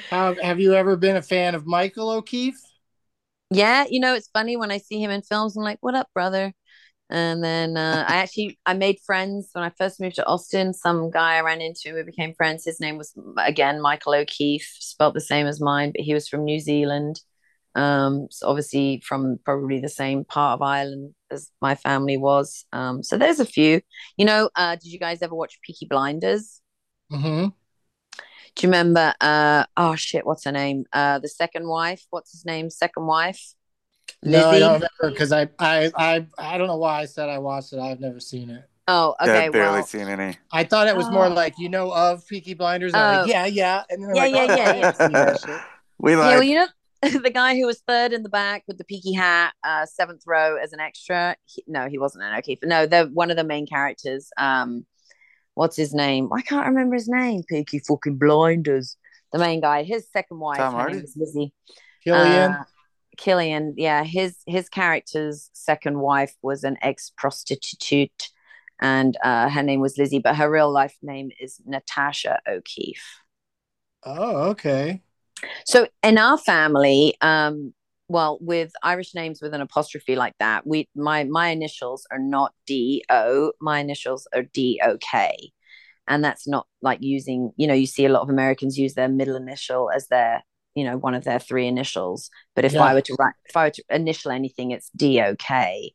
Have, 0.09 0.39
have 0.39 0.59
you 0.61 0.73
ever 0.73 0.95
been 0.95 1.17
a 1.17 1.21
fan 1.21 1.53
of 1.53 1.65
Michael 1.65 2.09
O'Keefe? 2.11 2.55
Yeah, 3.51 3.85
you 3.89 3.99
know, 3.99 4.15
it's 4.15 4.29
funny 4.29 4.55
when 4.55 4.71
I 4.71 4.77
see 4.77 5.01
him 5.03 5.11
in 5.11 5.21
films. 5.21 5.57
I'm 5.57 5.63
like, 5.63 5.79
"What 5.81 5.95
up, 5.95 6.07
brother?" 6.13 6.53
And 7.09 7.43
then 7.43 7.75
uh, 7.75 8.05
I 8.07 8.17
actually 8.17 8.57
I 8.65 8.73
made 8.73 8.99
friends 9.05 9.49
when 9.51 9.65
I 9.65 9.71
first 9.77 9.99
moved 9.99 10.15
to 10.15 10.25
Austin. 10.25 10.73
Some 10.73 11.11
guy 11.11 11.35
I 11.35 11.41
ran 11.41 11.61
into, 11.61 11.93
we 11.93 12.03
became 12.03 12.33
friends. 12.33 12.63
His 12.65 12.79
name 12.79 12.97
was 12.97 13.13
again 13.37 13.81
Michael 13.81 14.15
O'Keefe, 14.15 14.67
spelt 14.79 15.13
the 15.13 15.21
same 15.21 15.47
as 15.47 15.59
mine, 15.61 15.91
but 15.93 16.01
he 16.01 16.13
was 16.13 16.29
from 16.29 16.45
New 16.45 16.59
Zealand. 16.59 17.19
Um, 17.75 18.27
so 18.31 18.47
obviously 18.47 19.01
from 19.05 19.39
probably 19.43 19.79
the 19.79 19.89
same 19.89 20.25
part 20.25 20.55
of 20.55 20.61
Ireland 20.61 21.13
as 21.29 21.51
my 21.61 21.75
family 21.75 22.17
was. 22.17 22.65
Um, 22.71 23.03
so 23.03 23.17
there's 23.17 23.41
a 23.41 23.45
few. 23.45 23.81
You 24.17 24.25
know, 24.25 24.49
uh, 24.55 24.75
did 24.75 24.91
you 24.91 24.99
guys 24.99 25.21
ever 25.21 25.35
watch 25.35 25.59
Peaky 25.63 25.87
Blinders? 25.89 26.61
Mm-hmm. 27.11 27.49
Do 28.55 28.67
you 28.67 28.71
remember? 28.71 29.13
Uh, 29.21 29.65
oh 29.77 29.95
shit, 29.95 30.25
what's 30.25 30.43
her 30.45 30.51
name? 30.51 30.85
Uh, 30.91 31.19
the 31.19 31.29
second 31.29 31.67
wife. 31.67 32.05
What's 32.09 32.31
his 32.31 32.45
name? 32.45 32.69
Second 32.69 33.05
wife. 33.07 33.53
No, 34.23 34.49
I 34.49 34.59
don't 34.59 34.73
remember 34.73 34.89
because 35.01 35.31
I, 35.31 35.47
I 35.57 35.91
I 35.95 36.25
I 36.37 36.57
don't 36.57 36.67
know 36.67 36.77
why 36.77 36.99
I 37.01 37.05
said 37.05 37.29
I 37.29 37.39
watched 37.39 37.73
it. 37.73 37.79
I've 37.79 37.99
never 37.99 38.19
seen 38.19 38.49
it. 38.49 38.63
Oh, 38.87 39.15
Yeah, 39.21 39.27
okay. 39.31 39.45
I've 39.45 39.51
barely 39.53 39.73
well, 39.75 39.83
seen 39.85 40.07
any. 40.07 40.37
I 40.51 40.63
thought 40.65 40.87
it 40.87 40.95
was 40.95 41.09
more 41.09 41.25
Oh. 41.27 41.33
like 41.33 41.53
you 41.57 41.69
know 41.69 41.91
of 41.93 42.27
Peaky 42.27 42.53
Blinders. 42.53 42.91
Oh. 42.93 42.97
like, 42.97 43.27
yeah, 43.29 43.45
yeah, 43.45 43.83
and 43.89 44.03
then 44.03 44.15
Yeah, 44.15 44.21
like, 44.23 44.33
yeah, 44.35 44.41
oh, 44.41 44.55
yeah, 44.55 44.69
I 44.71 44.75
yeah. 44.77 44.91
see 44.91 45.13
that 45.13 45.39
shit. 45.41 45.59
We 45.99 46.13
yeah, 46.13 46.17
well, 46.17 46.43
you 46.43 46.55
know, 46.55 46.67
the 47.21 47.29
guy 47.31 47.55
who 47.55 47.67
was 47.67 47.79
third 47.87 48.11
in 48.11 48.23
the 48.23 48.29
back 48.29 48.63
with 48.67 48.79
the 48.79 48.83
peaky 48.83 49.13
hat, 49.13 49.53
uh, 49.63 49.85
seventh 49.85 50.23
row 50.25 50.55
as 50.55 50.73
an 50.73 50.79
extra. 50.79 51.35
He, 51.45 51.63
no, 51.67 51.87
he 51.87 51.99
wasn't 51.99 52.23
an 52.23 52.33
O'Keefe. 52.35 52.57
No, 52.63 52.87
they're 52.87 53.05
one 53.05 53.29
of 53.29 53.37
the 53.37 53.43
main 53.43 53.67
characters. 53.67 54.31
Um, 54.35 54.85
what's 55.55 55.77
his 55.77 55.93
name? 55.93 56.29
I 56.33 56.41
can't 56.41 56.67
remember 56.67 56.95
his 56.95 57.07
name. 57.07 57.43
Peaky 57.47 57.79
fucking 57.79 58.17
blinders. 58.17 58.97
The 59.31 59.39
main 59.39 59.61
guy. 59.61 59.83
His 59.83 60.07
second 60.11 60.39
wife. 60.39 60.57
Tom 60.57 60.73
her 60.73 60.77
name 60.77 60.87
Hardy? 60.87 61.01
was 61.01 61.17
Lizzie. 61.17 61.53
Cillian. 62.05 62.59
Uh, 62.59 62.63
Cillian, 63.17 63.73
yeah, 63.77 64.03
his 64.03 64.37
his 64.47 64.69
character's 64.69 65.49
second 65.53 65.99
wife 65.99 66.33
was 66.41 66.63
an 66.63 66.77
ex 66.81 67.11
prostitute, 67.15 68.29
and 68.81 69.17
uh, 69.23 69.49
her 69.49 69.61
name 69.63 69.79
was 69.79 69.97
Lizzie, 69.97 70.19
but 70.19 70.35
her 70.35 70.49
real 70.49 70.71
life 70.71 70.95
name 71.01 71.29
is 71.39 71.59
Natasha 71.65 72.39
O'Keeffe. 72.47 73.19
Oh, 74.03 74.49
okay. 74.49 75.01
So 75.65 75.87
in 76.03 76.17
our 76.17 76.37
family, 76.37 77.15
um, 77.21 77.73
well, 78.11 78.37
with 78.41 78.71
Irish 78.83 79.15
names 79.15 79.41
with 79.41 79.53
an 79.53 79.61
apostrophe 79.61 80.15
like 80.15 80.35
that, 80.39 80.65
we 80.67 80.89
my 80.95 81.23
my 81.23 81.49
initials 81.49 82.05
are 82.11 82.19
not 82.19 82.53
D 82.67 83.03
O. 83.09 83.53
My 83.61 83.79
initials 83.79 84.27
are 84.35 84.43
D 84.43 84.81
O 84.83 84.97
K, 84.99 85.51
and 86.07 86.23
that's 86.23 86.47
not 86.47 86.67
like 86.81 86.99
using. 87.01 87.51
You 87.57 87.67
know, 87.67 87.73
you 87.73 87.87
see 87.87 88.05
a 88.05 88.09
lot 88.09 88.21
of 88.23 88.29
Americans 88.29 88.77
use 88.77 88.93
their 88.95 89.07
middle 89.09 89.35
initial 89.35 89.91
as 89.91 90.07
their 90.07 90.43
you 90.75 90.83
know 90.83 90.97
one 90.97 91.13
of 91.15 91.23
their 91.23 91.39
three 91.39 91.67
initials. 91.67 92.29
But 92.55 92.65
if 92.65 92.73
Yeah. 92.73 92.83
I 92.83 92.93
were 92.93 93.01
to 93.01 93.15
write, 93.19 93.35
if 93.45 93.57
I 93.57 93.65
were 93.65 93.71
to 93.71 93.83
initial 93.89 94.31
anything, 94.31 94.71
it's 94.71 94.89
D 94.95 95.21
O 95.21 95.35
K. 95.37 95.93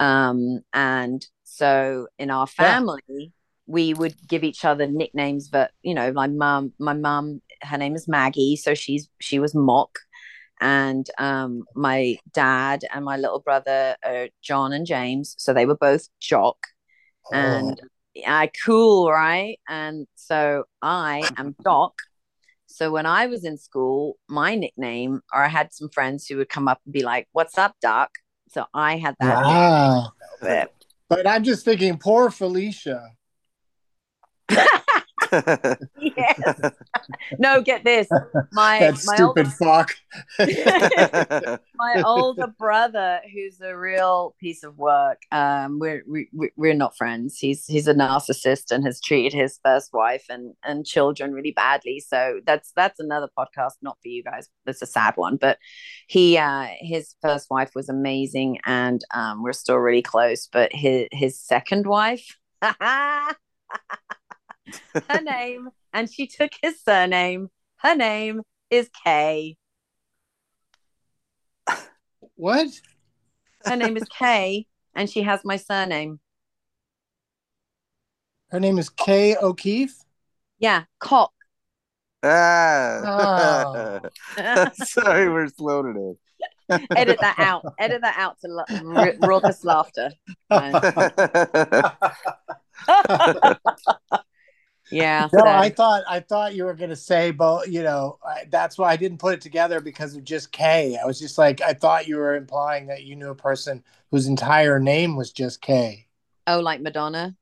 Um, 0.00 0.60
and 0.72 1.24
so 1.44 2.08
in 2.18 2.30
our 2.30 2.46
Yeah. 2.46 2.74
family, 2.74 3.32
we 3.66 3.94
would 3.94 4.16
give 4.28 4.44
each 4.44 4.64
other 4.64 4.86
nicknames. 4.86 5.48
But 5.48 5.70
you 5.82 5.94
know, 5.94 6.12
my 6.12 6.26
mum, 6.26 6.72
my 6.78 6.94
mum, 6.94 7.40
her 7.62 7.78
name 7.78 7.94
is 7.94 8.08
Maggie, 8.08 8.56
so 8.56 8.74
she's 8.74 9.08
she 9.20 9.38
was 9.38 9.54
Mock 9.54 9.98
and 10.62 11.10
um, 11.18 11.64
my 11.74 12.16
dad 12.32 12.84
and 12.94 13.04
my 13.04 13.16
little 13.16 13.40
brother 13.40 13.96
are 14.04 14.28
John 14.42 14.72
and 14.72 14.86
James, 14.86 15.34
so 15.38 15.52
they 15.52 15.66
were 15.66 15.76
both 15.76 16.08
Jock, 16.20 16.56
Oh. 17.32 17.36
and 17.36 17.80
I 18.26 18.50
cool, 18.64 19.10
right? 19.10 19.58
And 19.68 20.06
so 20.14 20.64
I 20.80 21.28
am 21.36 21.54
Doc. 21.64 21.94
So 22.66 22.90
when 22.90 23.04
I 23.06 23.26
was 23.26 23.44
in 23.44 23.58
school, 23.58 24.16
my 24.28 24.54
nickname, 24.54 25.20
or 25.34 25.44
I 25.44 25.48
had 25.48 25.72
some 25.74 25.90
friends 25.90 26.26
who 26.26 26.36
would 26.38 26.48
come 26.48 26.68
up 26.68 26.80
and 26.84 26.92
be 26.92 27.02
like, 27.02 27.28
"What's 27.32 27.58
up, 27.58 27.74
Doc?" 27.82 28.10
So 28.50 28.64
I 28.72 28.96
had 28.98 29.16
that. 29.20 29.44
Wow. 29.44 30.12
But 31.08 31.26
I'm 31.26 31.44
just 31.44 31.64
thinking, 31.64 31.98
poor 31.98 32.30
Felicia. 32.30 33.10
Yes. 35.32 36.72
No, 37.38 37.62
get 37.62 37.84
this. 37.84 38.08
My 38.52 38.78
that 38.80 39.02
my 39.06 39.16
stupid 39.16 39.48
fuck. 39.52 39.92
my 40.38 42.02
older 42.04 42.46
brother 42.58 43.20
who's 43.32 43.60
a 43.60 43.76
real 43.76 44.34
piece 44.38 44.62
of 44.62 44.76
work 44.78 45.22
um 45.32 45.78
we're 45.78 46.02
we, 46.08 46.28
we- 46.34 46.50
we're 46.56 46.74
not 46.74 46.96
friends 46.96 47.38
he's 47.38 47.64
he's 47.66 47.88
a 47.88 47.94
narcissist 47.94 48.70
and 48.70 48.84
has 48.84 49.00
treated 49.00 49.32
his 49.32 49.58
first 49.64 49.90
wife 49.92 50.24
and 50.28 50.54
and 50.64 50.84
children 50.84 51.32
really 51.32 51.50
badly 51.52 51.98
so 51.98 52.40
that's 52.46 52.72
that's 52.76 53.00
another 53.00 53.28
podcast 53.38 53.72
not 53.80 53.96
for 54.02 54.08
you 54.08 54.22
guys 54.22 54.48
that's 54.66 54.82
a 54.82 54.86
sad 54.86 55.14
one 55.16 55.36
but 55.36 55.56
he 56.08 56.36
uh 56.36 56.66
his 56.80 57.14
first 57.22 57.48
wife 57.50 57.70
was 57.74 57.88
amazing 57.88 58.58
and 58.66 59.02
um 59.14 59.42
we're 59.42 59.52
still 59.52 59.76
really 59.78 60.02
close 60.02 60.46
but 60.52 60.70
his 60.74 61.08
his 61.12 61.40
second 61.40 61.86
wife 61.86 62.36
her 65.08 65.20
name 65.20 65.68
and 65.92 66.12
she 66.12 66.26
took 66.26 66.52
his 66.62 66.80
surname 66.82 67.48
her 67.76 67.94
name 67.94 68.42
is 68.70 68.88
kay 69.04 69.56
What? 72.36 72.68
Her 73.64 73.76
name 73.76 73.96
is 73.96 74.04
Kay, 74.18 74.66
and 74.94 75.08
she 75.08 75.22
has 75.22 75.44
my 75.44 75.56
surname. 75.56 76.18
Her 78.50 78.58
name 78.58 78.78
is 78.78 78.88
Kay 78.88 79.36
O'Keefe. 79.36 79.94
Yeah, 80.58 80.84
cock. 80.98 81.32
ah. 82.24 84.00
Sorry, 84.74 85.30
we're 85.30 85.48
slow 85.48 85.82
today. 85.82 86.14
Edit 86.96 87.18
that 87.20 87.36
out. 87.38 87.64
Edit 87.78 88.02
that 88.02 88.16
out 88.18 88.38
to 88.40 88.48
lo- 88.48 88.96
r- 88.96 89.14
raucous 89.20 89.64
laughter. 89.64 90.10
yeah. 94.92 95.28
No, 95.32 95.44
I 95.46 95.70
thought 95.70 96.04
I 96.08 96.20
thought 96.20 96.54
you 96.54 96.64
were 96.64 96.74
gonna 96.74 96.96
say, 96.96 97.30
but 97.30 97.70
you 97.70 97.82
know, 97.82 98.18
I, 98.24 98.44
that's 98.50 98.78
why 98.78 98.90
I 98.90 98.96
didn't 98.96 99.18
put 99.18 99.34
it 99.34 99.40
together 99.40 99.80
because 99.80 100.14
of 100.16 100.24
just 100.24 100.52
K. 100.52 100.98
I 101.02 101.06
was 101.06 101.18
just 101.18 101.38
like, 101.38 101.60
I 101.60 101.72
thought 101.74 102.06
you 102.06 102.16
were 102.16 102.34
implying 102.36 102.86
that 102.86 103.04
you 103.04 103.16
knew 103.16 103.30
a 103.30 103.34
person 103.34 103.82
whose 104.10 104.26
entire 104.26 104.78
name 104.78 105.16
was 105.16 105.32
just 105.32 105.60
K. 105.62 106.06
oh, 106.46 106.60
like 106.60 106.80
Madonna. 106.80 107.36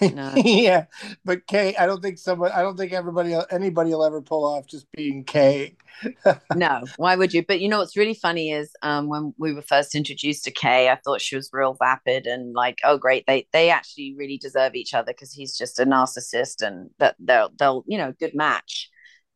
No. 0.14 0.32
yeah, 0.36 0.86
but 1.24 1.46
K. 1.46 1.74
I 1.76 1.86
don't 1.86 2.02
think 2.02 2.18
someone. 2.18 2.52
I 2.52 2.62
don't 2.62 2.76
think 2.76 2.92
everybody, 2.92 3.34
anybody 3.50 3.90
will 3.90 4.04
ever 4.04 4.22
pull 4.22 4.44
off 4.44 4.66
just 4.66 4.86
being 4.92 5.24
K. 5.24 5.76
no, 6.54 6.82
why 6.96 7.16
would 7.16 7.32
you? 7.32 7.44
But 7.46 7.60
you 7.60 7.68
know 7.68 7.78
what's 7.78 7.96
really 7.96 8.14
funny 8.14 8.50
is 8.50 8.72
um, 8.82 9.08
when 9.08 9.34
we 9.38 9.52
were 9.52 9.62
first 9.62 9.94
introduced 9.94 10.44
to 10.44 10.50
Kay, 10.50 10.90
I 10.90 10.96
thought 10.96 11.20
she 11.20 11.36
was 11.36 11.50
real 11.52 11.74
vapid 11.74 12.26
and 12.26 12.54
like, 12.54 12.78
oh 12.84 12.98
great, 12.98 13.24
they 13.26 13.46
they 13.52 13.70
actually 13.70 14.14
really 14.16 14.38
deserve 14.38 14.74
each 14.74 14.94
other 14.94 15.12
because 15.12 15.32
he's 15.32 15.56
just 15.56 15.80
a 15.80 15.84
narcissist 15.84 16.62
and 16.62 16.90
that 16.98 17.16
they'll 17.18 17.50
they'll 17.58 17.84
you 17.86 17.98
know 17.98 18.12
good 18.18 18.34
match. 18.34 18.90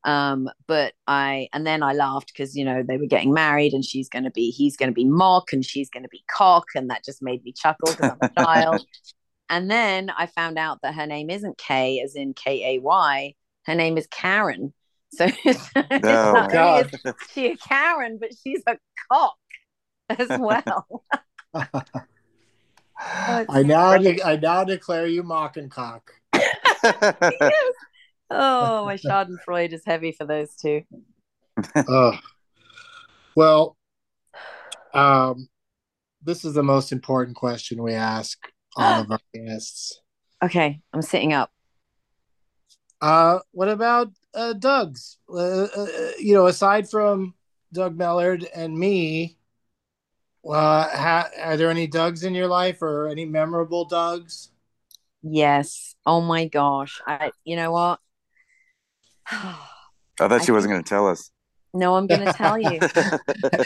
Um, 0.04 0.48
but 0.66 0.94
I 1.06 1.48
and 1.52 1.66
then 1.66 1.82
I 1.82 1.92
laughed 1.92 2.32
because 2.34 2.56
you 2.56 2.64
know 2.64 2.82
they 2.86 2.96
were 2.96 3.06
getting 3.06 3.34
married 3.34 3.72
and 3.72 3.84
she's 3.84 4.08
going 4.08 4.24
to 4.24 4.30
be 4.30 4.50
he's 4.50 4.76
going 4.76 4.88
to 4.88 4.94
be 4.94 5.04
mock 5.04 5.52
and 5.52 5.64
she's 5.64 5.90
going 5.90 6.04
to 6.04 6.08
be 6.08 6.24
cock 6.34 6.66
and 6.74 6.90
that 6.90 7.04
just 7.04 7.22
made 7.22 7.44
me 7.44 7.52
chuckle 7.52 7.92
because 7.92 8.10
I'm 8.10 8.30
a 8.36 8.40
child. 8.44 8.86
And 9.50 9.70
then 9.70 10.10
I 10.16 10.26
found 10.26 10.56
out 10.58 10.78
that 10.82 10.94
her 10.94 11.06
name 11.06 11.28
isn't 11.28 11.58
Kay, 11.58 12.00
as 12.00 12.14
in 12.14 12.32
K 12.34 12.76
A 12.76 12.80
Y. 12.80 13.34
Her 13.66 13.74
name 13.74 13.98
is 13.98 14.06
Karen. 14.10 14.72
So 15.12 15.26
it's 15.44 15.70
Oh, 15.74 16.32
not 16.32 16.52
God. 16.52 16.90
she 17.34 17.48
a 17.48 17.56
Karen, 17.56 18.18
but 18.18 18.30
she's 18.42 18.62
a 18.66 18.78
cock 19.10 19.36
as 20.08 20.28
well. 20.38 21.04
I 23.02 23.62
now, 23.64 23.98
de- 23.98 24.22
I 24.22 24.36
now 24.36 24.62
declare 24.62 25.06
you 25.06 25.22
mocking 25.24 25.68
cock. 25.68 26.12
Yes. 26.34 27.52
Oh, 28.30 28.84
my 28.84 28.96
Schadenfreude 28.96 29.72
is 29.72 29.82
heavy 29.84 30.12
for 30.12 30.24
those 30.26 30.54
two. 30.54 30.82
Ugh. 31.74 32.14
well, 33.34 33.76
um, 34.94 35.48
this 36.22 36.44
is 36.44 36.54
the 36.54 36.62
most 36.62 36.92
important 36.92 37.36
question 37.36 37.82
we 37.82 37.94
ask 37.94 38.38
all 38.76 39.00
of 39.00 39.10
our 39.10 39.20
guests. 39.34 40.00
Okay, 40.42 40.80
I'm 40.92 41.02
sitting 41.02 41.32
up. 41.32 41.50
Uh, 43.00 43.40
what 43.52 43.68
about 43.68 44.10
uh, 44.34 44.52
Doug's? 44.52 45.18
Uh, 45.28 45.64
uh, 45.64 45.86
you 46.18 46.34
know, 46.34 46.46
aside 46.46 46.88
from 46.88 47.34
Doug 47.72 47.96
Mellard 47.96 48.46
and 48.54 48.78
me, 48.78 49.38
uh, 50.46 50.88
ha- 50.88 51.30
are 51.42 51.56
there 51.56 51.70
any 51.70 51.86
Dougs 51.86 52.24
in 52.24 52.34
your 52.34 52.46
life 52.48 52.82
or 52.82 53.08
any 53.08 53.24
memorable 53.24 53.86
Dougs? 53.86 54.50
Yes. 55.22 55.94
Oh 56.06 56.20
my 56.20 56.46
gosh. 56.46 57.00
I. 57.06 57.32
You 57.44 57.56
know 57.56 57.72
what? 57.72 58.00
I 59.30 60.28
thought 60.28 60.44
she 60.44 60.52
wasn't 60.52 60.72
going 60.72 60.82
to 60.82 60.88
tell 60.88 61.08
us. 61.08 61.30
No, 61.72 61.94
I'm 61.94 62.06
going 62.06 62.24
to 62.24 62.32
tell 62.32 62.58
you. 62.58 62.80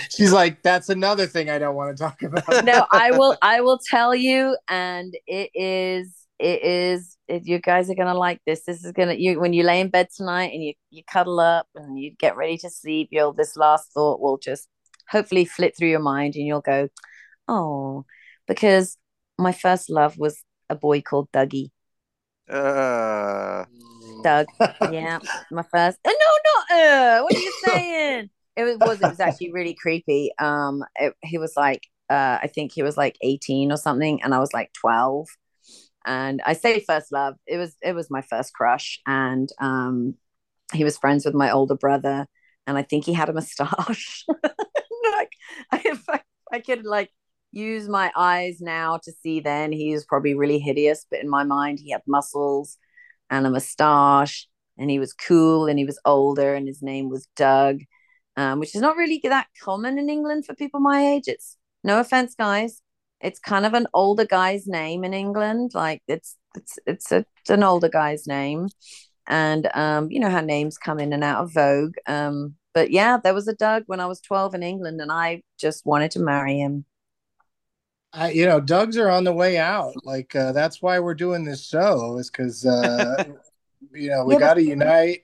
She's 0.11 0.33
like, 0.33 0.63
that's 0.63 0.89
another 0.89 1.27
thing 1.27 1.49
I 1.49 1.59
don't 1.59 1.75
want 1.75 1.97
to 1.97 2.03
talk 2.03 2.23
about. 2.23 2.65
no, 2.65 2.87
I 2.91 3.11
will. 3.13 3.37
I 3.43 3.61
will 3.61 3.79
tell 3.79 4.15
you, 4.15 4.57
and 4.69 5.15
it 5.27 5.51
is. 5.55 6.15
It 6.39 6.63
is. 6.63 7.17
It, 7.29 7.47
you 7.47 7.59
guys 7.59 7.89
are 7.89 7.95
gonna 7.95 8.19
like 8.19 8.41
this. 8.47 8.65
This 8.65 8.85
is 8.85 8.93
gonna. 8.93 9.15
You 9.15 9.41
when 9.41 9.53
you 9.53 9.63
lay 9.63 9.81
in 9.81 9.89
bed 9.89 10.09
tonight 10.15 10.53
and 10.53 10.63
you 10.63 10.75
you 10.91 11.03
cuddle 11.11 11.41
up 11.41 11.67
and 11.75 11.99
you 11.99 12.15
get 12.19 12.37
ready 12.37 12.59
to 12.59 12.71
sleep. 12.71 13.09
You'll 13.11 13.33
this 13.33 13.57
last 13.57 13.93
thought 13.93 14.21
will 14.21 14.39
just 14.39 14.69
hopefully 15.09 15.45
flit 15.45 15.77
through 15.77 15.89
your 15.89 16.01
mind, 16.01 16.35
and 16.35 16.47
you'll 16.47 16.61
go, 16.61 16.89
oh, 17.49 18.05
because 18.47 18.99
my 19.39 19.53
first 19.53 19.89
love 19.89 20.19
was 20.19 20.43
a 20.69 20.75
boy 20.75 21.01
called 21.01 21.31
Dougie. 21.33 21.71
Uh, 22.49 23.65
Doug. 24.23 24.47
Yeah, 24.93 25.19
my 25.51 25.62
first. 25.62 25.99
Uh, 26.05 26.11
no, 26.11 26.31
not 26.45 26.79
uh. 26.79 27.23
What 27.23 27.35
are 27.35 27.39
you 27.39 27.53
saying? 27.65 28.31
it 28.57 28.65
was. 28.81 29.01
It 29.01 29.09
was 29.09 29.21
actually 29.21 29.53
really 29.53 29.75
creepy. 29.75 30.31
Um, 30.39 30.85
it, 30.97 31.15
he 31.23 31.39
was 31.39 31.55
like, 31.57 31.87
uh, 32.11 32.39
I 32.43 32.51
think 32.55 32.73
he 32.73 32.83
was 32.83 32.97
like 32.97 33.17
eighteen 33.23 33.73
or 33.73 33.77
something, 33.77 34.23
and 34.23 34.35
I 34.35 34.39
was 34.39 34.53
like 34.53 34.73
twelve. 34.73 35.29
And 36.07 36.43
I 36.45 36.53
say 36.53 36.81
first 36.81 37.12
love. 37.12 37.35
It 37.47 37.57
was 37.57 37.77
it 37.83 37.95
was 37.95 38.11
my 38.11 38.23
first 38.23 38.53
crush, 38.55 39.01
and 39.07 39.49
um, 39.61 40.15
he 40.73 40.85
was 40.85 40.99
friends 40.99 41.25
with 41.25 41.35
my 41.35 41.51
older 41.51 41.77
brother, 41.77 42.27
and 42.67 42.79
I 42.79 42.83
think 42.83 43.05
he 43.05 43.15
had 43.15 43.29
a 43.29 43.33
mustache. 43.33 44.25
like, 44.43 45.33
I, 45.73 45.83
if 45.85 46.09
I, 46.09 46.21
I 46.53 46.61
could 46.61 46.85
like 46.85 47.11
use 47.55 47.89
my 47.89 48.11
eyes 48.17 48.61
now 48.61 48.99
to 49.05 49.12
see 49.23 49.39
then 49.39 49.71
he 49.71 49.93
was 49.93 50.05
probably 50.05 50.35
really 50.35 50.59
hideous 50.59 51.07
but 51.09 51.21
in 51.21 51.29
my 51.29 51.45
mind 51.45 51.79
he 51.79 51.93
had 51.93 52.03
muscles 52.05 52.79
and 53.31 53.47
a 53.47 53.51
mustache 53.51 54.49
and 54.79 54.91
he 54.91 54.99
was 54.99 55.12
cool 55.12 55.66
and 55.66 55.79
he 55.79 55.85
was 55.85 55.99
older 56.05 56.55
and 56.55 56.66
his 56.66 56.83
name 56.83 57.09
was 57.09 57.29
doug 57.37 57.81
um, 58.37 58.59
which 58.59 58.75
is 58.75 58.81
not 58.81 58.97
really 58.97 59.20
that 59.25 59.47
common 59.62 59.99
in 59.99 60.09
england 60.09 60.45
for 60.45 60.55
people 60.55 60.81
my 60.81 61.07
age. 61.07 61.25
It's 61.27 61.57
no 61.83 62.01
offense 62.01 62.35
guys. 62.35 62.81
It's 63.20 63.39
kind 63.39 63.64
of 63.64 63.75
an 63.75 63.87
older 63.95 64.27
guy's 64.27 64.66
name 64.66 65.05
in 65.05 65.14
england. 65.14 65.72
Like 65.75 66.03
it's 66.09 66.37
it's 66.57 66.79
it's, 66.87 67.12
a, 67.12 67.25
it's 67.41 67.51
an 67.51 67.62
older 67.62 67.89
guy's 67.89 68.27
name. 68.27 68.68
And 69.27 69.68
um, 69.75 70.11
you 70.11 70.20
know 70.20 70.31
how 70.31 70.41
names 70.41 70.79
come 70.79 70.99
in 70.99 71.12
and 71.12 71.25
out 71.25 71.45
of 71.45 71.55
vogue. 71.55 71.95
Um, 72.07 72.57
but 72.75 72.91
yeah, 72.91 73.18
there 73.22 73.35
was 73.35 73.49
a 73.49 73.55
Doug 73.55 73.85
when 73.87 74.01
I 74.01 74.07
was 74.07 74.20
12 74.20 74.55
in 74.55 74.62
England, 74.62 75.01
and 75.01 75.12
I 75.12 75.43
just 75.59 75.87
wanted 75.87 76.11
to 76.12 76.20
marry 76.20 76.59
him. 76.59 76.85
I, 78.15 78.31
you 78.31 78.47
know, 78.47 78.61
Doug's 78.61 78.97
are 78.97 79.11
on 79.11 79.25
the 79.25 79.33
way 79.33 79.59
out. 79.59 79.95
Like 80.05 80.35
uh, 80.37 80.53
that's 80.53 80.81
why 80.81 81.01
we're 81.01 81.15
doing 81.15 81.45
this 81.45 81.67
show 81.67 82.19
is 82.19 82.31
because 82.31 82.65
uh, 82.65 83.25
you 83.93 84.11
know 84.11 84.25
we 84.25 84.35
Yeah, 84.35 84.39
got 84.41 84.55
to 84.55 84.62
unite. 84.62 85.23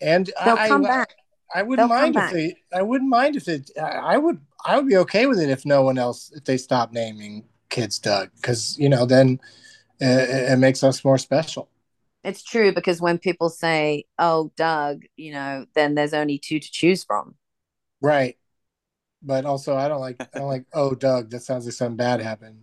And 0.00 0.30
They'll 0.44 0.56
I, 0.56 0.68
come 0.68 0.82
I, 0.82 0.88
back. 0.88 1.14
I 1.54 1.62
wouldn't 1.62 1.88
They'll 1.90 1.96
mind 1.98 2.16
if 2.16 2.20
back. 2.20 2.32
they. 2.32 2.56
I 2.72 2.82
wouldn't 2.82 3.10
mind 3.10 3.36
if 3.36 3.48
it. 3.48 3.70
I 3.78 4.18
would. 4.18 4.40
I 4.64 4.76
would 4.76 4.88
be 4.88 4.96
okay 4.98 5.26
with 5.26 5.40
it 5.40 5.50
if 5.50 5.66
no 5.66 5.82
one 5.82 5.98
else. 5.98 6.32
If 6.34 6.44
they 6.44 6.56
stop 6.56 6.92
naming 6.92 7.44
kids 7.70 7.98
Doug, 7.98 8.30
because 8.36 8.78
you 8.78 8.88
know 8.88 9.06
then 9.06 9.40
it, 10.00 10.52
it 10.52 10.58
makes 10.58 10.84
us 10.84 11.04
more 11.04 11.18
special. 11.18 11.68
It's 12.24 12.42
true 12.44 12.72
because 12.72 13.00
when 13.00 13.18
people 13.18 13.48
say, 13.50 14.04
"Oh, 14.18 14.52
Doug," 14.56 15.04
you 15.16 15.32
know, 15.32 15.66
then 15.74 15.94
there's 15.94 16.14
only 16.14 16.38
two 16.38 16.60
to 16.60 16.70
choose 16.70 17.04
from. 17.04 17.36
Right. 18.00 18.36
But 19.22 19.44
also, 19.44 19.76
I 19.76 19.88
don't 19.88 20.00
like. 20.00 20.16
I 20.20 20.38
don't 20.38 20.48
like. 20.48 20.64
Oh, 20.72 20.94
Doug. 20.94 21.30
That 21.30 21.42
sounds 21.42 21.64
like 21.64 21.74
something 21.74 21.96
bad 21.96 22.20
happened. 22.20 22.62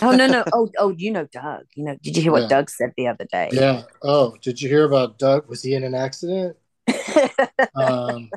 Oh 0.00 0.10
no, 0.12 0.26
no. 0.26 0.42
Oh, 0.52 0.68
oh, 0.78 0.90
you 0.96 1.10
know 1.12 1.26
Doug. 1.30 1.64
You 1.76 1.84
know, 1.84 1.96
did 2.02 2.16
you 2.16 2.22
hear 2.22 2.32
what 2.32 2.42
Yeah. 2.42 2.48
Doug 2.48 2.70
said 2.70 2.92
the 2.96 3.08
other 3.08 3.26
day? 3.30 3.50
Yeah. 3.52 3.82
Oh, 4.02 4.36
did 4.40 4.60
you 4.60 4.68
hear 4.68 4.84
about 4.84 5.18
Doug? 5.18 5.48
Was 5.48 5.62
he 5.62 5.74
in 5.74 5.84
an 5.84 5.94
accident? 5.94 6.56
Um, 7.74 8.30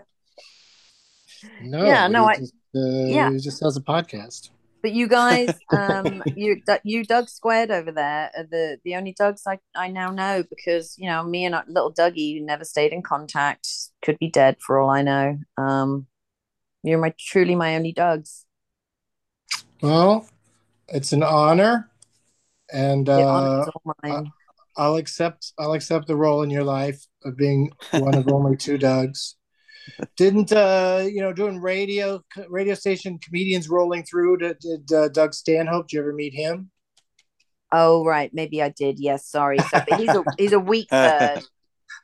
no. 1.62 1.86
Yeah, 1.86 2.08
no, 2.08 2.24
he 2.24 2.30
I- 2.30 2.38
Just, 2.40 2.54
uh, 2.76 3.06
yeah. 3.06 3.32
He 3.32 3.40
just 3.40 3.64
has 3.64 3.78
a 3.78 3.82
podcast. 3.82 4.50
But 4.82 4.94
you 4.94 5.08
guys, 5.08 5.54
um, 5.72 6.22
you 6.36 6.62
you 6.84 7.04
Doug 7.04 7.28
squared 7.30 7.72
over 7.72 7.92
there. 7.92 8.32
are 8.38 8.44
The 8.44 8.78
the 8.84 8.96
only 8.96 9.14
Dougs 9.14 9.42
I, 9.48 9.60
I 9.76 9.88
now 9.88 10.12
know 10.12 10.44
because 10.50 10.96
you 10.98 11.08
know 11.10 11.24
me 11.24 11.46
and 11.46 11.56
little 11.68 11.92
Dougie 11.94 12.38
who 12.38 12.46
never 12.46 12.64
stayed 12.64 12.94
in 12.94 13.02
contact 13.02 13.68
could 14.04 14.20
be 14.20 14.30
dead 14.30 14.58
for 14.60 14.80
all 14.80 14.90
I 14.90 15.02
know. 15.02 15.40
Um, 15.58 16.06
you're 16.88 17.00
my 17.00 17.14
truly 17.20 17.56
my 17.56 17.76
only 17.76 17.94
Dougs. 17.94 18.46
Well, 19.82 20.28
it's 20.88 21.14
an 21.14 21.24
honor, 21.24 21.90
and 22.72 23.10
uh. 23.10 23.66
I'll 24.78 24.98
accept. 24.98 25.54
I'll 25.58 25.74
accept 25.74 26.08
the 26.08 26.16
role 26.16 26.44
in 26.44 26.50
your 26.50 26.64
life 26.64 27.06
of 27.24 27.38
being 27.38 27.72
one 27.92 28.16
of 28.16 28.28
only 28.28 28.58
two 28.58 28.78
Dougs. 28.78 29.36
Didn't 30.18 30.52
uh, 30.52 31.06
you 31.06 31.22
know 31.22 31.32
doing 31.32 31.62
radio 31.62 32.22
radio 32.50 32.74
station 32.74 33.20
comedians 33.20 33.70
rolling 33.70 34.04
through? 34.04 34.38
Did, 34.38 34.60
did 34.60 34.92
uh, 34.92 35.08
Doug 35.10 35.34
Stanhope? 35.34 35.88
Did 35.88 35.96
you 35.96 36.02
ever 36.02 36.14
meet 36.14 36.34
him? 36.34 36.72
Oh 37.72 38.04
right, 38.04 38.32
maybe 38.34 38.62
I 38.62 38.70
did. 38.70 39.00
Yes, 39.00 39.28
sorry. 39.28 39.60
So, 39.60 39.82
he's 39.96 40.10
a 40.10 40.24
he's 40.38 40.54
a 40.54 40.60
weak 40.60 40.90
third. 40.90 41.44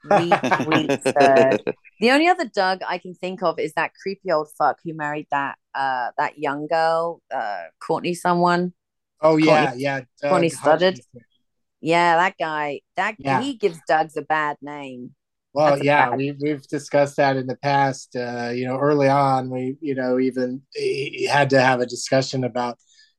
Weak, 0.09 0.67
weak 0.67 1.01
third. 1.03 1.61
The 1.99 2.11
only 2.11 2.27
other 2.27 2.45
Doug 2.45 2.79
I 2.87 2.97
can 2.97 3.13
think 3.13 3.43
of 3.43 3.59
is 3.59 3.73
that 3.73 3.91
creepy 4.01 4.31
old 4.31 4.49
fuck 4.57 4.79
who 4.83 4.93
married 4.93 5.27
that 5.31 5.57
uh 5.75 6.09
that 6.17 6.39
young 6.39 6.67
girl, 6.67 7.21
uh 7.33 7.65
Courtney 7.79 8.13
someone. 8.15 8.73
Oh 9.21 9.37
yeah, 9.37 9.65
Courtney- 9.67 9.83
yeah. 9.83 9.99
Doug 10.21 10.29
Courtney 10.31 10.49
Stodden. 10.49 10.99
Yeah, 11.81 12.15
that 12.17 12.35
guy. 12.39 12.81
That 12.95 13.15
Yeah. 13.19 13.41
he 13.41 13.55
gives 13.55 13.79
Doug's 13.87 14.17
a 14.17 14.21
bad 14.21 14.57
name. 14.61 15.13
Well, 15.53 15.71
That's 15.75 15.83
yeah, 15.83 16.05
fact. 16.05 16.17
we 16.17 16.31
we've 16.41 16.65
discussed 16.67 17.17
that 17.17 17.35
in 17.37 17.45
the 17.45 17.57
past. 17.57 18.15
Uh, 18.15 18.51
you 18.53 18.65
know, 18.65 18.77
early 18.79 19.09
on, 19.09 19.49
we 19.49 19.77
you 19.81 19.95
know 19.95 20.17
even 20.19 20.61
eh, 20.79 21.27
had 21.29 21.49
to 21.51 21.61
have 21.61 21.79
a 21.81 21.85
discussion 21.85 22.43
about 22.43 22.77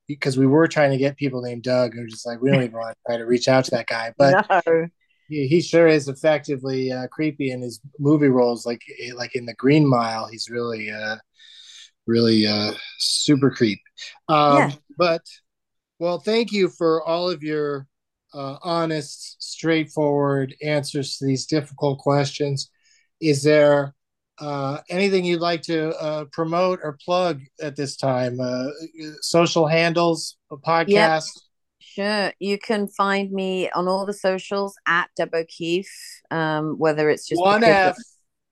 because 0.09 0.37
we 0.37 0.47
were 0.47 0.67
trying 0.67 0.91
to 0.91 0.97
get 0.97 1.17
people 1.17 1.43
named 1.43 1.63
Doug, 1.63 1.95
we're 1.97 2.07
just 2.07 2.27
like 2.27 2.41
we 2.41 2.51
don't 2.51 2.63
even 2.63 2.73
want 2.73 2.97
to 2.97 3.03
try 3.07 3.17
to 3.19 3.25
reach 3.25 3.49
out 3.49 3.65
to 3.67 3.71
that 3.73 3.87
guy, 3.87 4.13
but 4.19 4.47
no. 4.67 4.87
He, 5.33 5.47
he 5.47 5.61
sure 5.63 5.87
is 5.87 6.09
effectively 6.09 6.93
uh, 6.93 7.07
creepy 7.09 7.51
in 7.51 7.63
his 7.63 7.81
movie 7.99 8.29
roles, 8.29 8.67
like 8.67 8.83
eh, 9.01 9.13
like 9.15 9.35
in 9.35 9.47
the 9.47 9.55
Green 9.55 9.89
Mile. 9.89 10.27
He's 10.27 10.51
really 10.51 10.91
uh, 10.91 11.17
really 12.07 12.47
uh, 12.47 12.73
super 12.99 13.51
creep. 13.51 13.81
Um, 14.29 14.57
Yeah. 14.57 14.73
But 14.99 15.23
well, 15.99 16.19
thank 16.19 16.53
you 16.53 16.69
for 16.69 17.03
all 17.03 17.31
of 17.31 17.43
your 17.43 17.87
uh, 18.35 18.59
honest, 18.63 19.43
straightforward 19.43 20.55
answers 20.63 21.17
to 21.17 21.27
these 21.27 21.47
difficult 21.47 21.99
questions. 21.99 22.71
Is 23.21 23.43
there 23.43 23.95
uh, 24.39 24.79
anything 24.91 25.25
you'd 25.25 25.41
like 25.41 25.63
to 25.63 25.91
uh, 25.99 26.25
promote 26.33 26.81
or 26.83 26.99
plug 27.05 27.41
at 27.61 27.77
this 27.77 27.97
time? 27.97 28.41
Uh, 28.41 28.69
social 29.21 29.67
handles, 29.67 30.37
a 30.51 30.57
podcast. 30.57 31.29
Sure. 31.95 32.33
You 32.39 32.59
can 32.59 32.89
find 32.89 33.31
me 33.33 33.71
on 33.71 33.89
all 33.89 34.07
the 34.07 34.15
socials 34.15 34.75
at 34.87 35.11
Deb 35.17 35.35
O'Keefe. 35.35 35.91
Um, 36.31 36.77
whether 36.79 37.11
it's 37.11 37.27
just 37.29 37.41
one 37.41 37.61
because- 37.61 37.99
F. 37.99 38.05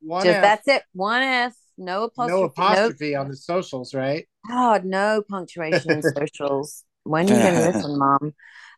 One 0.03 0.25
just 0.25 0.37
F. 0.37 0.43
that's 0.43 0.69
it. 0.69 0.83
One 0.95 1.23
F. 1.23 1.55
No 1.79 2.05
apostrophe. 2.05 2.41
no 2.41 2.45
apostrophe 2.47 3.15
on 3.15 3.29
the 3.29 3.37
socials, 3.37 3.95
right? 3.95 4.27
God, 4.49 4.85
no 4.85 5.23
punctuation 5.29 5.91
in 5.91 6.03
socials. 6.17 6.85
When 7.05 7.31
are 7.31 7.35
you 7.35 7.43
going 7.43 7.55
to 7.55 7.77
listen, 7.79 7.99
Mom? 7.99 8.35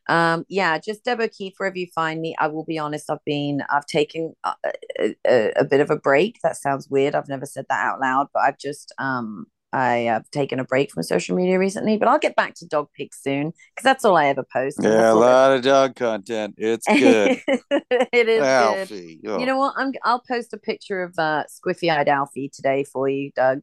Um, 0.09 0.45
yeah, 0.49 0.79
just 0.79 1.05
Deb 1.05 1.21
O'Keefe 1.21 1.55
wherever 1.59 1.79
you 1.79 1.87
find 1.95 2.21
me. 2.21 2.35
I 2.39 2.49
will 2.49 2.65
be 2.65 2.79
honest. 2.79 3.09
I've 3.11 3.25
been, 3.25 3.63
I've 3.71 3.87
taken 3.87 4.35
a, 4.45 4.53
a, 5.01 5.15
a, 5.27 5.53
a 5.59 5.65
bit 5.65 5.81
of 5.81 5.91
a 5.91 5.97
break. 5.97 6.39
That 6.43 6.57
sounds 6.57 6.89
weird. 6.89 7.15
I've 7.15 7.29
never 7.29 7.47
said 7.47 7.67
that 7.69 7.85
out 7.85 8.01
loud, 8.01 8.29
but 8.35 8.41
I've 8.41 8.59
just, 8.59 8.93
um, 8.99 9.47
I 9.73 9.97
have 9.99 10.31
taken 10.31 10.61
a 10.61 10.65
break 10.65 10.93
from 10.93 11.03
social 11.03 11.37
media 11.37 11.59
recently. 11.59 11.97
But 11.97 12.09
I'll 12.09 12.19
get 12.19 12.37
back 12.37 12.55
to 12.57 12.67
dog 12.67 12.89
pics 12.97 13.23
soon 13.23 13.53
because 13.75 13.85
that's 13.85 14.05
all 14.05 14.17
I 14.17 14.27
ever 14.27 14.45
post. 14.53 14.79
Yeah, 14.83 14.89
a 14.89 14.93
that's 14.93 15.15
all 15.15 15.21
lot 15.21 15.53
of 15.53 15.63
dog 15.63 15.97
content. 15.97 16.55
It's 16.59 16.87
good. 16.87 17.41
it 17.71 18.29
is 18.29 18.41
good. 18.41 18.43
Alfie. 18.43 19.21
oh. 19.27 19.39
You 19.39 19.47
know 19.47 19.57
what? 19.57 19.75
I'm. 19.77 19.93
I'll 20.05 20.23
post 20.27 20.53
a 20.53 20.59
picture 20.59 21.03
of 21.03 21.15
uh, 21.19 21.45
squiffy-eyed 21.45 22.09
Alfie 22.09 22.51
today 22.53 22.85
for 22.85 23.09
you, 23.09 23.31
Doug. 23.35 23.61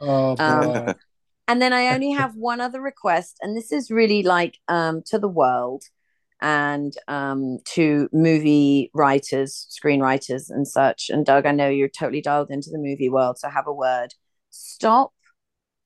Oh. 0.00 0.36
Um, 0.38 0.94
And 1.48 1.62
then 1.62 1.72
I 1.72 1.94
only 1.94 2.10
have 2.10 2.34
one 2.34 2.60
other 2.60 2.80
request, 2.80 3.38
and 3.40 3.56
this 3.56 3.70
is 3.70 3.90
really 3.90 4.22
like 4.24 4.58
um, 4.66 5.02
to 5.06 5.18
the 5.18 5.28
world 5.28 5.84
and 6.40 6.92
um, 7.08 7.58
to 7.64 8.08
movie 8.12 8.90
writers, 8.94 9.68
screenwriters, 9.70 10.50
and 10.50 10.66
such. 10.66 11.08
And 11.08 11.24
Doug, 11.24 11.46
I 11.46 11.52
know 11.52 11.68
you're 11.68 11.88
totally 11.88 12.20
dialed 12.20 12.50
into 12.50 12.70
the 12.70 12.78
movie 12.78 13.08
world, 13.08 13.38
so 13.38 13.48
have 13.48 13.68
a 13.68 13.72
word. 13.72 14.08
Stop 14.50 15.12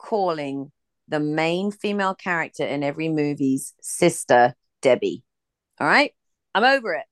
calling 0.01 0.73
the 1.09 1.21
main 1.21 1.71
female 1.71 2.15
character 2.15 2.65
in 2.65 2.83
every 2.83 3.09
movie's 3.09 3.75
sister 3.81 4.55
Debbie. 4.83 5.23
All 5.81 5.87
right, 5.87 6.13
I'm 6.55 6.65
over 6.65 6.95
it. 6.95 7.05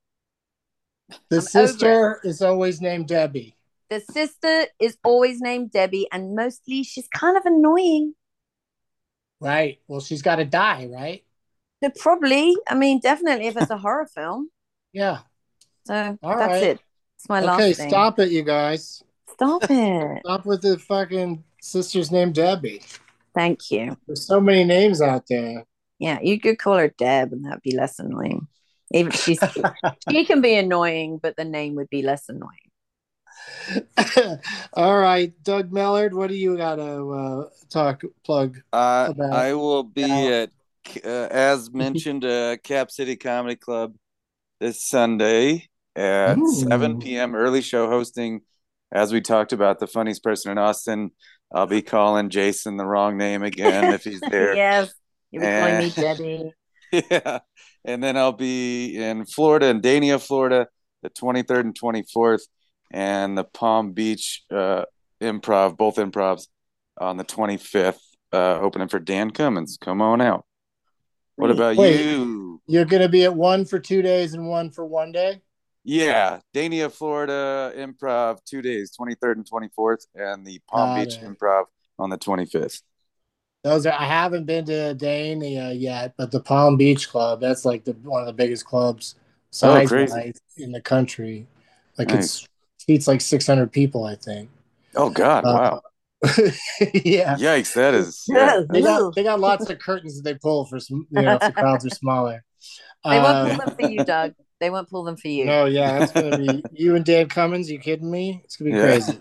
the 1.31 1.37
I'm 1.37 1.43
sister 1.43 2.21
is 2.25 2.43
always 2.43 2.81
named 2.81 3.09
Debbie. 3.09 3.55
The 3.91 4.01
sister 4.01 4.67
is 4.79 4.99
always 5.03 5.41
named 5.41 5.71
Debbie, 5.73 6.07
and 6.13 6.35
mostly 6.35 6.83
she's 6.83 7.09
kind 7.09 7.37
of 7.37 7.45
annoying. 7.47 8.15
Right. 9.41 9.81
Well, 9.87 10.01
she's 10.01 10.23
got 10.23 10.37
to 10.37 10.45
die, 10.45 10.87
right? 10.93 11.25
Probably, 12.01 12.57
I 12.69 12.75
mean, 12.75 12.99
definitely 13.01 13.47
if 13.47 13.57
it's 13.57 13.71
a 13.71 13.79
horror 13.79 14.07
film. 14.15 14.51
Yeah. 14.93 15.19
So 15.87 16.19
All 16.23 16.37
that's 16.37 16.53
right. 16.53 16.63
it. 16.63 16.81
It's 17.17 17.29
my 17.29 17.41
last 17.41 17.61
Okay, 17.61 17.73
stop 17.73 18.19
it, 18.19 18.31
you 18.31 18.43
guys. 18.43 19.03
Stop 19.33 19.63
it. 19.71 20.23
Stop 20.25 20.45
with 20.47 20.63
the 20.63 20.79
fucking 20.79 21.45
sister's 21.61 22.11
named 22.11 22.35
Debbie. 22.35 22.83
Thank 23.35 23.71
you. 23.71 23.97
There's 24.07 24.27
so 24.27 24.41
many 24.41 24.65
names 24.65 25.01
out 25.01 25.25
there. 25.29 25.65
Yeah, 25.99 26.19
you 26.21 26.41
could 26.41 26.59
call 26.59 26.77
her 26.77 26.89
Deb, 26.89 27.33
and 27.33 27.45
that'd 27.45 27.63
be 27.63 27.77
less 27.77 27.99
annoying. 27.99 28.47
Even 28.93 29.13
she's 29.13 29.41
she 30.11 30.25
can 30.25 30.41
be 30.41 30.55
annoying, 30.55 31.19
but 31.23 31.37
the 31.37 31.45
name 31.45 31.75
would 31.75 31.91
be 31.91 32.03
less 32.03 32.29
annoying. 32.29 32.69
All 34.73 34.99
right, 34.99 35.33
Doug 35.43 35.71
Mellard, 35.71 36.13
what 36.13 36.29
do 36.29 36.35
you 36.35 36.57
got 36.57 36.77
to 36.77 37.11
uh, 37.13 37.45
talk 37.69 38.03
plug? 38.25 38.59
Uh, 38.73 39.09
about 39.11 39.33
I 39.33 39.55
will 39.55 39.85
be 39.85 40.07
now. 40.07 40.29
at, 40.29 40.51
uh, 41.05 41.29
as 41.31 41.71
mentioned, 41.73 42.25
uh, 42.25 42.57
Cap 42.63 42.91
City 42.91 43.17
Comedy 43.17 43.57
Club 43.57 43.95
this 44.61 44.83
Sunday 44.83 45.69
at 45.97 46.39
Ooh. 46.39 46.69
7 46.69 47.01
p.m. 47.01 47.35
early 47.35 47.63
show 47.63 47.89
hosting. 47.89 48.41
As 48.91 49.13
we 49.13 49.21
talked 49.21 49.53
about, 49.53 49.81
the 49.81 49.87
funniest 49.87 50.23
person 50.23 50.51
in 50.51 50.59
Austin. 50.59 51.11
I'll 51.53 51.67
be 51.67 51.83
calling 51.83 52.29
Jason 52.31 52.77
the 52.77 52.85
wrong 52.85 53.17
name 53.17 53.43
again 53.43 53.93
if 53.93 54.05
he's 54.05 54.21
there. 54.31 54.55
yes, 54.55 54.93
you'll 55.31 55.43
be 55.43 55.49
calling 55.49 55.79
me. 55.79 55.91
Debbie. 55.97 56.53
yeah. 57.11 57.39
And 57.85 58.03
then 58.03 58.17
I'll 58.17 58.33
be 58.33 58.97
in 58.97 59.25
Florida, 59.25 59.67
in 59.67 59.81
Dania, 59.81 60.21
Florida, 60.25 60.69
the 61.03 61.11
23rd 61.11 61.61
and 61.61 61.79
24th, 61.79 62.43
and 62.91 63.37
the 63.37 63.45
Palm 63.45 63.93
Beach 63.93 64.43
uh, 64.51 64.85
improv, 65.21 65.77
both 65.77 65.97
improvs, 65.97 66.49
on 66.99 67.17
the 67.17 67.25
25th, 67.25 68.01
uh, 68.33 68.59
opening 68.61 68.89
for 68.89 68.99
Dan 68.99 69.31
Cummins. 69.31 69.79
Come 69.81 70.03
on 70.03 70.21
out. 70.21 70.45
What 71.37 71.51
about 71.51 71.77
Wait. 71.77 72.05
you? 72.05 72.61
You're 72.67 72.85
going 72.85 73.03
to 73.03 73.09
be 73.09 73.25
at 73.25 73.35
one 73.35 73.65
for 73.65 73.79
two 73.79 74.03
days 74.03 74.35
and 74.35 74.49
one 74.49 74.71
for 74.71 74.85
one 74.85 75.13
day? 75.13 75.41
Yeah, 75.85 76.41
Dania, 76.55 76.93
Florida 76.93 77.73
improv, 77.77 78.39
two 78.45 78.61
days, 78.63 78.91
23rd 78.97 79.39
and 79.39 79.47
24th, 79.47 80.07
and 80.15 80.47
the 80.47 80.61
Palm 80.69 80.91
Got 80.91 80.99
Beach 81.01 81.19
it. 81.19 81.25
improv 81.25 81.65
on 81.99 82.11
the 82.11 82.19
25th. 82.19 82.83
Those 83.65 83.87
are, 83.87 83.93
I 83.93 84.05
haven't 84.05 84.45
been 84.45 84.65
to 84.67 84.95
Dania 84.95 85.79
yet, 85.79 86.15
but 86.17 86.31
the 86.31 86.41
Palm 86.41 86.77
Beach 86.77 87.09
Club, 87.09 87.41
that's 87.41 87.65
like 87.65 87.85
the 87.85 87.93
one 87.93 88.21
of 88.23 88.27
the 88.27 88.33
biggest 88.33 88.65
clubs 88.65 89.17
size 89.51 89.91
crazy. 89.91 90.13
wise 90.13 90.41
in 90.57 90.73
the 90.73 90.81
country. 90.81 91.47
Like 91.99 92.09
Nice. 92.09 92.45
it's 92.45 92.49
seats 92.79 93.09
like 93.09 93.21
600 93.21 93.73
people, 93.73 94.05
I 94.05 94.15
think. 94.15 94.51
Oh 94.95 95.11
God! 95.11 95.45
Uh, 95.45 95.55
Wow. 95.55 95.83
yeah. 96.95 97.37
Yikes! 97.39 97.75
That 97.75 97.95
is. 97.95 98.25
Yeah. 98.35 98.63
They 98.71 98.83
got 98.83 99.15
they 99.15 99.23
got 99.25 99.41
lots 99.41 99.69
of 99.71 99.79
curtains 99.79 100.17
that 100.17 100.23
they 100.23 100.35
pull 100.39 100.67
for 100.67 100.81
some 100.81 101.07
you 101.11 101.23
know 101.23 101.37
if 101.37 101.47
the 101.47 101.53
crowds 101.53 101.87
are 101.87 101.91
smaller. 101.95 102.45
They 103.05 103.19
Uh, 103.19 103.23
won't 103.23 103.41
pull 103.57 103.57
them 103.67 103.77
for 103.77 103.83
you, 103.83 104.05
Doug. 104.05 104.35
They 104.61 104.71
won't 104.71 104.91
pull 104.91 105.05
them 105.05 105.17
for 105.17 105.29
you. 105.29 105.45
No, 105.45 105.67
yeah, 105.67 106.03
it's 106.03 106.13
gonna 106.13 106.37
be 106.37 106.65
you 106.73 106.97
and 106.97 107.05
Dave 107.05 107.29
Cummins. 107.29 107.71
You 107.71 107.79
kidding 107.79 108.11
me? 108.11 108.41
It's 108.45 108.57
gonna 108.57 108.71
be 108.73 108.77
Yeah. 108.77 108.83
crazy. 108.83 109.21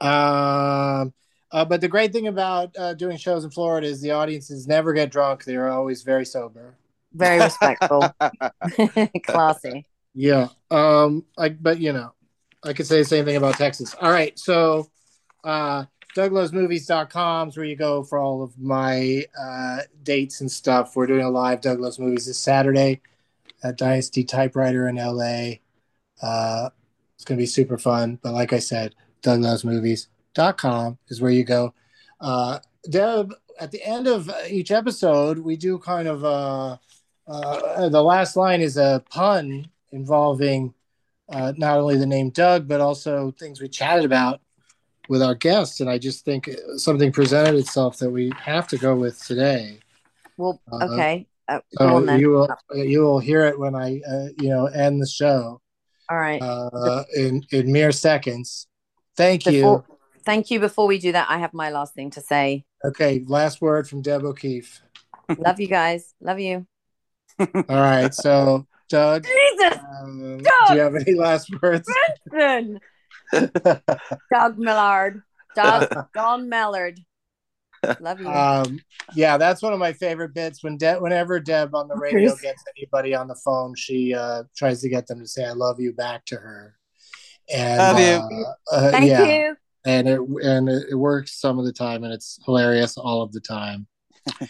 Um, 0.00 1.12
uh, 1.50 1.64
but 1.64 1.80
the 1.80 1.88
great 1.88 2.12
thing 2.12 2.26
about 2.28 2.74
uh, 2.78 2.94
doing 2.94 3.16
shows 3.16 3.44
in 3.44 3.50
Florida 3.50 3.86
is 3.86 4.00
the 4.00 4.12
audiences 4.12 4.66
never 4.66 4.92
get 4.92 5.10
drunk. 5.10 5.44
They're 5.44 5.70
always 5.70 6.02
very 6.02 6.24
sober. 6.24 6.74
Very 7.12 7.40
respectful, 7.42 8.10
classy. 9.26 9.86
Yeah. 10.14 10.48
Um. 10.70 11.24
Like, 11.36 11.62
but 11.62 11.78
you 11.78 11.92
know, 11.92 12.12
I 12.64 12.72
could 12.72 12.86
say 12.86 12.98
the 12.98 13.04
same 13.04 13.24
thing 13.24 13.36
about 13.36 13.56
Texas. 13.56 13.94
All 14.00 14.10
right. 14.10 14.38
So, 14.38 14.90
uh, 15.44 15.84
DougLovesMovies.com 16.16 17.48
is 17.48 17.56
where 17.56 17.66
you 17.66 17.76
go 17.76 18.02
for 18.02 18.18
all 18.18 18.42
of 18.42 18.58
my 18.58 19.24
uh, 19.38 19.78
dates 20.02 20.40
and 20.40 20.50
stuff. 20.50 20.96
We're 20.96 21.06
doing 21.06 21.24
a 21.24 21.30
live 21.30 21.60
Doug 21.60 21.80
Loves 21.80 21.98
Movies 21.98 22.26
this 22.26 22.38
Saturday 22.38 23.00
at 23.62 23.78
Dynasty 23.78 24.24
Typewriter 24.24 24.88
in 24.88 24.96
LA. 24.96 25.54
Uh, 26.22 26.70
it's 27.14 27.24
going 27.24 27.38
to 27.38 27.42
be 27.42 27.46
super 27.46 27.78
fun. 27.78 28.18
But 28.22 28.32
like 28.32 28.52
I 28.52 28.58
said, 28.58 28.94
DougLovesMovies.com 29.22 30.98
is 31.08 31.20
where 31.20 31.30
you 31.30 31.44
go. 31.44 31.74
Uh, 32.20 32.58
Deb, 32.90 33.34
at 33.60 33.70
the 33.70 33.82
end 33.84 34.08
of 34.08 34.30
each 34.48 34.70
episode, 34.70 35.38
we 35.38 35.56
do 35.56 35.78
kind 35.78 36.08
of 36.08 36.24
uh, 36.24 36.76
uh, 37.26 37.88
the 37.88 38.02
last 38.02 38.36
line 38.36 38.60
is 38.60 38.76
a 38.76 39.02
pun 39.10 39.68
involving 39.92 40.74
uh, 41.28 41.52
not 41.56 41.78
only 41.78 41.96
the 41.96 42.06
name 42.06 42.30
Doug, 42.30 42.66
but 42.66 42.80
also 42.80 43.30
things 43.32 43.60
we 43.60 43.68
chatted 43.68 44.04
about 44.04 44.40
with 45.08 45.22
our 45.22 45.34
guests. 45.34 45.80
And 45.80 45.88
I 45.88 45.98
just 45.98 46.24
think 46.24 46.50
something 46.76 47.12
presented 47.12 47.54
itself 47.54 47.98
that 47.98 48.10
we 48.10 48.32
have 48.40 48.66
to 48.68 48.78
go 48.78 48.96
with 48.96 49.24
today. 49.24 49.78
Well, 50.36 50.60
Uh, 50.70 50.88
okay. 50.90 51.26
Uh, 51.48 51.60
go 51.78 51.86
So 51.86 51.96
on 51.96 52.06
then. 52.06 52.20
you 52.20 52.30
will 52.30 52.48
you 52.72 53.00
will 53.00 53.18
hear 53.18 53.46
it 53.46 53.58
when 53.58 53.74
I 53.74 54.00
uh, 54.08 54.26
you 54.38 54.48
know 54.48 54.66
end 54.66 55.00
the 55.02 55.06
show 55.06 55.60
All 56.08 56.16
right. 56.18 56.40
uh, 56.40 57.04
in 57.16 57.44
in 57.50 57.72
mere 57.72 57.92
seconds. 57.92 58.66
Thank 59.16 59.44
Before, 59.44 59.84
you. 59.88 59.96
thank 60.24 60.50
you. 60.50 60.60
Before 60.60 60.86
we 60.86 60.98
do 60.98 61.12
that, 61.12 61.28
I 61.28 61.38
have 61.38 61.52
my 61.52 61.70
last 61.70 61.94
thing 61.94 62.10
to 62.12 62.20
say. 62.20 62.64
Okay, 62.84 63.22
last 63.26 63.60
word 63.60 63.88
from 63.88 64.02
Deb 64.02 64.24
O'Keefe. 64.24 64.80
Love 65.36 65.60
you 65.60 65.68
guys. 65.68 66.14
Love 66.20 66.40
you. 66.40 66.66
All 67.38 67.64
right, 67.68 68.12
so 68.14 68.66
Doug, 68.88 69.24
Jesus, 69.24 69.78
um, 70.02 70.38
do 70.38 70.74
you 70.74 70.80
have 70.80 70.94
any 70.94 71.14
last 71.14 71.50
words? 71.62 71.88
Doug 73.32 74.58
Mellard. 74.58 75.22
Doug 75.54 75.88
Don 76.14 76.48
Mellard. 76.48 76.98
Love 78.00 78.20
you. 78.20 78.28
Um, 78.28 78.78
yeah, 79.14 79.36
that's 79.36 79.60
one 79.62 79.72
of 79.72 79.78
my 79.78 79.92
favorite 79.92 80.34
bits. 80.34 80.62
When 80.62 80.76
De- 80.76 80.98
whenever 81.00 81.40
Deb 81.40 81.74
on 81.74 81.88
the 81.88 81.96
radio 81.96 82.34
gets 82.36 82.62
anybody 82.76 83.14
on 83.14 83.26
the 83.28 83.34
phone, 83.34 83.74
she 83.74 84.14
uh, 84.14 84.44
tries 84.56 84.80
to 84.82 84.88
get 84.88 85.06
them 85.06 85.18
to 85.20 85.26
say 85.26 85.44
"I 85.44 85.52
love 85.52 85.80
you" 85.80 85.92
back 85.92 86.24
to 86.26 86.36
her. 86.36 86.76
And 87.52 87.78
Love 87.78 87.98
you. 87.98 88.46
uh, 88.72 88.74
uh, 88.76 88.90
Thank 88.92 89.06
yeah, 89.10 89.24
you. 89.24 89.56
and 89.84 90.08
it 90.08 90.20
and 90.44 90.68
it, 90.68 90.86
it 90.90 90.94
works 90.94 91.40
some 91.40 91.58
of 91.58 91.64
the 91.64 91.72
time, 91.72 92.04
and 92.04 92.12
it's 92.12 92.38
hilarious 92.44 92.96
all 92.96 93.22
of 93.22 93.32
the 93.32 93.40
time. 93.40 93.86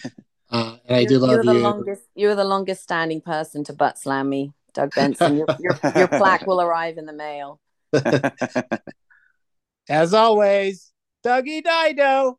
Uh, 0.55 0.77
and 0.87 0.97
I 0.99 1.05
do 1.07 1.15
You're- 1.15 1.21
love 1.23 1.31
you're 1.31 1.45
the 1.45 1.55
you. 1.55 1.61
longest. 1.61 2.03
You're 2.15 2.35
the 2.35 2.45
longest 2.45 2.83
standing 2.83 3.23
person 3.23 3.65
to 3.65 3.73
butt 3.73 3.97
slam 3.99 4.29
me, 4.29 4.53
Doug 4.75 4.95
Benson. 4.95 5.39
Your 5.39 5.47
your, 5.59 5.79
your 5.97 6.09
plaque 6.09 6.47
will 6.47 6.61
arrive 6.61 6.99
in 6.99 7.07
the 7.07 7.15
mail. 7.15 7.59
As 9.89 10.13
always, 10.15 10.93
Dougie 11.25 11.63
Dido. 11.65 12.39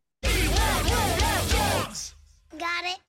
Got 2.59 2.85
it. 2.85 2.99